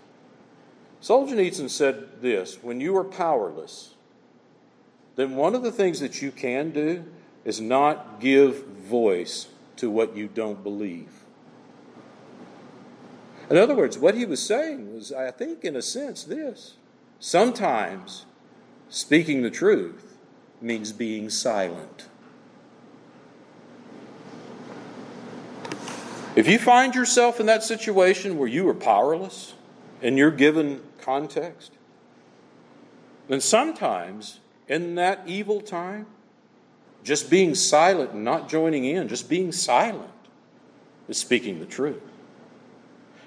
Solzhenitsyn 1.03 1.69
said 1.69 2.23
this 2.23 2.63
when 2.63 2.81
you 2.81 2.97
are 2.97 3.05
powerless, 3.05 3.95
then 5.17 5.37
one 5.37 5.55
of 5.55 5.63
the 5.63 5.73
things 5.73 6.01
that 6.01 6.23
you 6.23 6.31
can 6.31 6.71
do 6.71 7.05
is 7.45 7.61
not 7.61 8.21
give 8.21 8.65
voice 8.65 9.49
to 9.77 9.91
what 9.91 10.17
you 10.17 10.29
don't 10.29 10.63
believe. 10.63 11.11
In 13.51 13.59
other 13.59 13.75
words, 13.75 13.99
what 13.99 14.15
he 14.15 14.25
was 14.25 14.43
saying 14.43 14.95
was, 14.95 15.13
I 15.13 15.31
think, 15.31 15.65
in 15.65 15.77
a 15.77 15.83
sense, 15.83 16.25
this. 16.25 16.77
Sometimes 17.27 18.27
speaking 18.91 19.41
the 19.41 19.51
truth 19.51 20.19
means 20.61 20.93
being 20.93 21.31
silent. 21.31 22.07
If 26.37 26.47
you 26.47 26.59
find 26.59 26.95
yourself 26.95 27.41
in 27.41 27.47
that 27.47 27.63
situation 27.63 28.37
where 28.37 28.47
you 28.47 28.69
are 28.69 28.75
powerless 28.75 29.55
and 30.03 30.19
you're 30.19 30.31
given 30.31 30.83
context, 31.01 31.73
then 33.29 33.41
sometimes 33.41 34.41
in 34.69 34.95
that 34.97 35.23
evil 35.25 35.63
time, 35.63 36.05
just 37.03 37.31
being 37.31 37.55
silent 37.55 38.11
and 38.11 38.23
not 38.23 38.51
joining 38.51 38.85
in, 38.85 39.09
just 39.09 39.31
being 39.31 39.51
silent, 39.51 40.13
is 41.09 41.17
speaking 41.17 41.59
the 41.59 41.65
truth. 41.65 42.03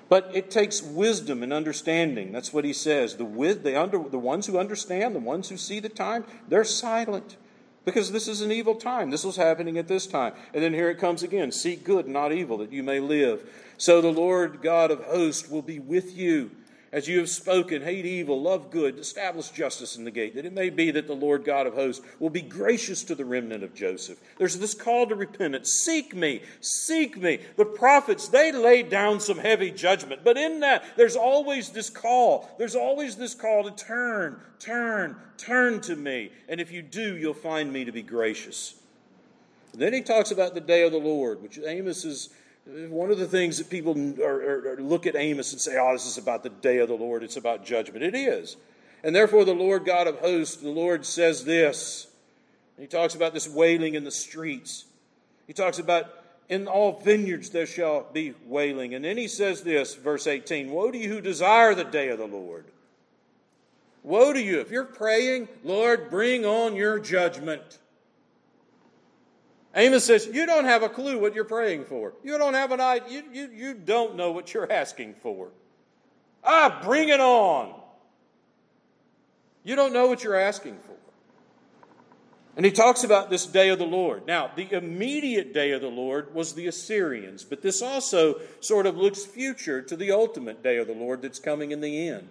But 0.09 0.31
it 0.33 0.49
takes 0.49 0.81
wisdom 0.81 1.43
and 1.43 1.51
understanding. 1.51 2.31
That's 2.31 2.53
what 2.53 2.63
he 2.63 2.73
says. 2.73 3.15
The, 3.17 3.25
the, 3.61 3.79
under, 3.79 3.97
the 3.97 4.17
ones 4.17 4.47
who 4.47 4.57
understand, 4.57 5.13
the 5.13 5.19
ones 5.19 5.49
who 5.49 5.57
see 5.57 5.79
the 5.79 5.89
time, 5.89 6.23
they're 6.47 6.63
silent 6.63 7.35
because 7.83 8.11
this 8.11 8.27
is 8.27 8.41
an 8.41 8.51
evil 8.51 8.75
time. 8.75 9.11
This 9.11 9.23
was 9.23 9.37
happening 9.37 9.77
at 9.77 9.87
this 9.87 10.07
time. 10.07 10.33
And 10.53 10.63
then 10.63 10.73
here 10.73 10.89
it 10.89 10.97
comes 10.97 11.23
again 11.23 11.51
seek 11.51 11.83
good, 11.83 12.07
not 12.07 12.31
evil, 12.31 12.57
that 12.59 12.71
you 12.71 12.83
may 12.83 12.99
live. 12.99 13.49
So 13.77 14.01
the 14.01 14.11
Lord 14.11 14.61
God 14.61 14.91
of 14.91 15.03
hosts 15.05 15.49
will 15.49 15.61
be 15.61 15.79
with 15.79 16.15
you 16.15 16.51
as 16.91 17.07
you 17.07 17.19
have 17.19 17.29
spoken, 17.29 17.81
hate 17.81 18.05
evil, 18.05 18.41
love 18.41 18.71
good, 18.71 18.97
establish 18.97 19.49
justice 19.49 19.97
in 19.97 20.05
the 20.05 20.11
gate, 20.11 20.35
that 20.35 20.45
it 20.45 20.53
may 20.53 20.69
be 20.69 20.91
that 20.91 21.07
the 21.07 21.15
Lord 21.15 21.43
God 21.43 21.67
of 21.67 21.73
hosts 21.73 22.05
will 22.19 22.29
be 22.29 22.41
gracious 22.41 23.03
to 23.05 23.15
the 23.15 23.25
remnant 23.25 23.63
of 23.63 23.75
Joseph. 23.75 24.19
There's 24.37 24.57
this 24.57 24.73
call 24.73 25.07
to 25.07 25.15
repentance. 25.15 25.81
Seek 25.83 26.15
me, 26.15 26.41
seek 26.61 27.17
me. 27.17 27.39
The 27.57 27.65
prophets, 27.65 28.29
they 28.29 28.51
laid 28.51 28.89
down 28.89 29.19
some 29.19 29.37
heavy 29.37 29.71
judgment, 29.71 30.21
but 30.23 30.37
in 30.37 30.61
that, 30.61 30.83
there's 30.95 31.15
always 31.15 31.69
this 31.69 31.89
call. 31.89 32.49
There's 32.57 32.75
always 32.75 33.15
this 33.15 33.35
call 33.35 33.63
to 33.63 33.71
turn, 33.71 34.39
turn, 34.59 35.17
turn 35.37 35.81
to 35.81 35.95
me. 35.95 36.31
And 36.47 36.61
if 36.61 36.71
you 36.71 36.81
do, 36.81 37.17
you'll 37.17 37.33
find 37.33 37.71
me 37.71 37.85
to 37.85 37.91
be 37.91 38.01
gracious. 38.01 38.75
Then 39.73 39.93
he 39.93 40.01
talks 40.01 40.31
about 40.31 40.55
the 40.55 40.61
day 40.61 40.83
of 40.83 40.91
the 40.91 40.97
Lord, 40.97 41.41
which 41.43 41.59
Amos 41.59 42.03
is 42.03 42.29
one 42.89 43.11
of 43.11 43.17
the 43.17 43.27
things 43.27 43.57
that 43.57 43.69
people 43.69 43.95
are, 44.21 44.73
are, 44.73 44.77
look 44.79 45.05
at 45.05 45.15
Amos 45.15 45.53
and 45.53 45.61
say, 45.61 45.77
oh, 45.77 45.93
this 45.93 46.05
is 46.05 46.17
about 46.17 46.43
the 46.43 46.49
day 46.49 46.79
of 46.79 46.89
the 46.89 46.95
Lord, 46.95 47.23
it's 47.23 47.37
about 47.37 47.65
judgment. 47.65 48.03
It 48.03 48.15
is. 48.15 48.57
And 49.03 49.15
therefore, 49.15 49.45
the 49.45 49.53
Lord 49.53 49.85
God 49.85 50.07
of 50.07 50.19
hosts, 50.19 50.57
the 50.57 50.69
Lord 50.69 51.05
says 51.05 51.45
this. 51.45 52.07
He 52.79 52.87
talks 52.87 53.15
about 53.15 53.33
this 53.33 53.47
wailing 53.47 53.95
in 53.95 54.03
the 54.03 54.11
streets. 54.11 54.85
He 55.47 55.53
talks 55.53 55.79
about 55.79 56.05
in 56.49 56.67
all 56.67 56.99
vineyards 56.99 57.49
there 57.49 57.65
shall 57.65 58.05
be 58.11 58.33
wailing. 58.45 58.93
And 58.93 59.03
then 59.03 59.17
he 59.17 59.27
says 59.27 59.61
this, 59.61 59.95
verse 59.95 60.27
18 60.27 60.69
Woe 60.69 60.91
to 60.91 60.97
you 60.97 61.09
who 61.09 61.21
desire 61.21 61.73
the 61.75 61.83
day 61.83 62.09
of 62.09 62.19
the 62.19 62.25
Lord. 62.25 62.65
Woe 64.03 64.33
to 64.33 64.41
you 64.41 64.61
if 64.61 64.71
you're 64.71 64.85
praying, 64.85 65.47
Lord, 65.63 66.09
bring 66.09 66.45
on 66.45 66.75
your 66.75 66.99
judgment. 66.99 67.79
Amos 69.77 70.03
says, 70.03 70.27
You 70.27 70.47
don't 70.47 70.65
have 70.65 70.81
a 70.81 70.89
clue 70.89 71.19
what 71.19 71.35
you're 71.35 71.45
praying 71.45 71.85
for. 71.85 72.13
You 72.23 72.37
don't 72.37 72.55
have 72.55 72.71
an 72.71 72.81
idea. 72.81 73.07
You, 73.09 73.23
you, 73.31 73.51
you 73.53 73.73
don't 73.75 74.15
know 74.15 74.31
what 74.31 74.53
you're 74.53 74.69
asking 74.69 75.13
for. 75.21 75.49
Ah, 76.43 76.81
bring 76.83 77.09
it 77.09 77.19
on. 77.19 77.79
You 79.63 79.75
don't 79.75 79.93
know 79.93 80.07
what 80.07 80.23
you're 80.23 80.39
asking 80.39 80.79
for. 80.79 80.95
And 82.55 82.65
he 82.65 82.71
talks 82.71 83.03
about 83.03 83.29
this 83.29 83.45
day 83.45 83.69
of 83.69 83.77
the 83.77 83.85
Lord. 83.85 84.25
Now, 84.25 84.49
the 84.55 84.71
immediate 84.71 85.53
day 85.53 85.71
of 85.71 85.81
the 85.81 85.89
Lord 85.89 86.33
was 86.33 86.53
the 86.53 86.65
Assyrians, 86.65 87.43
but 87.43 87.61
this 87.61 87.83
also 87.83 88.41
sort 88.61 88.87
of 88.87 88.97
looks 88.97 89.25
future 89.25 89.83
to 89.83 89.95
the 89.95 90.11
ultimate 90.11 90.63
day 90.63 90.77
of 90.77 90.87
the 90.87 90.95
Lord 90.95 91.21
that's 91.21 91.37
coming 91.37 91.69
in 91.69 91.81
the 91.81 92.09
end. 92.09 92.29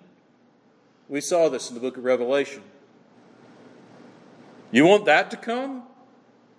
We 1.09 1.20
saw 1.20 1.49
this 1.49 1.68
in 1.68 1.74
the 1.74 1.80
book 1.80 1.97
of 1.97 2.03
Revelation. 2.03 2.64
You 4.72 4.84
want 4.84 5.05
that 5.05 5.30
to 5.30 5.36
come? 5.36 5.84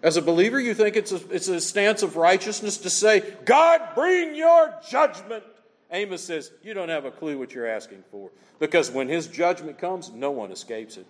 As 0.04 0.16
a 0.16 0.22
believer, 0.22 0.60
you 0.60 0.74
think 0.74 0.96
it's 0.96 1.12
a, 1.12 1.22
it's 1.32 1.48
a 1.48 1.60
stance 1.60 2.04
of 2.04 2.18
righteousness 2.18 2.78
to 2.78 2.90
say, 2.90 3.24
God, 3.46 3.82
bring 3.96 4.36
your 4.36 4.74
judgment. 4.88 5.44
Amos 5.92 6.24
says, 6.24 6.52
You 6.62 6.74
don't 6.74 6.90
have 6.90 7.06
a 7.06 7.12
clue 7.12 7.40
what 7.40 7.54
you're 7.54 7.68
asking 7.68 8.04
for. 8.12 8.30
Because 8.60 8.92
when 8.92 9.08
his 9.08 9.28
judgment 9.28 9.80
comes, 9.80 10.12
no 10.12 10.32
one 10.32 10.52
escapes 10.52 10.98
it. 10.98 11.06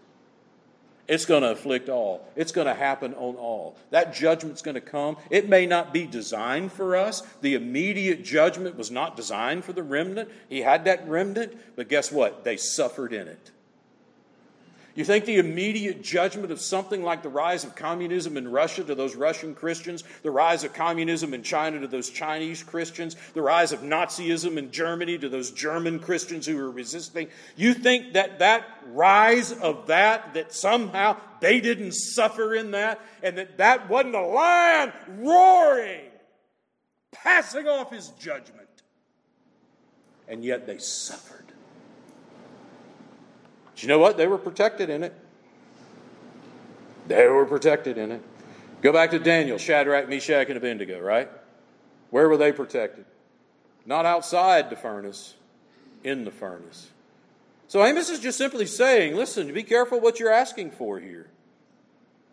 It's 1.07 1.25
going 1.25 1.43
to 1.43 1.51
afflict 1.51 1.87
all. 1.87 2.27
It's 2.35 2.51
going 2.51 2.67
to 2.67 2.73
happen 2.73 3.13
on 3.13 3.35
all. 3.35 3.77
That 3.91 4.13
judgment's 4.13 4.61
going 4.61 4.75
to 4.75 4.81
come. 4.81 5.15
It 5.29 5.47
may 5.47 5.65
not 5.65 5.93
be 5.93 6.05
designed 6.05 6.73
for 6.73 6.97
us. 6.97 7.21
The 7.39 7.55
immediate 7.55 8.25
judgment 8.25 8.75
was 8.77 8.91
not 8.91 9.15
designed 9.15 9.63
for 9.63 9.71
the 9.71 9.83
remnant. 9.83 10.29
He 10.49 10.61
had 10.61 10.83
that 10.83 11.07
remnant, 11.07 11.57
but 11.77 11.87
guess 11.87 12.11
what? 12.11 12.43
They 12.43 12.57
suffered 12.57 13.13
in 13.13 13.29
it. 13.29 13.51
You 14.97 15.05
think 15.05 15.25
the 15.25 15.37
immediate 15.37 16.01
judgment 16.01 16.51
of 16.51 16.59
something 16.59 17.03
like 17.03 17.21
the 17.21 17.29
rise 17.29 17.63
of 17.63 17.75
communism 17.75 18.35
in 18.35 18.47
Russia 18.47 18.83
to 18.83 18.95
those 18.95 19.15
Russian 19.15 19.53
Christians, 19.53 20.03
the 20.23 20.31
rise 20.31 20.63
of 20.63 20.73
communism 20.73 21.35
in 21.35 21.43
China 21.43 21.79
to 21.81 21.87
those 21.87 22.09
Chinese 22.09 22.63
Christians, 22.63 23.15
the 23.35 23.43
rise 23.43 23.71
of 23.71 23.81
Nazism 23.81 24.57
in 24.57 24.71
Germany 24.71 25.19
to 25.19 25.29
those 25.29 25.51
German 25.51 25.99
Christians 25.99 26.47
who 26.47 26.57
were 26.57 26.71
resisting, 26.71 27.27
you 27.55 27.75
think 27.75 28.13
that 28.13 28.39
that 28.39 28.65
rise 28.87 29.51
of 29.51 29.85
that, 29.85 30.33
that 30.33 30.51
somehow 30.51 31.17
they 31.41 31.61
didn't 31.61 31.93
suffer 31.93 32.55
in 32.55 32.71
that, 32.71 32.99
and 33.21 33.37
that 33.37 33.59
that 33.59 33.87
wasn't 33.91 34.15
a 34.15 34.21
lion 34.21 34.91
roaring, 35.19 36.09
passing 37.11 37.67
off 37.67 37.91
his 37.91 38.07
judgment, 38.19 38.81
and 40.27 40.43
yet 40.43 40.65
they 40.65 40.79
suffered. 40.79 41.46
But 43.77 43.83
you 43.83 43.89
know 43.89 43.99
what? 43.99 44.17
They 44.17 44.25
were 44.25 44.39
protected 44.39 44.89
in 44.89 45.03
it. 45.03 45.13
They 47.07 47.27
were 47.27 47.45
protected 47.45 47.99
in 47.99 48.11
it. 48.11 48.23
Go 48.81 48.91
back 48.91 49.11
to 49.11 49.19
Daniel, 49.19 49.59
Shadrach, 49.59 50.09
Meshach, 50.09 50.47
and 50.47 50.57
Abednego, 50.57 50.99
right? 50.99 51.29
Where 52.09 52.27
were 52.27 52.37
they 52.37 52.51
protected? 52.51 53.05
Not 53.85 54.07
outside 54.07 54.71
the 54.71 54.75
furnace, 54.75 55.35
in 56.03 56.25
the 56.25 56.31
furnace. 56.31 56.89
So 57.67 57.85
Amos 57.85 58.09
is 58.09 58.19
just 58.19 58.39
simply 58.39 58.65
saying, 58.65 59.15
listen, 59.15 59.53
be 59.53 59.61
careful 59.61 59.99
what 59.99 60.19
you're 60.19 60.33
asking 60.33 60.71
for 60.71 60.99
here. 60.99 61.27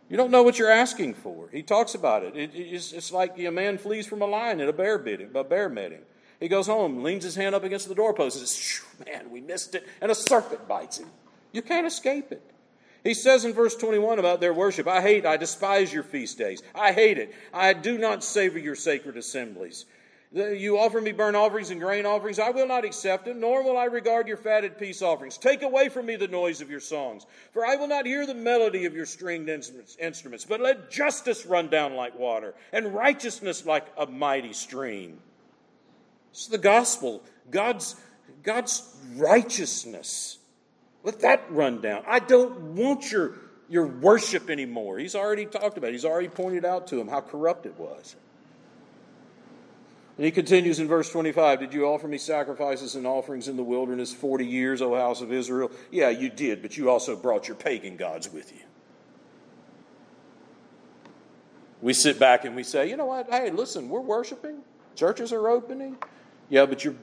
You 0.09 0.17
don't 0.17 0.31
know 0.31 0.45
what 0.45 0.59
you're 0.59 0.71
asking 0.71 1.13
for. 1.13 1.51
He 1.53 1.63
talks 1.63 1.95
about 1.95 2.23
it. 2.23 2.35
it 2.35 2.53
it's, 2.55 2.91
it's, 2.95 3.13
like 3.13 3.39
a 3.39 3.51
man 3.51 3.77
flees 3.77 4.07
from 4.07 4.23
a 4.23 4.27
lion 4.27 4.61
and 4.61 4.71
a 4.71 4.73
bear 4.73 4.97
bit 4.97 5.21
him, 5.21 5.37
a 5.37 5.45
bear 5.45 5.69
met 5.69 5.93
him. 5.93 6.05
He 6.41 6.49
goes 6.49 6.69
home, 6.69 7.03
leans 7.03 7.23
his 7.23 7.37
hand 7.37 7.55
up 7.55 7.65
against 7.65 7.87
the 7.87 7.95
doorpost, 7.95 8.39
and 8.39 8.49
says, 8.49 8.81
"Man, 9.07 9.31
we 9.31 9.43
missed 9.43 9.75
it," 9.75 9.87
and 10.01 10.11
a 10.11 10.15
serpent 10.15 10.67
bites 10.67 10.99
him. 10.99 11.09
You 11.55 11.63
can't 11.63 11.87
escape 11.87 12.33
it. 12.33 12.43
He 13.05 13.15
says 13.15 13.45
in 13.45 13.53
verse 13.53 13.77
21 13.77 14.19
about 14.19 14.41
their 14.41 14.53
worship 14.53 14.89
I 14.89 15.01
hate, 15.01 15.25
I 15.25 15.37
despise 15.37 15.93
your 15.93 16.03
feast 16.03 16.37
days. 16.37 16.63
I 16.75 16.93
hate 16.93 17.17
it. 17.17 17.33
I 17.53 17.73
do 17.73 17.97
not 17.97 18.25
savor 18.25 18.59
your 18.59 18.75
sacred 18.75 19.17
assemblies. 19.17 19.87
You 20.33 20.79
offer 20.81 21.01
me 21.01 21.13
burnt 21.13 21.37
offerings 21.37 21.71
and 21.71 21.81
grain 21.81 22.07
offerings. 22.07 22.41
I 22.41 22.51
will 22.51 22.67
not 22.67 22.85
accept 22.85 23.27
them, 23.27 23.39
nor 23.39 23.63
will 23.63 23.77
I 23.77 23.85
regard 23.85 24.27
your 24.27 24.37
fatted 24.37 24.79
peace 24.79 25.01
offerings. 25.01 25.39
Take 25.39 25.63
away 25.63 25.89
from 25.89 26.07
me 26.07 26.17
the 26.17 26.27
noise 26.27 26.61
of 26.61 26.71
your 26.71 26.81
songs, 26.81 27.25
for 27.53 27.65
I 27.65 27.77
will 27.77 27.87
not 27.87 28.05
hear 28.05 28.27
the 28.27 28.35
melody 28.35 28.85
of 28.85 28.97
your 28.97 29.07
stringed 29.07 29.49
instruments. 29.49 30.45
But 30.45 30.61
let 30.61 30.91
justice 30.91 31.47
run 31.47 31.69
down 31.69 31.95
like 31.95 32.19
water, 32.19 32.55
and 32.73 32.93
righteousness 32.93 33.65
like 33.65 33.87
a 33.97 34.07
mighty 34.07 34.53
stream. 34.53 35.21
It's 36.33 36.49
the 36.49 36.59
gospel, 36.59 37.23
God's, 37.53 37.95
God's 38.43 38.93
righteousness. 39.15 40.39
Let 41.05 41.21
that 41.21 41.45
run 41.51 41.83
down. 41.83 42.03
I 42.07 42.19
don't 42.19 42.75
want 42.75 43.13
your, 43.13 43.35
your 43.69 43.87
worship 43.87 44.49
anymore. 44.49 44.99
He's 44.99 45.15
already 45.15 45.45
talked 45.45 45.77
about 45.77 45.89
it. 45.89 45.93
He's 45.93 46.07
already 46.07 46.29
pointed 46.29 46.65
out 46.65 46.89
to 46.89 47.01
him 47.01 47.09
how 47.09 47.21
corrupt 47.21 47.67
it 47.67 47.79
was. 47.79 48.17
And 50.17 50.25
he 50.25 50.31
continues 50.31 50.79
in 50.81 50.89
verse 50.89 51.11
25 51.11 51.61
Did 51.61 51.75
you 51.75 51.87
offer 51.87 52.09
me 52.09 52.19
sacrifices 52.19 52.95
and 52.95 53.07
offerings 53.07 53.49
in 53.49 53.57
the 53.57 53.65
wilderness 53.65 54.15
40 54.15 54.47
years, 54.47 54.81
O 54.81 54.95
house 54.95 55.21
of 55.21 55.33
Israel? 55.33 55.71
Yeah, 55.91 56.09
you 56.09 56.31
did, 56.31 56.63
but 56.63 56.77
you 56.77 56.89
also 56.89 57.17
brought 57.17 57.49
your 57.49 57.57
pagan 57.57 57.97
gods 57.97 58.33
with 58.33 58.53
you. 58.53 58.63
We 61.83 61.93
sit 61.93 62.19
back 62.19 62.47
and 62.47 62.57
we 62.57 62.63
say, 62.63 62.89
You 62.89 62.97
know 62.97 63.07
what? 63.07 63.29
Hey, 63.29 63.51
listen, 63.51 63.91
we're 63.91 64.01
worshiping. 64.01 64.63
Churches 64.95 65.33
are 65.33 65.49
opening. 65.49 65.99
Yeah, 66.49 66.65
but 66.67 66.85
you're 66.85 66.95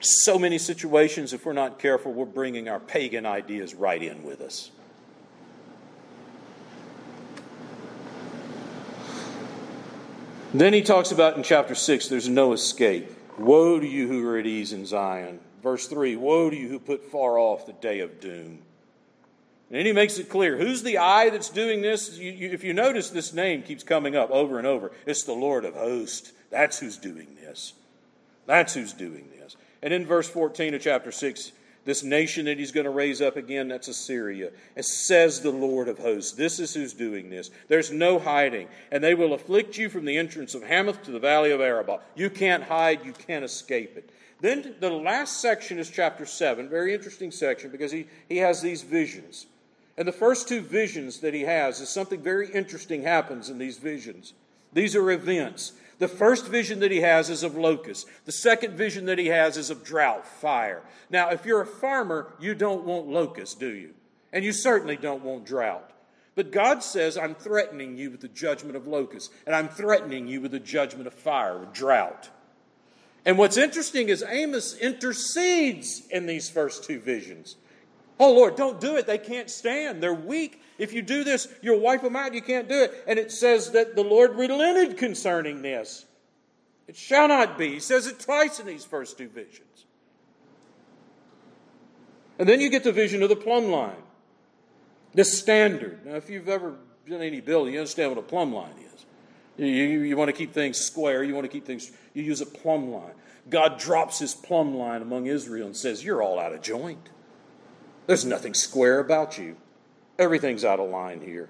so 0.00 0.38
many 0.38 0.58
situations, 0.58 1.32
if 1.32 1.44
we're 1.44 1.52
not 1.52 1.78
careful, 1.78 2.12
we're 2.12 2.24
bringing 2.24 2.68
our 2.68 2.80
pagan 2.80 3.26
ideas 3.26 3.74
right 3.74 4.02
in 4.02 4.22
with 4.22 4.40
us. 4.40 4.70
Then 10.52 10.72
he 10.72 10.82
talks 10.82 11.12
about 11.12 11.36
in 11.36 11.44
chapter 11.44 11.74
6 11.74 12.08
there's 12.08 12.28
no 12.28 12.52
escape. 12.52 13.08
Woe 13.38 13.78
to 13.78 13.86
you 13.86 14.08
who 14.08 14.26
are 14.26 14.36
at 14.36 14.46
ease 14.46 14.72
in 14.72 14.84
Zion. 14.84 15.38
Verse 15.62 15.86
3 15.86 16.16
Woe 16.16 16.50
to 16.50 16.56
you 16.56 16.68
who 16.68 16.78
put 16.78 17.04
far 17.04 17.38
off 17.38 17.66
the 17.66 17.72
day 17.72 18.00
of 18.00 18.20
doom. 18.20 18.62
And 19.68 19.78
then 19.78 19.86
he 19.86 19.92
makes 19.92 20.18
it 20.18 20.28
clear 20.28 20.56
who's 20.56 20.82
the 20.82 20.98
I 20.98 21.30
that's 21.30 21.50
doing 21.50 21.82
this? 21.82 22.18
You, 22.18 22.32
you, 22.32 22.50
if 22.50 22.64
you 22.64 22.74
notice, 22.74 23.10
this 23.10 23.32
name 23.32 23.62
keeps 23.62 23.84
coming 23.84 24.16
up 24.16 24.30
over 24.30 24.58
and 24.58 24.66
over. 24.66 24.90
It's 25.06 25.22
the 25.22 25.32
Lord 25.32 25.64
of 25.64 25.74
hosts. 25.74 26.32
That's 26.50 26.80
who's 26.80 26.96
doing 26.96 27.36
this. 27.40 27.74
That's 28.46 28.74
who's 28.74 28.92
doing 28.92 29.28
this. 29.30 29.39
And 29.82 29.94
in 29.94 30.06
verse 30.06 30.28
14 30.28 30.74
of 30.74 30.82
chapter 30.82 31.12
6, 31.12 31.52
this 31.84 32.02
nation 32.02 32.44
that 32.44 32.58
he's 32.58 32.72
going 32.72 32.84
to 32.84 32.90
raise 32.90 33.22
up 33.22 33.36
again, 33.36 33.68
that's 33.68 33.88
Assyria. 33.88 34.50
It 34.76 34.84
says 34.84 35.40
the 35.40 35.50
Lord 35.50 35.88
of 35.88 35.98
hosts. 35.98 36.32
This 36.32 36.60
is 36.60 36.74
who's 36.74 36.92
doing 36.92 37.30
this. 37.30 37.50
There's 37.68 37.90
no 37.90 38.18
hiding. 38.18 38.68
And 38.92 39.02
they 39.02 39.14
will 39.14 39.32
afflict 39.32 39.78
you 39.78 39.88
from 39.88 40.04
the 40.04 40.18
entrance 40.18 40.54
of 40.54 40.62
Hamath 40.62 41.02
to 41.04 41.10
the 41.10 41.18
valley 41.18 41.52
of 41.52 41.60
Arabah. 41.60 42.00
You 42.14 42.28
can't 42.28 42.64
hide, 42.64 43.04
you 43.04 43.12
can't 43.12 43.44
escape 43.44 43.96
it. 43.96 44.10
Then 44.40 44.74
the 44.80 44.90
last 44.90 45.40
section 45.40 45.78
is 45.78 45.90
chapter 45.90 46.26
7, 46.26 46.68
very 46.68 46.94
interesting 46.94 47.30
section 47.30 47.70
because 47.70 47.92
he, 47.92 48.06
he 48.28 48.38
has 48.38 48.62
these 48.62 48.82
visions. 48.82 49.46
And 49.98 50.08
the 50.08 50.12
first 50.12 50.48
two 50.48 50.60
visions 50.62 51.20
that 51.20 51.34
he 51.34 51.42
has 51.42 51.80
is 51.80 51.88
something 51.88 52.22
very 52.22 52.50
interesting 52.50 53.02
happens 53.02 53.50
in 53.50 53.58
these 53.58 53.78
visions. 53.78 54.32
These 54.72 54.96
are 54.96 55.10
events. 55.10 55.72
The 56.00 56.08
first 56.08 56.48
vision 56.48 56.80
that 56.80 56.90
he 56.90 57.02
has 57.02 57.28
is 57.28 57.42
of 57.42 57.56
locusts. 57.56 58.10
The 58.24 58.32
second 58.32 58.74
vision 58.74 59.04
that 59.04 59.18
he 59.18 59.26
has 59.26 59.58
is 59.58 59.68
of 59.68 59.84
drought, 59.84 60.26
fire. 60.26 60.82
Now, 61.10 61.28
if 61.28 61.44
you're 61.44 61.60
a 61.60 61.66
farmer, 61.66 62.32
you 62.40 62.54
don't 62.54 62.84
want 62.84 63.06
locusts, 63.06 63.54
do 63.54 63.68
you? 63.68 63.90
And 64.32 64.42
you 64.42 64.52
certainly 64.52 64.96
don't 64.96 65.22
want 65.22 65.44
drought. 65.44 65.92
But 66.34 66.52
God 66.52 66.82
says, 66.82 67.18
I'm 67.18 67.34
threatening 67.34 67.98
you 67.98 68.10
with 68.10 68.22
the 68.22 68.28
judgment 68.28 68.76
of 68.76 68.86
locusts, 68.86 69.32
and 69.46 69.54
I'm 69.54 69.68
threatening 69.68 70.26
you 70.26 70.40
with 70.40 70.52
the 70.52 70.58
judgment 70.58 71.06
of 71.06 71.12
fire, 71.12 71.66
drought. 71.70 72.30
And 73.26 73.36
what's 73.36 73.58
interesting 73.58 74.08
is 74.08 74.24
Amos 74.26 74.78
intercedes 74.78 76.06
in 76.08 76.24
these 76.24 76.48
first 76.48 76.82
two 76.82 76.98
visions. 76.98 77.56
Oh, 78.20 78.34
Lord, 78.34 78.54
don't 78.54 78.78
do 78.78 78.96
it. 78.96 79.06
They 79.06 79.16
can't 79.16 79.48
stand. 79.48 80.02
They're 80.02 80.12
weak. 80.12 80.60
If 80.76 80.92
you 80.92 81.00
do 81.00 81.24
this, 81.24 81.48
you'll 81.62 81.80
wipe 81.80 82.02
them 82.02 82.16
out. 82.16 82.34
You 82.34 82.42
can't 82.42 82.68
do 82.68 82.82
it. 82.82 83.02
And 83.08 83.18
it 83.18 83.32
says 83.32 83.70
that 83.70 83.96
the 83.96 84.04
Lord 84.04 84.36
relented 84.36 84.98
concerning 84.98 85.62
this. 85.62 86.04
It 86.86 86.96
shall 86.96 87.28
not 87.28 87.56
be. 87.56 87.70
He 87.70 87.80
says 87.80 88.06
it 88.06 88.20
twice 88.20 88.60
in 88.60 88.66
these 88.66 88.84
first 88.84 89.16
two 89.16 89.28
visions. 89.28 89.86
And 92.38 92.46
then 92.46 92.60
you 92.60 92.68
get 92.68 92.84
the 92.84 92.92
vision 92.92 93.22
of 93.22 93.30
the 93.30 93.36
plumb 93.36 93.70
line, 93.70 94.02
the 95.14 95.24
standard. 95.24 96.04
Now, 96.04 96.16
if 96.16 96.28
you've 96.28 96.48
ever 96.48 96.76
done 97.08 97.22
any 97.22 97.40
building, 97.40 97.72
you 97.72 97.80
understand 97.80 98.10
what 98.10 98.18
a 98.18 98.26
plumb 98.26 98.52
line 98.52 98.74
is. 98.94 99.06
You, 99.56 99.66
you, 99.66 100.00
you 100.00 100.16
want 100.16 100.28
to 100.28 100.36
keep 100.36 100.52
things 100.52 100.78
square, 100.78 101.24
you 101.24 101.34
want 101.34 101.44
to 101.44 101.50
keep 101.50 101.64
things, 101.64 101.90
you 102.12 102.22
use 102.22 102.42
a 102.42 102.46
plumb 102.46 102.90
line. 102.90 103.14
God 103.48 103.78
drops 103.78 104.18
his 104.18 104.34
plumb 104.34 104.74
line 104.74 105.00
among 105.00 105.26
Israel 105.26 105.66
and 105.66 105.76
says, 105.76 106.04
You're 106.04 106.22
all 106.22 106.38
out 106.38 106.52
of 106.52 106.60
joint. 106.60 107.08
There's 108.10 108.24
nothing 108.24 108.54
square 108.54 108.98
about 108.98 109.38
you. 109.38 109.54
Everything's 110.18 110.64
out 110.64 110.80
of 110.80 110.90
line 110.90 111.20
here. 111.20 111.48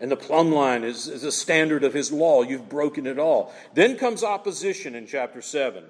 And 0.00 0.10
the 0.10 0.16
plumb 0.16 0.50
line 0.52 0.84
is, 0.84 1.06
is 1.06 1.20
the 1.20 1.30
standard 1.30 1.84
of 1.84 1.92
his 1.92 2.10
law. 2.10 2.40
You've 2.40 2.70
broken 2.70 3.06
it 3.06 3.18
all. 3.18 3.52
Then 3.74 3.98
comes 3.98 4.24
opposition 4.24 4.94
in 4.94 5.06
chapter 5.06 5.42
7. 5.42 5.84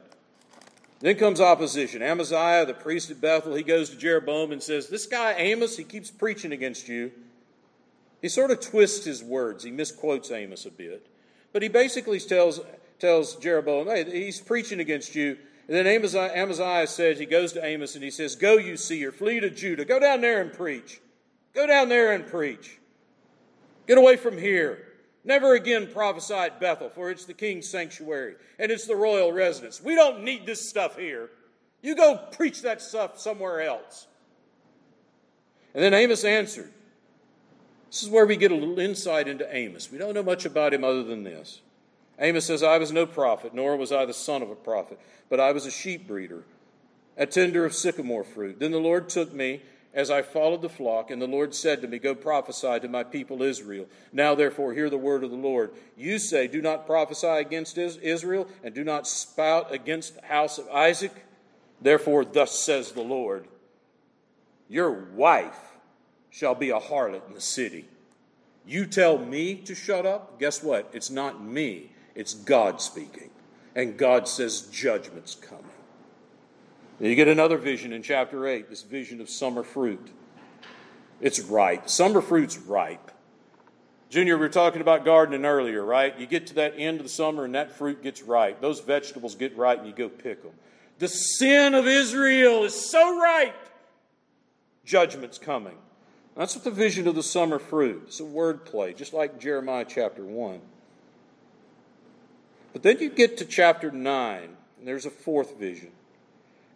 Then 0.99 1.15
comes 1.15 1.41
opposition. 1.41 2.03
Amaziah, 2.03 2.67
the 2.67 2.75
priest 2.75 3.13
at 3.13 3.21
Bethel, 3.21 3.55
he 3.55 3.63
goes 3.63 3.91
to 3.91 3.97
Jeroboam 3.97 4.51
and 4.51 4.61
says, 4.61 4.89
This 4.89 5.07
guy 5.07 5.35
Amos, 5.35 5.77
he 5.77 5.85
keeps 5.85 6.11
preaching 6.11 6.51
against 6.51 6.89
you. 6.89 7.13
He 8.21 8.29
sort 8.29 8.51
of 8.51 8.59
twists 8.59 9.05
his 9.05 9.23
words. 9.23 9.63
He 9.63 9.71
misquotes 9.71 10.33
Amos 10.33 10.67
a 10.67 10.73
bit. 10.73 11.07
But 11.53 11.63
he 11.63 11.69
basically 11.69 12.19
tells, 12.19 12.59
tells 12.99 13.37
Jeroboam, 13.37 13.87
Hey, 13.87 14.03
he's 14.25 14.41
preaching 14.41 14.81
against 14.81 15.15
you. 15.15 15.39
And 15.71 15.79
then 15.79 15.87
Amaziah, 15.87 16.33
Amaziah 16.35 16.89
says, 16.89 17.21
He 17.21 17.27
goes 17.27 17.53
to 17.53 17.65
Amos 17.65 17.95
and 17.95 18.03
he 18.03 18.11
says, 18.11 18.35
Go, 18.35 18.59
you 18.59 18.77
seer, 18.77 19.13
flee 19.13 19.39
to 19.39 19.51
Judah. 19.51 19.85
Go 19.85 20.01
down 20.01 20.21
there 20.21 20.41
and 20.41 20.53
preach. 20.53 21.01
Go 21.55 21.65
down 21.65 21.89
there 21.89 22.13
and 22.13 22.27
preach. 22.27 22.81
Get 23.87 23.97
away 23.97 24.17
from 24.17 24.37
here. 24.37 24.89
Never 25.23 25.55
again 25.55 25.87
prophesy 25.87 26.35
at 26.35 26.59
Bethel, 26.61 26.89
for 26.89 27.09
it's 27.13 27.25
the 27.25 27.35
king's 27.35 27.69
sanctuary 27.69 28.35
and 28.59 28.73
it's 28.73 28.89
the 28.89 28.97
royal 28.97 29.31
residence. 29.31 29.81
We 29.81 29.95
don't 29.95 30.25
need 30.25 30.45
this 30.45 30.69
stuff 30.69 30.99
here. 30.99 31.31
You 31.83 31.95
go 31.95 32.17
preach 32.17 32.63
that 32.63 32.83
stuff 32.83 33.21
somewhere 33.21 33.61
else. 33.61 34.09
And 35.73 35.85
then 35.85 35.95
Amos 35.95 36.25
answered. 36.25 36.73
This 37.93 38.03
is 38.03 38.09
where 38.09 38.27
we 38.27 38.37
get 38.37 38.51
a 38.51 38.57
little 38.57 38.81
insight 38.81 39.29
into 39.29 39.47
Amos. 39.55 39.93
We 39.93 39.99
don't 39.99 40.15
know 40.15 40.23
much 40.25 40.47
about 40.47 40.75
him 40.75 40.83
other 40.83 41.05
than 41.05 41.23
this. 41.23 41.61
Amos 42.21 42.45
says, 42.45 42.63
I 42.63 42.79
was 42.79 42.93
no 42.93 43.07
prophet, 43.07 43.55
nor 43.55 43.77
was 43.77 43.91
I 43.91 44.05
the 44.05 44.13
son 44.13 44.43
of 44.43 44.51
a 44.51 44.55
prophet, 44.55 45.01
but 45.29 45.41
I 45.41 45.53
was 45.53 45.65
a 45.65 45.71
sheep 45.71 46.07
breeder, 46.07 46.45
a 47.17 47.27
tender 47.27 47.65
of 47.65 47.75
sycamore 47.75 48.25
fruit. 48.25 48.61
Then 48.61 48.73
the 48.73 48.79
Lord 48.79 49.09
took 49.09 49.33
me 49.33 49.63
as 49.93 50.11
I 50.11 50.23
followed 50.23 50.63
the 50.63 50.69
flock, 50.69 51.11
and 51.11 51.21
the 51.21 51.27
Lord 51.27 51.55
said 51.55 51.81
to 51.83 51.89
me, 51.89 51.99
Go 51.99 52.15
prophesy 52.15 52.79
to 52.81 52.89
my 52.89 53.03
people 53.03 53.43
Israel. 53.43 53.87
Now, 54.13 54.35
therefore, 54.35 54.73
hear 54.73 54.89
the 54.89 54.99
word 54.99 55.25
of 55.25 55.31
the 55.31 55.37
Lord. 55.37 55.73
You 55.97 56.19
say, 56.19 56.47
Do 56.47 56.63
not 56.63 56.87
prophesy 56.87 57.27
against 57.27 57.77
Israel, 57.77 58.47
and 58.63 58.75
do 58.75 58.85
not 58.85 59.09
spout 59.09 59.73
against 59.73 60.15
the 60.15 60.27
house 60.27 60.59
of 60.59 60.69
Isaac. 60.69 61.13
Therefore, 61.81 62.25
thus 62.25 62.59
says 62.59 62.93
the 62.93 63.01
Lord 63.01 63.49
Your 64.69 64.93
wife 64.93 65.59
shall 66.31 66.55
be 66.55 66.71
a 66.71 66.79
harlot 66.79 67.27
in 67.27 67.35
the 67.35 67.41
city. 67.41 67.87
You 68.65 68.87
tell 68.87 69.19
me 69.19 69.57
to 69.57 69.75
shut 69.75 70.07
up? 70.07 70.39
Guess 70.39 70.63
what? 70.63 70.91
It's 70.93 71.11
not 71.11 71.43
me, 71.43 71.91
it's 72.15 72.35
God 72.35 72.81
speaking. 72.81 73.31
And 73.75 73.97
God 73.97 74.27
says, 74.27 74.63
Judgment's 74.63 75.35
coming. 75.35 75.65
You 77.01 77.15
get 77.15 77.29
another 77.29 77.57
vision 77.57 77.93
in 77.93 78.03
chapter 78.03 78.47
8, 78.47 78.69
this 78.69 78.83
vision 78.83 79.21
of 79.21 79.31
summer 79.31 79.63
fruit. 79.63 80.11
It's 81.21 81.41
ripe. 81.41 81.89
Summer 81.89 82.21
fruit's 82.21 82.59
ripe. 82.59 83.11
Junior, 84.11 84.37
we 84.37 84.41
were 84.41 84.49
talking 84.49 84.81
about 84.81 85.05
gardening 85.05 85.45
earlier, 85.45 85.85
right? 85.85 86.19
You 86.19 86.27
get 86.27 86.49
to 86.49 86.55
that 86.55 86.75
end 86.77 86.99
of 86.99 87.05
the 87.05 87.11
summer 87.11 87.45
and 87.45 87.55
that 87.55 87.73
fruit 87.73 88.03
gets 88.03 88.23
ripe. 88.23 88.61
Those 88.61 88.81
vegetables 88.81 89.35
get 89.35 89.57
ripe 89.57 89.79
and 89.79 89.87
you 89.87 89.95
go 89.95 90.09
pick 90.09 90.43
them. 90.43 90.53
The 90.99 91.09
sin 91.09 91.75
of 91.75 91.87
Israel 91.87 92.65
is 92.65 92.75
so 92.75 93.19
ripe. 93.19 93.55
Judgment's 94.85 95.39
coming. 95.39 95.79
That's 96.37 96.55
what 96.55 96.65
the 96.65 96.71
vision 96.71 97.07
of 97.07 97.15
the 97.15 97.23
summer 97.23 97.59
fruit. 97.59 98.03
It's 98.07 98.21
a 98.21 98.25
word 98.25 98.65
play, 98.65 98.93
just 98.93 99.15
like 99.15 99.39
Jeremiah 99.39 99.87
chapter 99.89 100.25
1. 100.25 100.61
But 102.73 102.83
then 102.83 102.99
you 102.99 103.11
get 103.11 103.37
to 103.39 103.45
chapter 103.45 103.91
9, 103.91 104.43
and 104.43 104.89
there's 104.89 105.07
a 105.07 105.11
fourth 105.11 105.59
vision. 105.59 105.91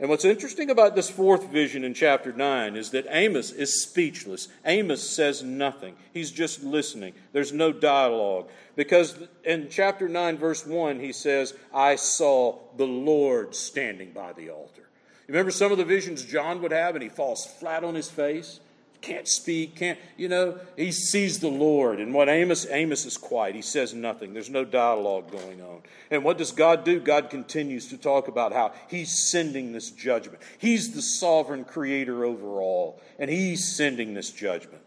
And 0.01 0.11
what's 0.11 0.25
interesting 0.25 0.71
about 0.71 0.97
this 0.97 1.09
fourth 1.09 1.49
vision 1.51 1.85
in 1.85 1.95
chapter 1.95 2.33
9 2.33 2.75
is 2.75 2.91
that 2.91 3.07
Amos 3.11 3.53
is 3.53 3.83
speechless. 3.83 4.49
Amos 4.65 5.09
says 5.09 5.45
nothing. 5.45 5.95
He's 6.13 6.33
just 6.33 6.65
listening. 6.65 7.15
There's 7.33 7.53
no 7.53 7.73
dialogue. 7.73 8.49
Because 8.75 9.17
in 9.45 9.69
chapter 9.71 10.09
9, 10.09 10.37
verse 10.37 10.67
1, 10.67 10.99
he 10.99 11.13
says, 11.13 11.55
I 11.73 11.95
saw 11.95 12.59
the 12.77 12.87
Lord 12.87 13.55
standing 13.55 14.11
by 14.11 14.33
the 14.33 14.51
altar. 14.51 14.83
You 15.29 15.33
remember 15.33 15.53
some 15.53 15.71
of 15.71 15.79
the 15.79 15.85
visions 15.85 16.25
John 16.25 16.61
would 16.63 16.73
have, 16.73 16.97
and 16.97 17.03
he 17.03 17.09
falls 17.09 17.47
flat 17.47 17.85
on 17.85 17.95
his 17.95 18.11
face? 18.11 18.59
Can't 19.05 19.29
speak, 19.29 19.77
can't, 19.77 19.99
you 20.17 20.29
know, 20.29 20.59
he 20.77 20.91
sees 20.91 21.39
the 21.39 21.49
Lord. 21.49 22.01
And 22.01 22.15
what 22.15 22.29
Amos, 22.29 22.67
Amos 22.71 23.05
is 23.05 23.19
quiet. 23.19 23.55
He 23.55 23.63
says 23.63 23.93
nothing. 23.93 24.33
There's 24.33 24.49
no 24.49 24.65
dialogue 24.65 25.31
going 25.31 25.61
on. 25.61 25.83
And 26.11 26.25
what 26.25 26.39
does 26.39 26.53
God 26.53 26.85
do? 26.85 26.99
God 27.01 27.29
continues 27.29 27.89
to 27.89 27.99
talk 27.99 28.29
about 28.29 28.53
how 28.53 28.73
he's 28.89 29.31
sending 29.31 29.73
this 29.73 29.91
judgment. 29.91 30.41
He's 30.59 30.95
the 30.95 31.03
sovereign 31.03 31.65
creator 31.65 32.25
over 32.25 32.63
all, 32.63 33.01
and 33.19 33.31
he's 33.31 33.77
sending 33.77 34.15
this 34.15 34.31
judgment. 34.31 34.83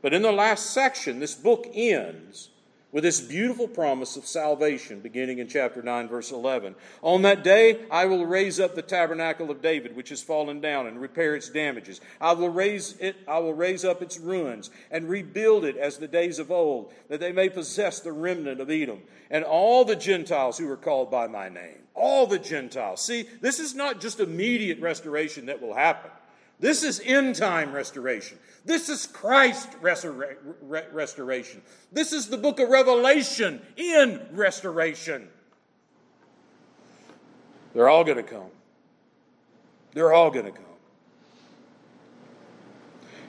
But 0.00 0.14
in 0.14 0.22
the 0.22 0.32
last 0.32 0.70
section, 0.70 1.20
this 1.20 1.34
book 1.34 1.66
ends 1.74 2.48
with 2.96 3.04
this 3.04 3.20
beautiful 3.20 3.68
promise 3.68 4.16
of 4.16 4.24
salvation 4.24 5.00
beginning 5.00 5.38
in 5.38 5.46
chapter 5.46 5.82
9, 5.82 6.08
verse 6.08 6.30
11. 6.30 6.74
On 7.02 7.20
that 7.20 7.44
day, 7.44 7.84
I 7.90 8.06
will 8.06 8.24
raise 8.24 8.58
up 8.58 8.74
the 8.74 8.80
tabernacle 8.80 9.50
of 9.50 9.60
David, 9.60 9.94
which 9.94 10.08
has 10.08 10.22
fallen 10.22 10.62
down, 10.62 10.86
and 10.86 10.98
repair 10.98 11.36
its 11.36 11.50
damages. 11.50 12.00
I 12.22 12.32
will 12.32 12.48
raise 12.48 12.96
it, 12.96 13.16
I 13.28 13.40
will 13.40 13.52
raise 13.52 13.84
up 13.84 14.00
its 14.00 14.18
ruins 14.18 14.70
and 14.90 15.10
rebuild 15.10 15.66
it 15.66 15.76
as 15.76 15.98
the 15.98 16.08
days 16.08 16.38
of 16.38 16.50
old, 16.50 16.90
that 17.10 17.20
they 17.20 17.32
may 17.32 17.50
possess 17.50 18.00
the 18.00 18.12
remnant 18.12 18.62
of 18.62 18.70
Edom 18.70 19.02
and 19.28 19.44
all 19.44 19.84
the 19.84 19.94
Gentiles 19.94 20.56
who 20.56 20.70
are 20.70 20.78
called 20.78 21.10
by 21.10 21.26
my 21.26 21.50
name. 21.50 21.76
All 21.92 22.26
the 22.26 22.38
Gentiles. 22.38 23.02
See, 23.02 23.28
this 23.42 23.60
is 23.60 23.74
not 23.74 24.00
just 24.00 24.20
immediate 24.20 24.80
restoration 24.80 25.44
that 25.46 25.60
will 25.60 25.74
happen. 25.74 26.10
This 26.58 26.82
is 26.82 27.02
end 27.04 27.36
time 27.36 27.72
restoration. 27.72 28.38
This 28.66 28.88
is 28.88 29.06
Christ 29.06 29.70
restoration. 29.80 31.62
This 31.92 32.12
is 32.12 32.26
the 32.26 32.36
book 32.36 32.58
of 32.58 32.68
Revelation 32.68 33.62
in 33.76 34.20
restoration. 34.32 35.28
They're 37.72 37.88
all 37.88 38.02
going 38.02 38.16
to 38.16 38.24
come. 38.24 38.50
They're 39.92 40.12
all 40.12 40.30
going 40.30 40.46
to 40.46 40.50
come. 40.50 40.64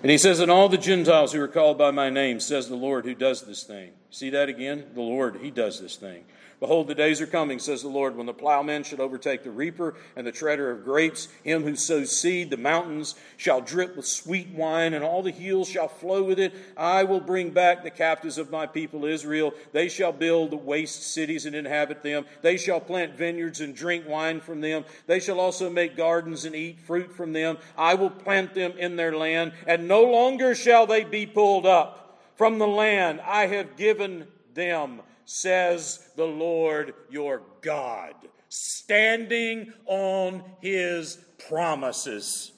And 0.01 0.11
he 0.11 0.17
says, 0.17 0.39
And 0.39 0.49
all 0.49 0.69
the 0.69 0.77
Gentiles 0.77 1.33
who 1.33 1.41
are 1.41 1.47
called 1.47 1.77
by 1.77 1.91
my 1.91 2.09
name, 2.09 2.39
says 2.39 2.67
the 2.67 2.75
Lord 2.75 3.05
who 3.05 3.13
does 3.13 3.43
this 3.43 3.63
thing. 3.63 3.91
See 4.09 4.29
that 4.31 4.49
again? 4.49 4.85
The 4.93 5.01
Lord, 5.01 5.37
he 5.41 5.51
does 5.51 5.79
this 5.79 5.95
thing. 5.95 6.23
Behold, 6.59 6.87
the 6.87 6.95
days 6.95 7.21
are 7.21 7.27
coming, 7.27 7.59
says 7.59 7.83
the 7.83 7.87
Lord, 7.87 8.15
when 8.15 8.25
the 8.25 8.33
plowman 8.33 8.81
should 8.81 8.99
overtake 8.99 9.43
the 9.43 9.51
reaper 9.51 9.93
and 10.15 10.25
the 10.25 10.31
treader 10.31 10.71
of 10.71 10.83
grapes, 10.83 11.27
him 11.43 11.61
who 11.61 11.75
sows 11.75 12.19
seed. 12.19 12.49
The 12.49 12.57
mountains 12.57 13.13
shall 13.35 13.61
drip 13.61 13.95
with 13.95 14.07
sweet 14.07 14.49
wine, 14.49 14.95
and 14.95 15.03
all 15.03 15.21
the 15.21 15.29
hills 15.29 15.69
shall 15.69 15.87
flow 15.87 16.23
with 16.23 16.39
it. 16.39 16.55
I 16.75 17.03
will 17.03 17.19
bring 17.19 17.51
back 17.51 17.83
the 17.83 17.91
captives 17.91 18.39
of 18.39 18.49
my 18.49 18.65
people 18.65 19.05
Israel. 19.05 19.53
They 19.71 19.87
shall 19.87 20.11
build 20.11 20.49
the 20.49 20.57
waste 20.57 21.13
cities 21.13 21.45
and 21.45 21.55
inhabit 21.55 22.01
them. 22.01 22.25
They 22.41 22.57
shall 22.57 22.79
plant 22.79 23.15
vineyards 23.15 23.61
and 23.61 23.75
drink 23.75 24.07
wine 24.07 24.39
from 24.39 24.61
them. 24.61 24.85
They 25.05 25.19
shall 25.19 25.39
also 25.39 25.69
make 25.69 25.95
gardens 25.95 26.43
and 26.43 26.55
eat 26.55 26.79
fruit 26.79 27.15
from 27.15 27.33
them. 27.33 27.59
I 27.77 27.93
will 27.93 28.09
plant 28.09 28.55
them 28.55 28.73
in 28.79 28.95
their 28.95 29.15
land, 29.15 29.51
and 29.67 29.87
no 29.87 30.01
longer 30.05 30.55
shall 30.55 30.87
they 30.87 31.03
be 31.03 31.27
pulled 31.27 31.67
up 31.67 32.06
from 32.37 32.59
the 32.59 32.67
land 32.67 33.19
I 33.21 33.47
have 33.47 33.75
given 33.75 34.27
them 34.53 35.01
says 35.25 36.07
the 36.15 36.25
Lord 36.25 36.93
your 37.09 37.41
God, 37.61 38.13
standing 38.47 39.73
on 39.85 40.43
his 40.61 41.17
promises. 41.49 42.53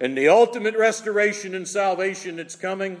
And 0.00 0.18
the 0.18 0.28
ultimate 0.28 0.76
restoration 0.76 1.54
and 1.54 1.66
salvation 1.66 2.36
that's 2.36 2.56
coming. 2.56 3.00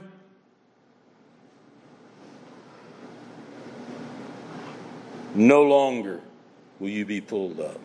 No 5.34 5.62
longer 5.62 6.20
will 6.78 6.88
you 6.88 7.04
be 7.04 7.20
pulled 7.20 7.58
up. 7.58 7.80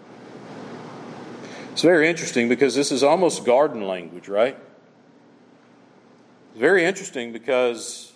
It's 1.72 1.82
very 1.82 2.08
interesting 2.08 2.50
because 2.50 2.76
this 2.76 2.92
is 2.92 3.04
almost 3.04 3.46
garden 3.46 3.86
language, 3.86 4.28
right? 4.30 4.58
Very 6.56 6.86
interesting 6.86 7.34
because 7.34 8.14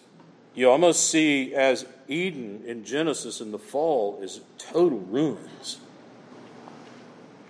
you 0.56 0.70
almost 0.70 1.10
see 1.10 1.54
as 1.54 1.86
Eden 2.08 2.64
in 2.66 2.86
Genesis 2.86 3.42
in 3.42 3.52
the 3.52 3.60
fall 3.60 4.20
is 4.22 4.42
total 4.58 5.00
ruins. 5.00 5.80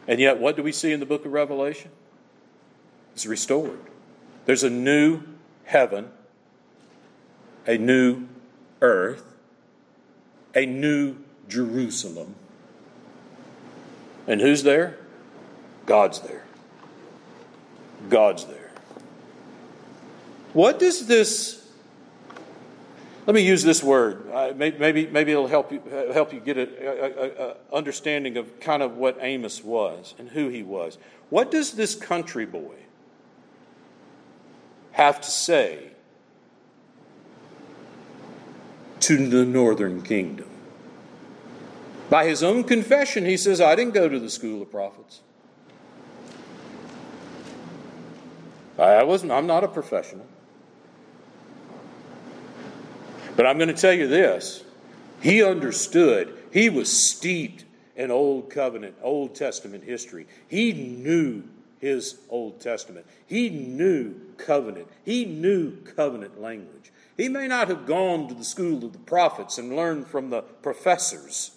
And 0.08 0.20
yet, 0.20 0.40
what 0.40 0.56
do 0.56 0.64
we 0.64 0.72
see 0.72 0.92
in 0.92 1.00
the 1.00 1.06
book 1.06 1.26
of 1.26 1.32
Revelation? 1.32 1.92
It's 3.14 3.28
restored. 3.28 3.80
There's 4.46 4.64
a 4.64 4.70
new 4.70 5.22
heaven, 5.66 6.10
a 7.68 7.78
new 7.78 8.28
earth, 8.82 9.24
a 10.56 10.66
new 10.66 11.18
Jerusalem. 11.48 12.34
And 14.26 14.42
who's 14.42 14.64
there? 14.64 14.98
God's 15.86 16.22
there. 16.22 16.46
God's 18.10 18.46
there. 18.46 18.59
What 20.54 20.80
does 20.80 21.08
this 21.08 21.60
let 23.30 23.36
me 23.36 23.46
use 23.46 23.62
this 23.62 23.84
word. 23.84 24.28
Uh, 24.34 24.54
maybe, 24.56 25.06
maybe 25.06 25.32
it'll 25.32 25.46
help 25.46 25.72
you, 25.72 25.84
help 26.12 26.34
you 26.34 26.40
get 26.40 26.58
an 26.58 27.54
understanding 27.72 28.38
of 28.38 28.60
kind 28.60 28.82
of 28.82 28.98
what 28.98 29.20
Amos 29.22 29.64
was 29.64 30.16
and 30.18 30.30
who 30.30 30.50
he 30.50 30.64
was. 30.64 30.98
What 31.30 31.52
does 31.52 31.74
this 31.74 31.94
country 31.94 32.48
boy 32.48 32.74
have 34.94 35.22
to 35.22 35.30
say 35.30 35.92
to 39.02 39.30
the 39.30 39.46
northern 39.46 40.02
kingdom? 40.02 40.50
By 42.10 42.26
his 42.26 42.42
own 42.42 42.64
confession, 42.64 43.26
he 43.26 43.38
says, 43.38 43.62
I 43.62 43.76
didn't 43.76 43.94
go 43.94 44.10
to 44.10 44.20
the 44.20 44.32
school 44.32 44.64
of 44.64 44.72
prophets. 44.72 45.22
I 48.80 49.04
wasn't, 49.04 49.34
I'm 49.34 49.46
not 49.46 49.64
a 49.64 49.68
professional. 49.68 50.26
But 53.40 53.48
I'm 53.48 53.58
going 53.58 53.74
to 53.74 53.74
tell 53.74 53.94
you 53.94 54.06
this 54.06 54.66
he 55.22 55.42
understood, 55.42 56.38
he 56.52 56.70
was 56.70 57.10
steeped 57.10 57.64
in 57.96 58.12
Old 58.12 58.50
Covenant, 58.50 58.96
Old 59.02 59.34
Testament 59.34 59.86
history. 59.86 60.28
He 60.50 60.74
knew 60.74 61.44
his 61.80 62.20
Old 62.30 62.60
Testament, 62.60 63.06
he 63.28 63.50
knew 63.50 64.20
covenant, 64.36 64.90
he 65.06 65.24
knew 65.24 65.78
covenant 65.84 66.42
language. 66.42 66.92
He 67.16 67.30
may 67.30 67.48
not 67.48 67.70
have 67.70 67.86
gone 67.86 68.28
to 68.28 68.34
the 68.34 68.44
school 68.44 68.84
of 68.84 68.92
the 68.92 69.00
prophets 69.00 69.58
and 69.58 69.74
learned 69.74 70.08
from 70.08 70.32
the 70.32 70.42
professors. 70.42 71.52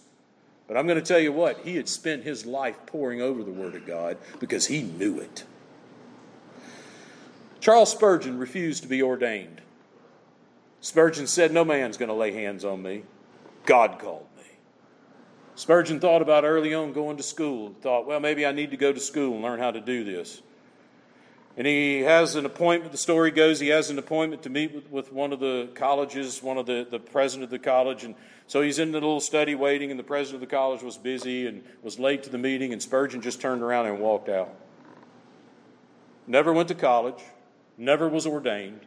But 0.69 0.77
I'm 0.77 0.87
going 0.87 1.01
to 1.01 1.05
tell 1.05 1.19
you 1.19 1.33
what, 1.33 1.63
he 1.65 1.75
had 1.75 1.89
spent 1.89 2.23
his 2.23 2.47
life 2.47 2.77
poring 2.87 3.21
over 3.21 3.43
the 3.43 3.51
Word 3.51 3.75
of 3.75 3.85
God 3.85 4.19
because 4.39 4.69
he 4.69 4.83
knew 4.83 5.19
it. 5.19 5.43
Charles 7.59 7.91
Spurgeon 7.91 8.39
refused 8.39 8.85
to 8.85 8.89
be 8.89 9.03
ordained. 9.03 9.63
Spurgeon 10.83 11.29
said, 11.29 11.53
No 11.53 11.65
man's 11.65 11.97
going 11.97 12.09
to 12.09 12.15
lay 12.15 12.33
hands 12.33 12.65
on 12.65 12.83
me. 12.83 13.05
God 13.65 13.99
called 14.01 14.27
me. 14.37 14.43
Spurgeon 15.55 16.01
thought 16.01 16.23
about 16.23 16.45
early 16.45 16.75
on 16.75 16.93
going 16.93 17.17
to 17.17 17.23
school, 17.23 17.75
thought, 17.81 18.07
well, 18.07 18.21
maybe 18.21 18.45
I 18.45 18.53
need 18.53 18.73
to 18.73 18.77
go 18.77 18.93
to 18.93 19.01
school 19.01 19.35
and 19.35 19.43
learn 19.43 19.61
how 19.61 19.71
to 19.71 19.81
do 19.81 20.03
this. 20.05 20.43
And 21.57 21.67
he 21.67 22.01
has 22.01 22.35
an 22.35 22.47
appointment, 22.47 22.91
the 22.93 22.99
story 22.99 23.31
goes, 23.31 23.61
he 23.61 23.69
has 23.69 23.91
an 23.91 23.99
appointment 23.99 24.43
to 24.43 24.51
meet 24.51 24.75
with, 24.75 24.91
with 24.91 25.13
one 25.13 25.33
of 25.33 25.39
the 25.39 25.69
colleges, 25.75 26.43
one 26.43 26.59
of 26.59 26.67
the, 26.67 26.87
the 26.91 26.99
president 26.99 27.45
of 27.45 27.51
the 27.51 27.59
college. 27.59 28.03
And 28.03 28.15
so 28.49 28.61
he's 28.63 28.79
in 28.79 28.91
the 28.91 28.97
little 28.97 29.21
study 29.21 29.55
waiting, 29.55 29.91
and 29.91 30.01
the 30.01 30.05
president 30.05 30.43
of 30.43 30.49
the 30.49 30.55
college 30.55 30.83
was 30.83 30.97
busy 30.97 31.47
and 31.47 31.63
was 31.83 31.99
late 31.99 32.25
to 32.25 32.31
the 32.31 32.39
meeting, 32.39 32.73
and 32.73 32.83
Spurgeon 32.83 33.21
just 33.21 33.41
turned 33.41 33.63
around 33.63 33.87
and 33.87 34.01
walked 34.01 34.31
out. 34.31 34.53
Never 36.27 36.53
went 36.53 36.69
to 36.69 36.75
college, 36.75 37.23
never 37.77 38.09
was 38.09 38.27
ordained. 38.27 38.81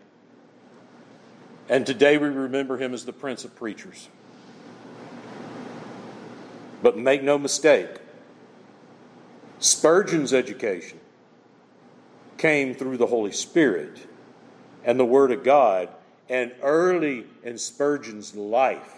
And 1.68 1.86
today 1.86 2.18
we 2.18 2.28
remember 2.28 2.78
him 2.78 2.94
as 2.94 3.06
the 3.06 3.14
Prince 3.14 3.44
of 3.44 3.56
Preachers. 3.56 4.10
But 6.84 6.98
make 6.98 7.24
no 7.24 7.38
mistake, 7.38 7.90
Spurgeon's 9.60 10.34
education 10.34 11.00
came 12.38 12.76
through 12.76 12.98
the 12.98 13.08
Holy 13.08 13.32
Spirit 13.32 14.08
and 14.84 15.00
the 15.00 15.06
Word 15.06 15.32
of 15.32 15.44
God. 15.44 15.90
And 16.30 16.52
early 16.62 17.26
in 17.44 17.58
Spurgeon's 17.58 18.36
life, 18.36 18.94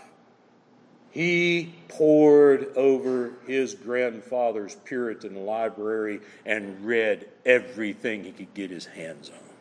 he 1.12 1.74
pored 1.88 2.76
over 2.76 3.34
his 3.46 3.76
grandfather's 3.76 4.76
Puritan 4.76 5.46
library 5.46 6.22
and 6.46 6.86
read 6.86 7.28
everything 7.46 8.24
he 8.24 8.32
could 8.32 8.54
get 8.54 8.70
his 8.70 8.86
hands 8.86 9.30
on. 9.30 9.56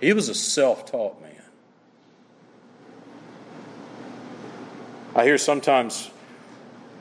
He 0.00 0.12
was 0.12 0.28
a 0.28 0.34
self 0.34 0.90
taught 0.90 1.20
man. 1.22 1.35
I 5.16 5.24
hear 5.24 5.38
sometimes 5.38 6.10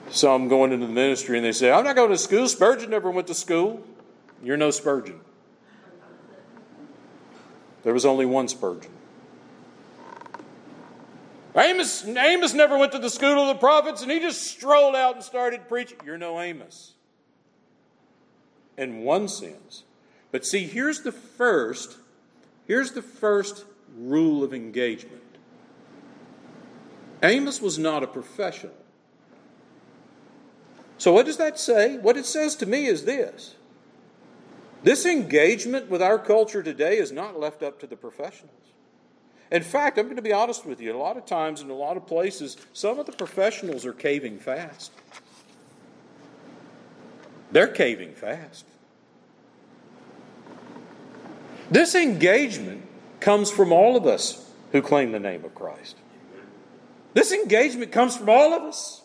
some 0.10 0.48
going 0.48 0.72
into 0.72 0.88
the 0.88 0.94
ministry 0.94 1.38
and 1.38 1.46
they 1.46 1.52
say, 1.52 1.70
I'm 1.70 1.84
not 1.84 1.98
going 1.98 2.12
to 2.12 2.18
school. 2.18 2.48
Spurgeon 2.48 2.90
never 2.90 3.12
went 3.12 3.28
to 3.28 3.34
school. 3.34 3.86
You're 4.42 4.56
no 4.56 4.72
Spurgeon. 4.72 5.20
There 7.84 7.94
was 7.94 8.06
only 8.06 8.26
one 8.26 8.48
Spurgeon. 8.48 8.92
Amos, 11.58 12.08
Amos 12.08 12.54
never 12.54 12.78
went 12.78 12.94
to 12.94 13.00
the 13.00 13.10
school 13.10 13.38
of 13.38 13.48
the 13.50 13.60
prophets 13.60 14.02
and 14.02 14.10
he 14.10 14.22
just 14.22 14.44
strolled 14.44 14.96
out 14.96 15.16
and 15.16 15.24
started 15.24 15.68
preaching. 15.68 15.98
You're 16.06 16.18
no 16.18 16.40
Amos. 16.40 16.94
In 18.78 19.00
one 19.00 19.28
sense. 19.28 19.84
But 20.32 20.46
see, 20.46 20.66
here's 20.68 21.02
the 21.02 21.12
first, 21.12 21.98
here's 22.66 22.94
the 22.94 23.02
first 23.02 23.66
rule 23.98 24.42
of 24.42 24.54
engagement. 24.54 25.22
Amos 27.24 27.62
was 27.62 27.78
not 27.78 28.04
a 28.04 28.08
professional. 28.08 28.76
So, 30.98 31.12
what 31.12 31.26
does 31.26 31.38
that 31.38 31.60
say? 31.60 31.98
What 31.98 32.18
it 32.18 32.26
says 32.26 32.56
to 32.58 32.66
me 32.66 32.86
is 32.86 33.06
this 33.06 33.56
this 34.84 35.06
engagement 35.06 35.90
with 35.90 36.02
our 36.02 36.20
culture 36.20 36.62
today 36.62 36.98
is 36.98 37.12
not 37.12 37.40
left 37.40 37.64
up 37.64 37.80
to 37.80 37.88
the 37.88 37.96
professionals. 37.96 38.52
In 39.52 39.64
fact, 39.64 39.98
I'm 39.98 40.06
going 40.06 40.16
to 40.16 40.22
be 40.22 40.34
honest 40.34 40.66
with 40.66 40.80
you. 40.80 40.96
A 40.96 40.98
lot 40.98 41.18
of 41.18 41.26
times, 41.26 41.62
in 41.62 41.70
a 41.70 41.76
lot 41.76 41.98
of 41.98 42.06
places, 42.08 42.58
some 42.74 43.00
of 43.00 43.06
the 43.06 43.12
professionals 43.12 43.86
are 43.86 43.94
caving 43.94 44.40
fast. 44.40 44.92
They're 47.52 47.68
caving 47.68 48.14
fast. 48.14 48.66
This 51.72 51.96
engagement 51.96 52.86
comes 53.20 53.50
from 53.50 53.72
all 53.72 53.96
of 53.96 54.06
us 54.06 54.52
who 54.72 54.82
claim 54.82 55.12
the 55.12 55.20
name 55.20 55.46
of 55.46 55.56
Christ. 55.56 55.96
This 57.16 57.32
engagement 57.32 57.94
comes 57.94 58.18
from 58.18 58.30
all 58.30 58.54
of 58.54 58.64
us. 58.64 59.02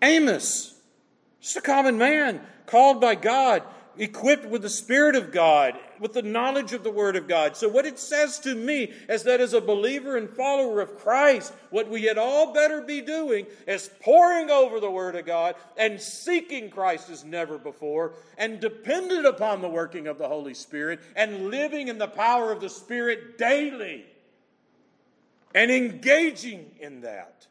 Amos, 0.00 0.74
just 1.38 1.56
a 1.56 1.60
common 1.60 1.98
man 1.98 2.40
called 2.64 2.98
by 2.98 3.14
God, 3.14 3.62
equipped 3.98 4.46
with 4.46 4.62
the 4.62 4.70
Spirit 4.70 5.16
of 5.16 5.32
God, 5.32 5.78
with 6.00 6.14
the 6.14 6.22
knowledge 6.22 6.72
of 6.72 6.82
the 6.82 6.90
Word 6.90 7.14
of 7.14 7.28
God. 7.28 7.58
So, 7.58 7.68
what 7.68 7.84
it 7.84 7.98
says 7.98 8.38
to 8.40 8.54
me 8.54 8.90
is 9.06 9.24
that 9.24 9.42
as 9.42 9.52
a 9.52 9.60
believer 9.60 10.16
and 10.16 10.30
follower 10.30 10.80
of 10.80 10.96
Christ, 10.96 11.52
what 11.68 11.90
we 11.90 12.04
had 12.04 12.16
all 12.16 12.54
better 12.54 12.80
be 12.80 13.02
doing 13.02 13.46
is 13.66 13.90
poring 14.00 14.50
over 14.50 14.80
the 14.80 14.90
Word 14.90 15.14
of 15.14 15.26
God 15.26 15.56
and 15.76 16.00
seeking 16.00 16.70
Christ 16.70 17.10
as 17.10 17.22
never 17.22 17.58
before, 17.58 18.14
and 18.38 18.60
dependent 18.60 19.26
upon 19.26 19.60
the 19.60 19.68
working 19.68 20.06
of 20.06 20.16
the 20.16 20.28
Holy 20.28 20.54
Spirit, 20.54 21.00
and 21.16 21.50
living 21.50 21.88
in 21.88 21.98
the 21.98 22.08
power 22.08 22.50
of 22.50 22.62
the 22.62 22.70
Spirit 22.70 23.36
daily, 23.36 24.06
and 25.56 25.70
engaging 25.70 26.70
in 26.78 27.00
that. 27.00 27.46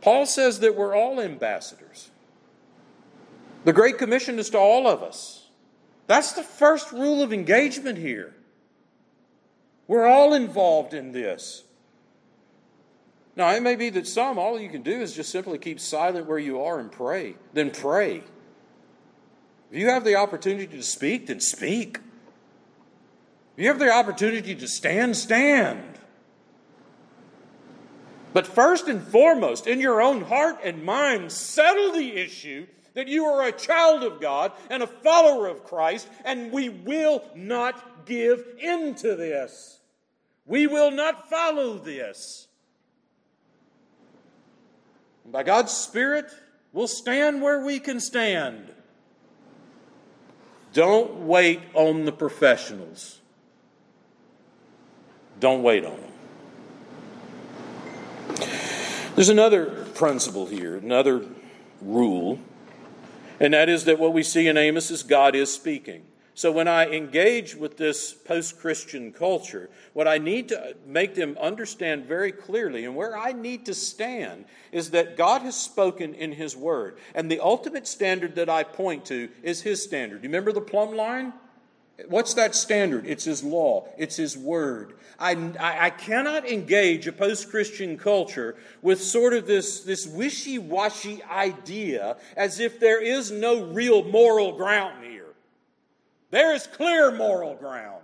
Paul 0.00 0.26
says 0.26 0.58
that 0.58 0.74
we're 0.74 0.94
all 0.94 1.20
ambassadors. 1.20 2.10
The 3.64 3.72
Great 3.72 3.96
Commission 3.96 4.40
is 4.40 4.50
to 4.50 4.58
all 4.58 4.88
of 4.88 5.04
us. 5.04 5.48
That's 6.08 6.32
the 6.32 6.42
first 6.42 6.92
rule 6.92 7.22
of 7.22 7.32
engagement 7.32 7.96
here. 7.96 8.34
We're 9.86 10.04
all 10.04 10.34
involved 10.34 10.92
in 10.92 11.12
this. 11.12 11.62
Now, 13.36 13.50
it 13.50 13.62
may 13.62 13.76
be 13.76 13.90
that 13.90 14.08
some, 14.08 14.36
all 14.36 14.58
you 14.58 14.68
can 14.68 14.82
do 14.82 15.00
is 15.00 15.14
just 15.14 15.30
simply 15.30 15.58
keep 15.58 15.78
silent 15.78 16.26
where 16.26 16.38
you 16.38 16.60
are 16.60 16.80
and 16.80 16.90
pray. 16.90 17.36
Then 17.52 17.70
pray. 17.70 18.24
If 19.70 19.78
you 19.78 19.88
have 19.88 20.04
the 20.04 20.16
opportunity 20.16 20.76
to 20.76 20.82
speak, 20.82 21.28
then 21.28 21.40
speak. 21.40 21.98
If 23.56 23.62
you 23.62 23.68
have 23.68 23.78
the 23.78 23.92
opportunity 23.92 24.54
to 24.56 24.66
stand, 24.66 25.16
stand. 25.16 25.82
But 28.32 28.48
first 28.48 28.88
and 28.88 29.00
foremost, 29.00 29.68
in 29.68 29.80
your 29.80 30.02
own 30.02 30.22
heart 30.22 30.58
and 30.64 30.82
mind, 30.82 31.30
settle 31.30 31.92
the 31.92 32.16
issue 32.16 32.66
that 32.94 33.06
you 33.06 33.24
are 33.26 33.46
a 33.46 33.52
child 33.52 34.02
of 34.02 34.20
God 34.20 34.52
and 34.70 34.82
a 34.82 34.88
follower 34.88 35.46
of 35.46 35.64
Christ, 35.64 36.08
and 36.24 36.50
we 36.50 36.68
will 36.68 37.22
not 37.36 38.06
give 38.06 38.44
in 38.58 38.96
to 38.96 39.14
this. 39.14 39.80
We 40.46 40.66
will 40.66 40.90
not 40.90 41.30
follow 41.30 41.78
this. 41.78 42.48
And 45.22 45.32
by 45.32 45.44
God's 45.44 45.72
Spirit, 45.72 46.26
we'll 46.72 46.88
stand 46.88 47.40
where 47.40 47.64
we 47.64 47.78
can 47.78 48.00
stand. 48.00 48.74
Don't 50.72 51.26
wait 51.26 51.60
on 51.72 52.04
the 52.04 52.12
professionals. 52.12 53.20
Don't 55.40 55.62
wait 55.62 55.84
on 55.84 55.96
them. 55.96 56.10
There's 59.14 59.28
another 59.28 59.66
principle 59.94 60.46
here, 60.46 60.76
another 60.76 61.24
rule, 61.80 62.38
and 63.38 63.54
that 63.54 63.68
is 63.68 63.84
that 63.84 63.98
what 63.98 64.12
we 64.12 64.22
see 64.22 64.48
in 64.48 64.56
Amos 64.56 64.90
is 64.90 65.02
God 65.02 65.34
is 65.34 65.52
speaking. 65.52 66.04
So 66.36 66.50
when 66.50 66.66
I 66.66 66.90
engage 66.90 67.54
with 67.54 67.76
this 67.76 68.12
post 68.12 68.58
Christian 68.58 69.12
culture, 69.12 69.70
what 69.92 70.08
I 70.08 70.18
need 70.18 70.48
to 70.48 70.74
make 70.84 71.14
them 71.14 71.38
understand 71.40 72.06
very 72.06 72.32
clearly 72.32 72.84
and 72.84 72.96
where 72.96 73.16
I 73.16 73.30
need 73.30 73.66
to 73.66 73.74
stand 73.74 74.46
is 74.72 74.90
that 74.90 75.16
God 75.16 75.42
has 75.42 75.54
spoken 75.54 76.12
in 76.12 76.32
His 76.32 76.56
Word. 76.56 76.98
And 77.14 77.30
the 77.30 77.38
ultimate 77.38 77.86
standard 77.86 78.34
that 78.34 78.48
I 78.48 78.64
point 78.64 79.04
to 79.06 79.28
is 79.44 79.62
His 79.62 79.80
standard. 79.80 80.24
You 80.24 80.28
remember 80.28 80.50
the 80.50 80.60
plumb 80.60 80.96
line? 80.96 81.32
What's 82.08 82.34
that 82.34 82.54
standard? 82.54 83.06
It's 83.06 83.24
His 83.24 83.44
law, 83.44 83.88
it's 83.96 84.16
His 84.16 84.36
Word. 84.36 84.94
I, 85.18 85.52
I 85.60 85.90
cannot 85.90 86.48
engage 86.48 87.06
a 87.06 87.12
post 87.12 87.50
Christian 87.50 87.96
culture 87.96 88.56
with 88.82 89.00
sort 89.00 89.32
of 89.32 89.46
this, 89.46 89.80
this 89.80 90.06
wishy 90.06 90.58
washy 90.58 91.22
idea 91.22 92.16
as 92.36 92.58
if 92.58 92.80
there 92.80 93.00
is 93.00 93.30
no 93.30 93.64
real 93.66 94.02
moral 94.02 94.56
ground 94.56 95.04
here. 95.04 95.32
There 96.30 96.52
is 96.52 96.66
clear 96.66 97.12
moral 97.12 97.54
ground. 97.54 98.02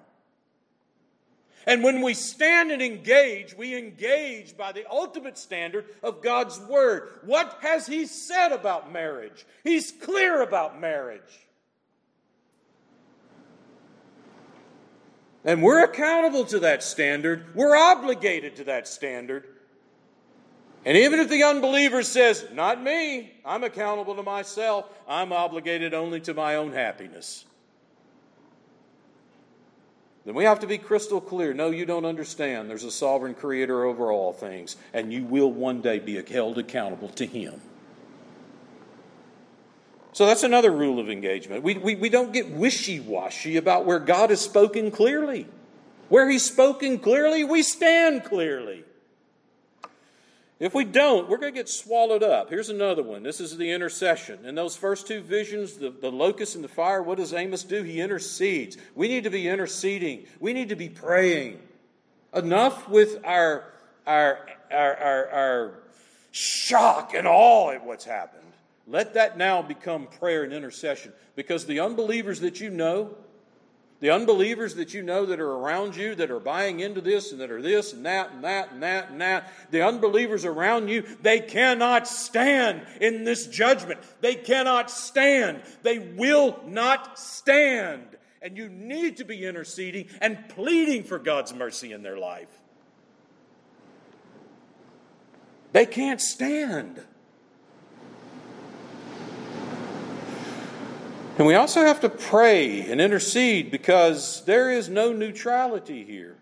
And 1.66 1.82
when 1.82 2.00
we 2.00 2.14
stand 2.14 2.70
and 2.70 2.80
engage, 2.80 3.54
we 3.54 3.76
engage 3.76 4.56
by 4.56 4.72
the 4.72 4.88
ultimate 4.88 5.36
standard 5.36 5.84
of 6.02 6.22
God's 6.22 6.58
Word. 6.60 7.08
What 7.24 7.58
has 7.62 7.88
He 7.88 8.06
said 8.06 8.52
about 8.52 8.92
marriage? 8.92 9.44
He's 9.64 9.90
clear 9.90 10.42
about 10.42 10.80
marriage. 10.80 11.20
And 15.44 15.62
we're 15.62 15.84
accountable 15.84 16.44
to 16.46 16.60
that 16.60 16.82
standard. 16.82 17.54
We're 17.54 17.76
obligated 17.76 18.56
to 18.56 18.64
that 18.64 18.86
standard. 18.86 19.44
And 20.84 20.96
even 20.96 21.20
if 21.20 21.28
the 21.28 21.42
unbeliever 21.42 22.02
says, 22.02 22.46
Not 22.52 22.82
me, 22.82 23.32
I'm 23.44 23.64
accountable 23.64 24.16
to 24.16 24.22
myself, 24.22 24.86
I'm 25.08 25.32
obligated 25.32 25.94
only 25.94 26.20
to 26.22 26.34
my 26.34 26.56
own 26.56 26.72
happiness, 26.72 27.44
then 30.24 30.34
we 30.34 30.44
have 30.44 30.60
to 30.60 30.66
be 30.66 30.78
crystal 30.78 31.20
clear. 31.20 31.54
No, 31.54 31.70
you 31.70 31.86
don't 31.86 32.04
understand. 32.04 32.68
There's 32.68 32.84
a 32.84 32.90
sovereign 32.90 33.34
creator 33.34 33.84
over 33.84 34.12
all 34.12 34.32
things, 34.32 34.76
and 34.92 35.12
you 35.12 35.24
will 35.24 35.50
one 35.50 35.80
day 35.80 35.98
be 35.98 36.22
held 36.22 36.58
accountable 36.58 37.08
to 37.10 37.24
him. 37.24 37.60
So 40.12 40.26
that's 40.26 40.42
another 40.42 40.70
rule 40.70 40.98
of 40.98 41.08
engagement. 41.08 41.62
We, 41.62 41.78
we, 41.78 41.94
we 41.94 42.08
don't 42.08 42.32
get 42.32 42.50
wishy 42.50 43.00
washy 43.00 43.56
about 43.56 43.84
where 43.84 44.00
God 44.00 44.30
has 44.30 44.40
spoken 44.40 44.90
clearly. 44.90 45.46
Where 46.08 46.28
He's 46.28 46.44
spoken 46.44 46.98
clearly, 46.98 47.44
we 47.44 47.62
stand 47.62 48.24
clearly. 48.24 48.84
If 50.60 50.74
we 50.74 50.84
don't, 50.84 51.26
we're 51.28 51.38
going 51.38 51.54
to 51.54 51.58
get 51.58 51.70
swallowed 51.70 52.22
up. 52.22 52.50
Here's 52.50 52.68
another 52.68 53.02
one. 53.02 53.22
This 53.22 53.40
is 53.40 53.56
the 53.56 53.70
intercession. 53.70 54.44
In 54.44 54.54
those 54.54 54.76
first 54.76 55.06
two 55.06 55.22
visions, 55.22 55.78
the, 55.78 55.88
the 55.88 56.12
locust 56.12 56.54
and 56.54 56.62
the 56.62 56.68
fire, 56.68 57.02
what 57.02 57.16
does 57.16 57.32
Amos 57.32 57.64
do? 57.64 57.82
He 57.82 57.98
intercedes. 57.98 58.76
We 58.94 59.08
need 59.08 59.24
to 59.24 59.30
be 59.30 59.48
interceding, 59.48 60.26
we 60.38 60.52
need 60.52 60.68
to 60.68 60.76
be 60.76 60.90
praying. 60.90 61.60
Enough 62.34 62.88
with 62.88 63.24
our, 63.24 63.72
our, 64.06 64.46
our, 64.70 64.96
our, 64.96 65.28
our 65.30 65.72
shock 66.30 67.14
and 67.14 67.26
awe 67.26 67.70
at 67.70 67.84
what's 67.84 68.04
happened. 68.04 68.49
Let 68.90 69.14
that 69.14 69.38
now 69.38 69.62
become 69.62 70.08
prayer 70.08 70.42
and 70.42 70.52
intercession 70.52 71.12
because 71.36 71.64
the 71.64 71.78
unbelievers 71.78 72.40
that 72.40 72.60
you 72.60 72.70
know, 72.70 73.16
the 74.00 74.10
unbelievers 74.10 74.74
that 74.74 74.94
you 74.94 75.02
know 75.02 75.26
that 75.26 75.38
are 75.38 75.52
around 75.52 75.94
you, 75.94 76.16
that 76.16 76.30
are 76.30 76.40
buying 76.40 76.80
into 76.80 77.00
this 77.00 77.30
and 77.30 77.40
that 77.40 77.52
are 77.52 77.62
this 77.62 77.92
and 77.92 78.04
that 78.04 78.32
and 78.32 78.42
that 78.42 78.72
and 78.72 78.82
that 78.82 79.10
and 79.10 79.20
that, 79.20 79.52
the 79.70 79.82
unbelievers 79.82 80.44
around 80.44 80.88
you, 80.88 81.04
they 81.22 81.38
cannot 81.38 82.08
stand 82.08 82.82
in 83.00 83.22
this 83.22 83.46
judgment. 83.46 84.00
They 84.22 84.34
cannot 84.34 84.90
stand. 84.90 85.62
They 85.82 85.98
will 86.00 86.58
not 86.66 87.16
stand. 87.16 88.16
And 88.42 88.56
you 88.56 88.68
need 88.68 89.18
to 89.18 89.24
be 89.24 89.46
interceding 89.46 90.08
and 90.20 90.48
pleading 90.48 91.04
for 91.04 91.20
God's 91.20 91.54
mercy 91.54 91.92
in 91.92 92.02
their 92.02 92.18
life. 92.18 92.48
They 95.72 95.86
can't 95.86 96.20
stand. 96.20 97.00
And 101.38 101.46
we 101.46 101.54
also 101.54 101.80
have 101.80 102.00
to 102.00 102.08
pray 102.08 102.82
and 102.90 103.00
intercede 103.00 103.70
because 103.70 104.44
there 104.44 104.70
is 104.70 104.88
no 104.88 105.12
neutrality 105.12 106.04
here. 106.04 106.36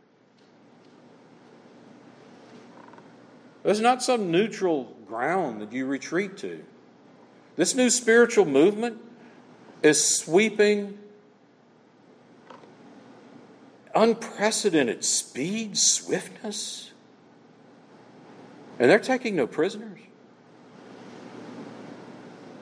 There's 3.63 3.81
not 3.81 4.03
some 4.03 4.31
neutral 4.31 4.97
ground 5.07 5.61
that 5.61 5.73
you 5.73 5.87
retreat 5.87 6.37
to. 6.39 6.65
This 7.57 7.75
new 7.75 7.91
spiritual 7.91 8.45
movement 8.45 9.01
is 9.83 10.17
sweeping 10.17 10.99
unprecedented 13.95 15.05
speed, 15.05 15.77
swiftness, 15.77 16.93
and 18.79 18.91
they're 18.91 18.99
taking 18.99 19.35
no 19.37 19.47
prisoners. 19.47 19.99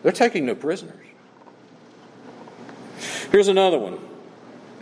They're 0.02 0.12
taking 0.12 0.46
no 0.46 0.54
prisoners. 0.54 1.05
Here's 3.36 3.48
another 3.48 3.78
one 3.78 3.98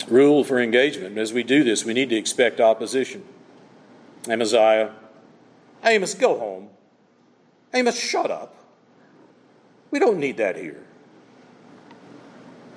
rule 0.06 0.44
for 0.44 0.60
engagement. 0.60 1.18
As 1.18 1.32
we 1.32 1.42
do 1.42 1.64
this, 1.64 1.84
we 1.84 1.92
need 1.92 2.08
to 2.10 2.14
expect 2.14 2.60
opposition. 2.60 3.24
Amaziah, 4.28 4.92
Amos, 5.84 6.14
go 6.14 6.38
home. 6.38 6.68
Amos, 7.74 7.98
shut 7.98 8.30
up. 8.30 8.54
We 9.90 9.98
don't 9.98 10.18
need 10.18 10.36
that 10.36 10.54
here. 10.54 10.84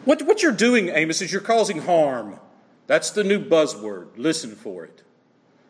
What, 0.03 0.23
what 0.23 0.41
you're 0.41 0.51
doing, 0.51 0.89
Amos, 0.89 1.21
is 1.21 1.31
you're 1.31 1.41
causing 1.41 1.83
harm. 1.83 2.39
That's 2.87 3.11
the 3.11 3.23
new 3.23 3.39
buzzword. 3.39 4.07
Listen 4.17 4.55
for 4.55 4.83
it. 4.83 5.03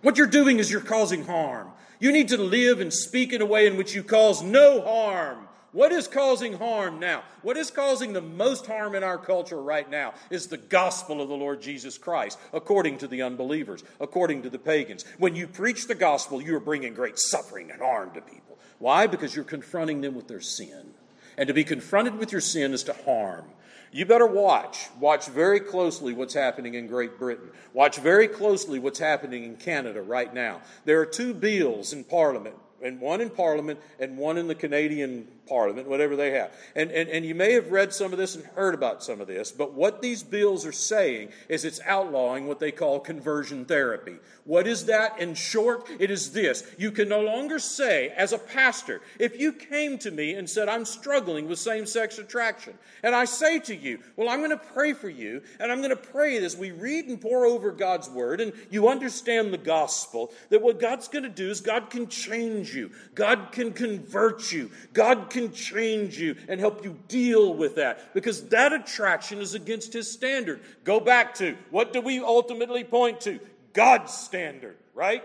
What 0.04 0.18
you're 0.18 0.26
doing 0.26 0.60
is 0.60 0.72
you're 0.72 0.80
causing 0.80 1.26
harm. 1.26 1.72
You 2.00 2.14
need 2.14 2.30
to 2.30 2.38
live 2.38 2.80
and 2.80 2.94
speak 2.94 3.34
in 3.34 3.42
a 3.42 3.46
way 3.46 3.68
in 3.68 3.76
which 3.76 3.94
you 3.94 4.04
cause 4.04 4.42
no 4.42 4.80
harm. 4.80 5.47
What 5.74 5.92
is 5.92 6.08
causing 6.08 6.54
harm 6.54 7.00
now? 7.00 7.24
What 7.42 7.58
is 7.58 7.72
causing 7.72 8.14
the 8.14 8.22
most 8.22 8.66
harm 8.66 8.96
in 8.96 9.04
our 9.04 9.18
culture 9.18 9.62
right 9.62 9.90
now 9.90 10.14
is 10.30 10.48
the 10.48 10.58
gospel 10.58 11.22
of 11.22 11.28
the 11.28 11.36
Lord 11.36 11.62
Jesus 11.62 11.98
Christ, 11.98 12.40
according 12.54 13.00
to 13.00 13.08
the 13.08 13.22
unbelievers, 13.22 13.84
according 14.00 14.44
to 14.44 14.50
the 14.50 14.60
pagans. 14.60 15.04
When 15.18 15.36
you 15.36 15.46
preach 15.46 15.88
the 15.88 15.96
gospel, 15.96 16.42
you 16.42 16.56
are 16.56 16.62
bringing 16.62 16.94
great 16.94 17.20
suffering 17.20 17.70
and 17.70 17.82
harm 17.82 18.12
to 18.14 18.22
people. 18.22 18.58
Why? 18.80 19.08
Because 19.08 19.36
you're 19.36 19.44
confronting 19.44 20.02
them 20.02 20.16
with 20.16 20.28
their 20.28 20.42
sin. 20.42 20.94
And 21.38 21.48
to 21.48 21.54
be 21.54 21.66
confronted 21.66 22.18
with 22.18 22.32
your 22.32 22.42
sin 22.42 22.74
is 22.74 22.84
to 22.84 22.94
harm. 22.94 23.46
You 23.92 24.06
better 24.06 24.26
watch. 24.26 24.88
Watch 25.00 25.28
very 25.28 25.60
closely 25.60 26.14
what's 26.14 26.34
happening 26.34 26.76
in 26.76 26.88
Great 26.88 27.18
Britain. 27.18 27.50
Watch 27.74 27.98
very 27.98 28.28
closely 28.28 28.80
what's 28.80 29.00
happening 29.00 29.44
in 29.44 29.58
Canada 29.58 30.02
right 30.02 30.34
now. 30.34 30.62
There 30.86 31.00
are 31.02 31.06
two 31.06 31.34
bills 31.34 31.94
in 31.94 32.04
Parliament, 32.04 32.56
and 32.82 33.00
one 33.00 33.22
in 33.22 33.30
Parliament 33.30 33.80
and 34.00 34.18
one 34.18 34.38
in 34.38 34.48
the 34.48 34.56
Canadian 34.56 35.28
Parliament, 35.48 35.88
whatever 35.88 36.16
they 36.16 36.32
have. 36.32 36.52
And, 36.76 36.92
and, 36.92 37.10
and 37.10 37.26
you 37.26 37.34
may 37.34 37.54
have 37.54 37.72
read 37.72 37.94
some 37.94 38.12
of 38.12 38.20
this 38.20 38.36
and 38.36 38.46
heard 38.46 38.74
about 38.74 39.04
some 39.04 39.22
of 39.22 39.28
this, 39.28 39.52
but 39.52 39.74
what 39.74 40.02
these 40.02 40.24
bills 40.24 40.66
are 40.66 40.72
saying 40.72 41.30
is 41.50 41.66
it's 41.66 41.80
outlawing 41.86 42.48
what 42.48 42.60
they 42.60 42.72
call 42.72 43.00
conversion 43.00 43.66
therapy. 43.66 44.18
What 44.44 44.68
is 44.68 44.86
that 44.86 45.20
in 45.20 45.36
short? 45.36 45.90
It 46.00 46.12
is 46.12 46.32
this 46.32 46.64
you 46.78 46.92
can 46.92 47.10
no 47.10 47.22
longer 47.22 47.60
say, 47.60 48.10
as 48.10 48.34
a 48.34 48.38
pastor, 48.38 49.02
if 49.20 49.40
you 49.40 49.52
came 49.52 49.98
to 50.00 50.12
me 50.12 50.34
and 50.36 50.50
said, 50.50 50.70
I'm 50.70 50.86
struggling 50.86 51.48
with 51.48 51.60
same 51.60 51.86
sex 51.86 52.18
attraction, 52.18 52.74
and 53.04 53.16
I 53.16 53.26
say 53.26 53.60
to 53.60 53.76
you, 53.76 54.00
Well, 54.16 54.30
I'm 54.30 54.40
going 54.40 54.52
to 54.52 54.58
pray 54.58 54.94
for 54.94 55.10
you, 55.10 55.42
and 55.60 55.72
I'm 55.72 55.80
going 55.80 55.90
to 55.90 55.96
pray 55.96 56.38
as 56.38 56.56
we 56.56 56.72
read 56.72 57.08
and 57.08 57.20
pour 57.20 57.46
over 57.46 57.72
God's 57.72 58.10
word, 58.10 58.42
and 58.42 58.54
you 58.70 58.88
understand 58.88 59.54
the 59.54 59.58
gospel, 59.58 60.32
that 60.50 60.62
what 60.62 60.80
God's 60.80 61.08
going 61.08 61.24
to 61.24 61.30
do 61.30 61.50
is 61.50 61.62
God 61.62 61.90
can 61.90 62.08
change 62.08 62.67
you, 62.74 62.92
God 63.16 63.50
can 63.52 63.74
convert 63.74 64.52
you, 64.52 64.72
God 64.94 65.30
can 65.30 65.52
change 65.52 66.20
you 66.20 66.36
and 66.48 66.60
help 66.60 66.84
you 66.84 66.98
deal 67.08 67.54
with 67.54 67.76
that 67.76 68.14
because 68.14 68.50
that 68.50 68.74
attraction 68.74 69.40
is 69.40 69.54
against 69.54 69.94
his 69.94 70.12
standard. 70.12 70.62
Go 70.84 71.00
back 71.00 71.36
to 71.36 71.56
what 71.72 71.94
do 71.94 72.02
we 72.02 72.20
ultimately 72.20 72.84
point 72.84 73.22
to? 73.22 73.40
God's 73.74 74.14
standard, 74.14 74.78
right? 74.94 75.24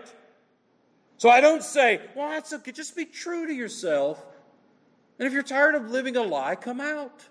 So 1.17 1.29
I 1.29 1.41
don't 1.41 1.63
say, 1.63 2.01
well, 2.15 2.29
that's 2.29 2.53
okay, 2.53 2.71
just 2.71 2.95
be 2.95 3.05
true 3.05 3.47
to 3.47 3.53
yourself. 3.53 4.23
And 5.17 5.27
if 5.27 5.33
you're 5.33 5.43
tired 5.43 5.75
of 5.75 5.89
living 5.89 6.17
a 6.17 6.21
lie, 6.21 6.55
come 6.55 6.81
out. 6.81 7.27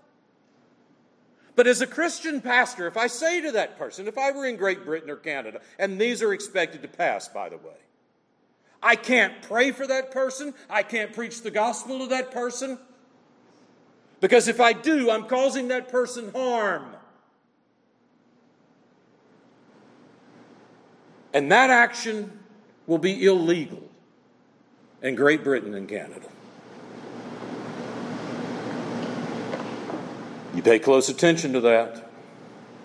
But 1.54 1.66
as 1.66 1.80
a 1.82 1.86
Christian 1.86 2.40
pastor, 2.40 2.86
if 2.86 2.96
I 2.96 3.06
say 3.06 3.42
to 3.42 3.52
that 3.52 3.78
person, 3.78 4.08
if 4.08 4.16
I 4.16 4.32
were 4.32 4.46
in 4.46 4.56
Great 4.56 4.84
Britain 4.84 5.10
or 5.10 5.16
Canada, 5.16 5.60
and 5.78 6.00
these 6.00 6.22
are 6.22 6.32
expected 6.32 6.82
to 6.82 6.88
pass, 6.88 7.28
by 7.28 7.50
the 7.50 7.58
way, 7.58 7.76
I 8.82 8.96
can't 8.96 9.40
pray 9.42 9.70
for 9.70 9.86
that 9.86 10.10
person. 10.10 10.54
I 10.68 10.82
can't 10.82 11.12
preach 11.12 11.42
the 11.42 11.50
gospel 11.50 12.00
to 12.00 12.06
that 12.08 12.32
person. 12.32 12.78
Because 14.20 14.48
if 14.48 14.60
I 14.60 14.72
do, 14.72 15.10
I'm 15.10 15.24
causing 15.24 15.68
that 15.68 15.88
person 15.88 16.32
harm. 16.32 16.86
And 21.32 21.50
that 21.50 21.70
action 21.70 22.40
will 22.86 22.98
be 22.98 23.24
illegal 23.24 23.82
in 25.00 25.14
Great 25.14 25.42
Britain 25.42 25.74
and 25.74 25.88
Canada. 25.88 26.28
You 30.54 30.62
pay 30.62 30.78
close 30.78 31.08
attention 31.08 31.54
to 31.54 31.60
that 31.62 32.10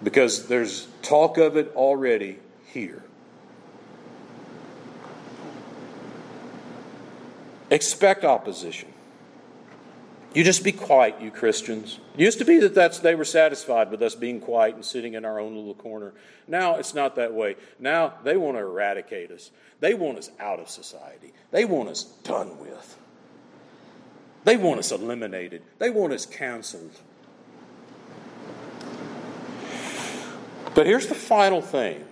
because 0.02 0.48
there's 0.48 0.88
talk 1.02 1.38
of 1.38 1.58
it 1.58 1.74
already 1.76 2.39
here. 2.72 3.04
Expect 7.70 8.24
opposition. 8.24 8.89
You 10.34 10.43
just 10.43 10.63
be 10.63 10.72
quiet, 10.72 11.15
you 11.20 11.32
Christians. 11.32 11.99
It 12.15 12.22
used 12.22 12.38
to 12.39 12.45
be 12.45 12.59
that 12.59 12.76
that's, 12.76 12.99
they 12.99 13.15
were 13.15 13.26
satisfied 13.26 13.89
with 13.89 14.01
us 14.03 14.13
being 14.13 14.39
quiet 14.39 14.76
and 14.76 14.86
sitting 14.86 15.15
in 15.15 15.26
our 15.26 15.39
own 15.39 15.55
little 15.55 15.74
corner. 15.74 16.13
Now 16.47 16.76
it's 16.76 16.93
not 16.93 17.15
that 17.15 17.34
way. 17.34 17.55
Now 17.80 18.13
they 18.24 18.38
want 18.38 18.55
to 18.57 18.61
eradicate 18.61 19.32
us. 19.32 19.51
They 19.80 19.93
want 19.93 20.18
us 20.18 20.30
out 20.39 20.59
of 20.59 20.70
society. 20.70 21.34
They 21.51 21.65
want 21.65 21.89
us 21.89 22.03
done 22.03 22.59
with. 22.59 22.97
They 24.43 24.57
want 24.57 24.80
us 24.80 24.91
eliminated. 24.91 25.63
They 25.80 25.89
want 25.89 26.13
us 26.13 26.26
canceled. 26.26 26.99
But 30.76 30.86
here's 30.86 31.07
the 31.07 31.15
final 31.15 31.61
thing. 31.61 32.05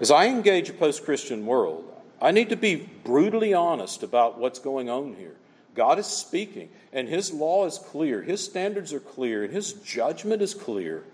As 0.00 0.10
I 0.10 0.28
engage 0.28 0.70
a 0.70 0.72
post 0.72 1.04
Christian 1.04 1.44
world, 1.44 1.93
I 2.20 2.30
need 2.30 2.50
to 2.50 2.56
be 2.56 2.76
brutally 2.76 3.54
honest 3.54 4.02
about 4.02 4.38
what's 4.38 4.58
going 4.58 4.88
on 4.88 5.14
here. 5.14 5.34
God 5.74 5.98
is 5.98 6.06
speaking, 6.06 6.68
and 6.92 7.08
His 7.08 7.32
law 7.32 7.66
is 7.66 7.78
clear, 7.78 8.22
His 8.22 8.44
standards 8.44 8.92
are 8.92 9.00
clear, 9.00 9.44
and 9.44 9.52
His 9.52 9.72
judgment 9.72 10.40
is 10.40 10.54
clear. 10.54 11.04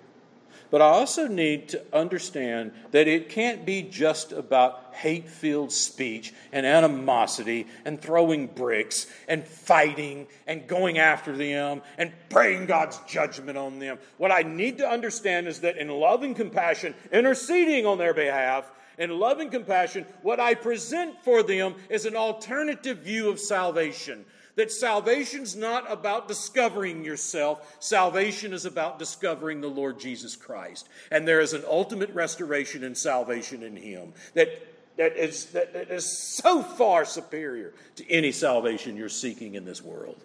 But 0.71 0.83
I 0.83 0.91
also 0.91 1.27
need 1.27 1.71
to 1.71 1.83
understand 1.93 2.73
that 2.93 3.09
it 3.09 3.29
can't 3.29 3.67
be 3.67 3.83
just 3.83 4.31
about 4.31 4.91
hate 4.93 5.29
filled 5.29 5.73
speech 5.73 6.33
and 6.53 6.65
animosity 6.65 7.67
and 7.85 8.01
throwing 8.01 8.47
bricks 8.47 9.09
and 9.27 9.45
fighting 9.45 10.29
and 10.47 10.69
going 10.69 10.99
after 10.99 11.37
them 11.37 11.83
and 11.99 12.13
praying 12.29 12.67
God's 12.67 12.99
judgment 13.09 13.59
on 13.59 13.81
them. 13.81 13.99
What 14.17 14.31
I 14.31 14.43
need 14.43 14.79
to 14.79 14.89
understand 14.89 15.49
is 15.49 15.61
that 15.61 15.77
in 15.77 15.89
love 15.89 16.23
and 16.23 16.37
compassion, 16.37 16.95
interceding 17.11 17.85
on 17.85 17.99
their 17.99 18.15
behalf, 18.15 18.71
and 19.01 19.13
love 19.15 19.41
and 19.41 19.51
compassion, 19.51 20.07
what 20.23 20.39
I 20.39 20.55
present 20.55 21.21
for 21.25 21.43
them 21.43 21.75
is 21.89 22.05
an 22.05 22.15
alternative 22.15 22.99
view 22.99 23.29
of 23.31 23.41
salvation. 23.41 24.25
That 24.55 24.71
salvation's 24.71 25.57
not 25.57 25.91
about 25.91 26.29
discovering 26.29 27.05
yourself, 27.05 27.77
salvation 27.81 28.53
is 28.53 28.67
about 28.67 28.99
discovering 28.99 29.61
the 29.61 29.69
Lord 29.69 29.99
Jesus 29.99 30.37
Christ. 30.37 30.89
And 31.11 31.27
there 31.27 31.41
is 31.41 31.55
an 31.55 31.65
ultimate 31.67 32.11
restoration 32.11 32.85
and 32.85 32.97
salvation 32.97 33.63
in 33.63 33.75
Him. 33.75 34.13
That 34.35 34.51
that 34.97 35.17
is, 35.17 35.47
that 35.47 35.75
is 35.91 36.37
so 36.37 36.63
far 36.63 37.07
superior 37.07 37.73
to 37.97 38.11
any 38.11 38.33
salvation 38.33 38.99
you're 38.99 39.09
seeking 39.09 39.55
in 39.55 39.65
this 39.65 39.83
world. 39.83 40.21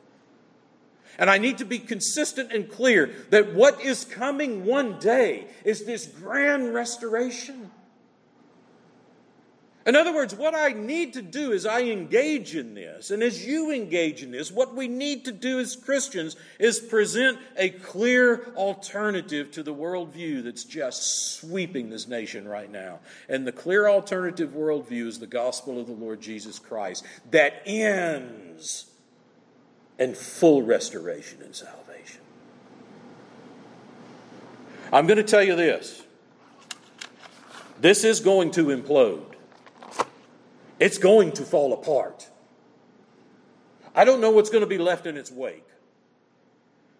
And 1.17 1.29
I 1.29 1.37
need 1.37 1.59
to 1.59 1.65
be 1.65 1.79
consistent 1.79 2.51
and 2.51 2.69
clear 2.69 3.13
that 3.29 3.53
what 3.53 3.79
is 3.79 4.03
coming 4.03 4.65
one 4.65 4.99
day 4.99 5.47
is 5.63 5.85
this 5.85 6.07
grand 6.07 6.73
restoration. 6.73 7.64
In 9.85 9.95
other 9.95 10.15
words, 10.15 10.33
what 10.33 10.55
I 10.55 10.69
need 10.69 11.13
to 11.13 11.21
do 11.21 11.51
is 11.51 11.63
I 11.67 11.83
engage 11.83 12.55
in 12.55 12.73
this, 12.73 13.11
and 13.11 13.21
as 13.21 13.45
you 13.45 13.71
engage 13.71 14.23
in 14.23 14.31
this, 14.31 14.51
what 14.51 14.73
we 14.73 14.87
need 14.87 15.25
to 15.25 15.31
do 15.31 15.59
as 15.59 15.75
Christians 15.75 16.35
is 16.57 16.79
present 16.79 17.37
a 17.55 17.69
clear 17.69 18.51
alternative 18.55 19.51
to 19.51 19.61
the 19.61 19.75
worldview 19.75 20.43
that's 20.43 20.63
just 20.63 21.35
sweeping 21.37 21.91
this 21.91 22.07
nation 22.07 22.47
right 22.47 22.71
now. 22.71 22.99
And 23.29 23.45
the 23.45 23.51
clear 23.51 23.87
alternative 23.87 24.53
worldview 24.55 25.05
is 25.05 25.19
the 25.19 25.27
gospel 25.27 25.79
of 25.79 25.85
the 25.85 25.93
Lord 25.93 26.19
Jesus 26.19 26.57
Christ 26.57 27.05
that 27.29 27.61
ends 27.67 28.87
in 29.99 30.15
full 30.15 30.63
restoration 30.63 31.43
and 31.43 31.55
salvation. 31.55 32.21
I'm 34.91 35.05
going 35.05 35.17
to 35.17 35.23
tell 35.23 35.43
you 35.43 35.55
this 35.55 36.01
this 37.79 38.03
is 38.03 38.19
going 38.19 38.49
to 38.51 38.67
implode 38.67 39.34
it's 40.79 40.97
going 40.97 41.31
to 41.33 41.43
fall 41.43 41.73
apart. 41.73 42.29
I 43.93 44.03
don't 44.03 44.19
know 44.19 44.31
what's 44.31 44.49
going 44.49 44.63
to 44.63 44.67
be 44.67 44.77
left 44.77 45.05
in 45.05 45.15
its 45.15 45.31
wake. 45.31 45.65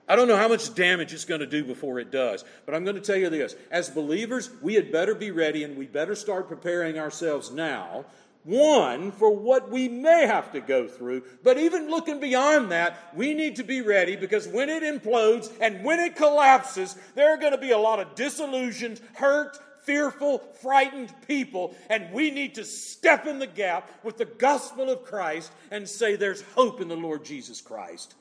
I 0.07 0.15
don't 0.15 0.28
know 0.28 0.38
how 0.38 0.47
much 0.47 0.73
damage 0.76 1.13
it's 1.13 1.26
going 1.26 1.41
to 1.41 1.47
do 1.47 1.63
before 1.63 1.99
it 1.99 2.11
does. 2.11 2.45
But 2.65 2.76
I'm 2.76 2.84
going 2.84 2.95
to 2.95 3.01
tell 3.01 3.17
you 3.17 3.30
this 3.30 3.55
as 3.71 3.89
believers, 3.89 4.49
we 4.61 4.76
had 4.76 4.91
better 4.91 5.15
be 5.15 5.32
ready 5.32 5.63
and 5.63 5.76
we 5.76 5.88
better 5.88 6.15
start 6.15 6.47
preparing 6.47 6.99
ourselves 6.99 7.51
now. 7.51 8.05
One, 8.43 9.11
for 9.11 9.32
what 9.32 9.71
we 9.71 9.89
may 9.89 10.28
have 10.28 10.51
to 10.51 10.61
go 10.61 10.88
through, 10.88 11.23
but 11.43 11.57
even 11.57 11.89
looking 11.89 12.19
beyond 12.19 12.71
that, 12.71 13.11
we 13.15 13.34
need 13.34 13.55
to 13.55 13.63
be 13.63 13.82
ready 13.82 14.15
because 14.15 14.47
when 14.47 14.69
it 14.69 14.84
implodes 14.84 15.51
and 15.59 15.84
when 15.84 15.99
it 15.99 16.15
collapses, 16.15 16.95
there 17.15 17.34
are 17.34 17.38
going 17.38 17.53
to 17.53 17.57
be 17.57 17.71
a 17.71 17.78
lot 17.80 17.99
of 17.99 18.13
disillusioned, 18.13 19.01
hurt, 19.15 19.57
fearful, 19.86 20.39
frightened 20.61 21.13
people, 21.27 21.75
and 21.89 22.11
we 22.11 22.31
need 22.31 22.55
to 22.55 22.65
step 22.65 23.25
in 23.25 23.39
the 23.39 23.47
gap 23.47 23.89
with 24.03 24.17
the 24.17 24.25
gospel 24.25 24.89
of 24.89 25.03
Christ 25.03 25.51
and 25.71 25.88
say 25.88 26.15
there's 26.15 26.41
hope 26.53 26.81
in 26.81 26.88
the 26.88 26.95
Lord 26.95 27.23
Jesus 27.23 27.61
Christ. 27.61 28.15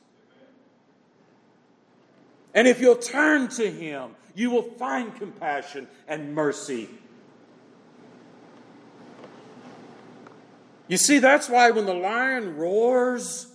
And 2.54 2.68
if 2.68 2.80
you'll 2.80 2.96
turn 2.96 3.48
to 3.48 3.68
Him, 3.70 4.10
you 4.34 4.50
will 4.50 4.62
find 4.62 5.14
compassion 5.16 5.88
and 6.06 6.34
mercy. 6.34 6.88
You 10.86 10.98
see, 10.98 11.18
that's 11.18 11.48
why 11.48 11.70
when 11.70 11.86
the 11.86 11.94
lion 11.94 12.56
roars, 12.56 13.48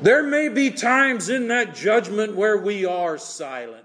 there 0.00 0.22
may 0.22 0.48
be 0.48 0.70
times 0.70 1.28
in 1.28 1.48
that 1.48 1.74
judgment 1.74 2.36
where 2.36 2.56
we 2.56 2.84
are 2.84 3.18
silently 3.18 3.83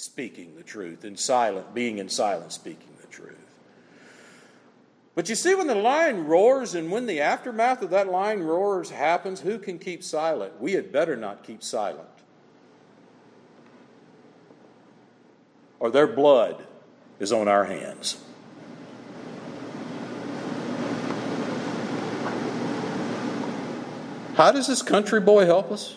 speaking 0.00 0.56
the 0.56 0.62
truth, 0.62 1.04
and 1.04 1.18
silent, 1.18 1.74
being 1.74 1.98
in 1.98 2.08
silence, 2.08 2.54
speaking 2.54 2.88
the 3.00 3.06
truth. 3.08 3.36
But 5.14 5.28
you 5.28 5.34
see, 5.34 5.54
when 5.54 5.66
the 5.66 5.74
lion 5.74 6.26
roars 6.26 6.74
and 6.74 6.90
when 6.90 7.04
the 7.06 7.20
aftermath 7.20 7.82
of 7.82 7.90
that 7.90 8.08
lion 8.08 8.42
roars 8.42 8.90
happens, 8.90 9.40
who 9.40 9.58
can 9.58 9.78
keep 9.78 10.02
silent? 10.02 10.58
We 10.60 10.72
had 10.72 10.90
better 10.90 11.16
not 11.16 11.44
keep 11.44 11.62
silent. 11.62 12.08
Or 15.78 15.90
their 15.90 16.06
blood 16.06 16.66
is 17.18 17.32
on 17.32 17.48
our 17.48 17.64
hands. 17.64 18.22
How 24.34 24.52
does 24.52 24.66
this 24.66 24.80
country 24.80 25.20
boy 25.20 25.44
help 25.44 25.70
us? 25.70 25.96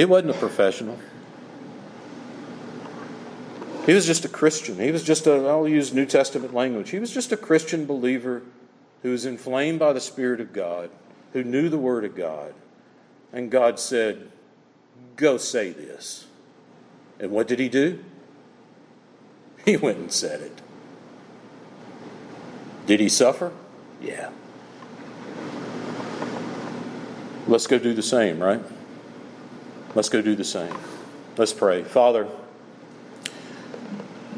He 0.00 0.06
wasn't 0.06 0.30
a 0.30 0.38
professional. 0.38 0.98
He 3.84 3.92
was 3.92 4.06
just 4.06 4.24
a 4.24 4.30
Christian. 4.30 4.78
He 4.78 4.90
was 4.90 5.04
just 5.04 5.26
a, 5.26 5.46
I'll 5.46 5.68
use 5.68 5.92
New 5.92 6.06
Testament 6.06 6.54
language. 6.54 6.88
He 6.88 6.98
was 6.98 7.12
just 7.12 7.32
a 7.32 7.36
Christian 7.36 7.84
believer 7.84 8.40
who 9.02 9.10
was 9.10 9.26
inflamed 9.26 9.78
by 9.78 9.92
the 9.92 10.00
Spirit 10.00 10.40
of 10.40 10.54
God, 10.54 10.88
who 11.34 11.44
knew 11.44 11.68
the 11.68 11.76
Word 11.76 12.06
of 12.06 12.16
God. 12.16 12.54
And 13.30 13.50
God 13.50 13.78
said, 13.78 14.30
Go 15.16 15.36
say 15.36 15.70
this. 15.70 16.26
And 17.18 17.30
what 17.30 17.46
did 17.46 17.58
he 17.58 17.68
do? 17.68 18.02
He 19.66 19.76
went 19.76 19.98
and 19.98 20.10
said 20.10 20.40
it. 20.40 20.62
Did 22.86 23.00
he 23.00 23.10
suffer? 23.10 23.52
Yeah. 24.00 24.30
Let's 27.46 27.66
go 27.66 27.78
do 27.78 27.92
the 27.92 28.02
same, 28.02 28.42
right? 28.42 28.62
Let's 29.94 30.08
go 30.08 30.22
do 30.22 30.36
the 30.36 30.44
same. 30.44 30.74
Let's 31.36 31.52
pray. 31.52 31.82
Father, 31.82 32.28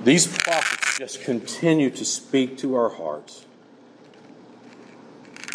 these 0.05 0.27
prophets 0.27 0.99
just 0.99 1.23
continue 1.23 1.91
to 1.91 2.05
speak 2.05 2.59
to 2.59 2.75
our 2.75 2.89
hearts. 2.89 3.45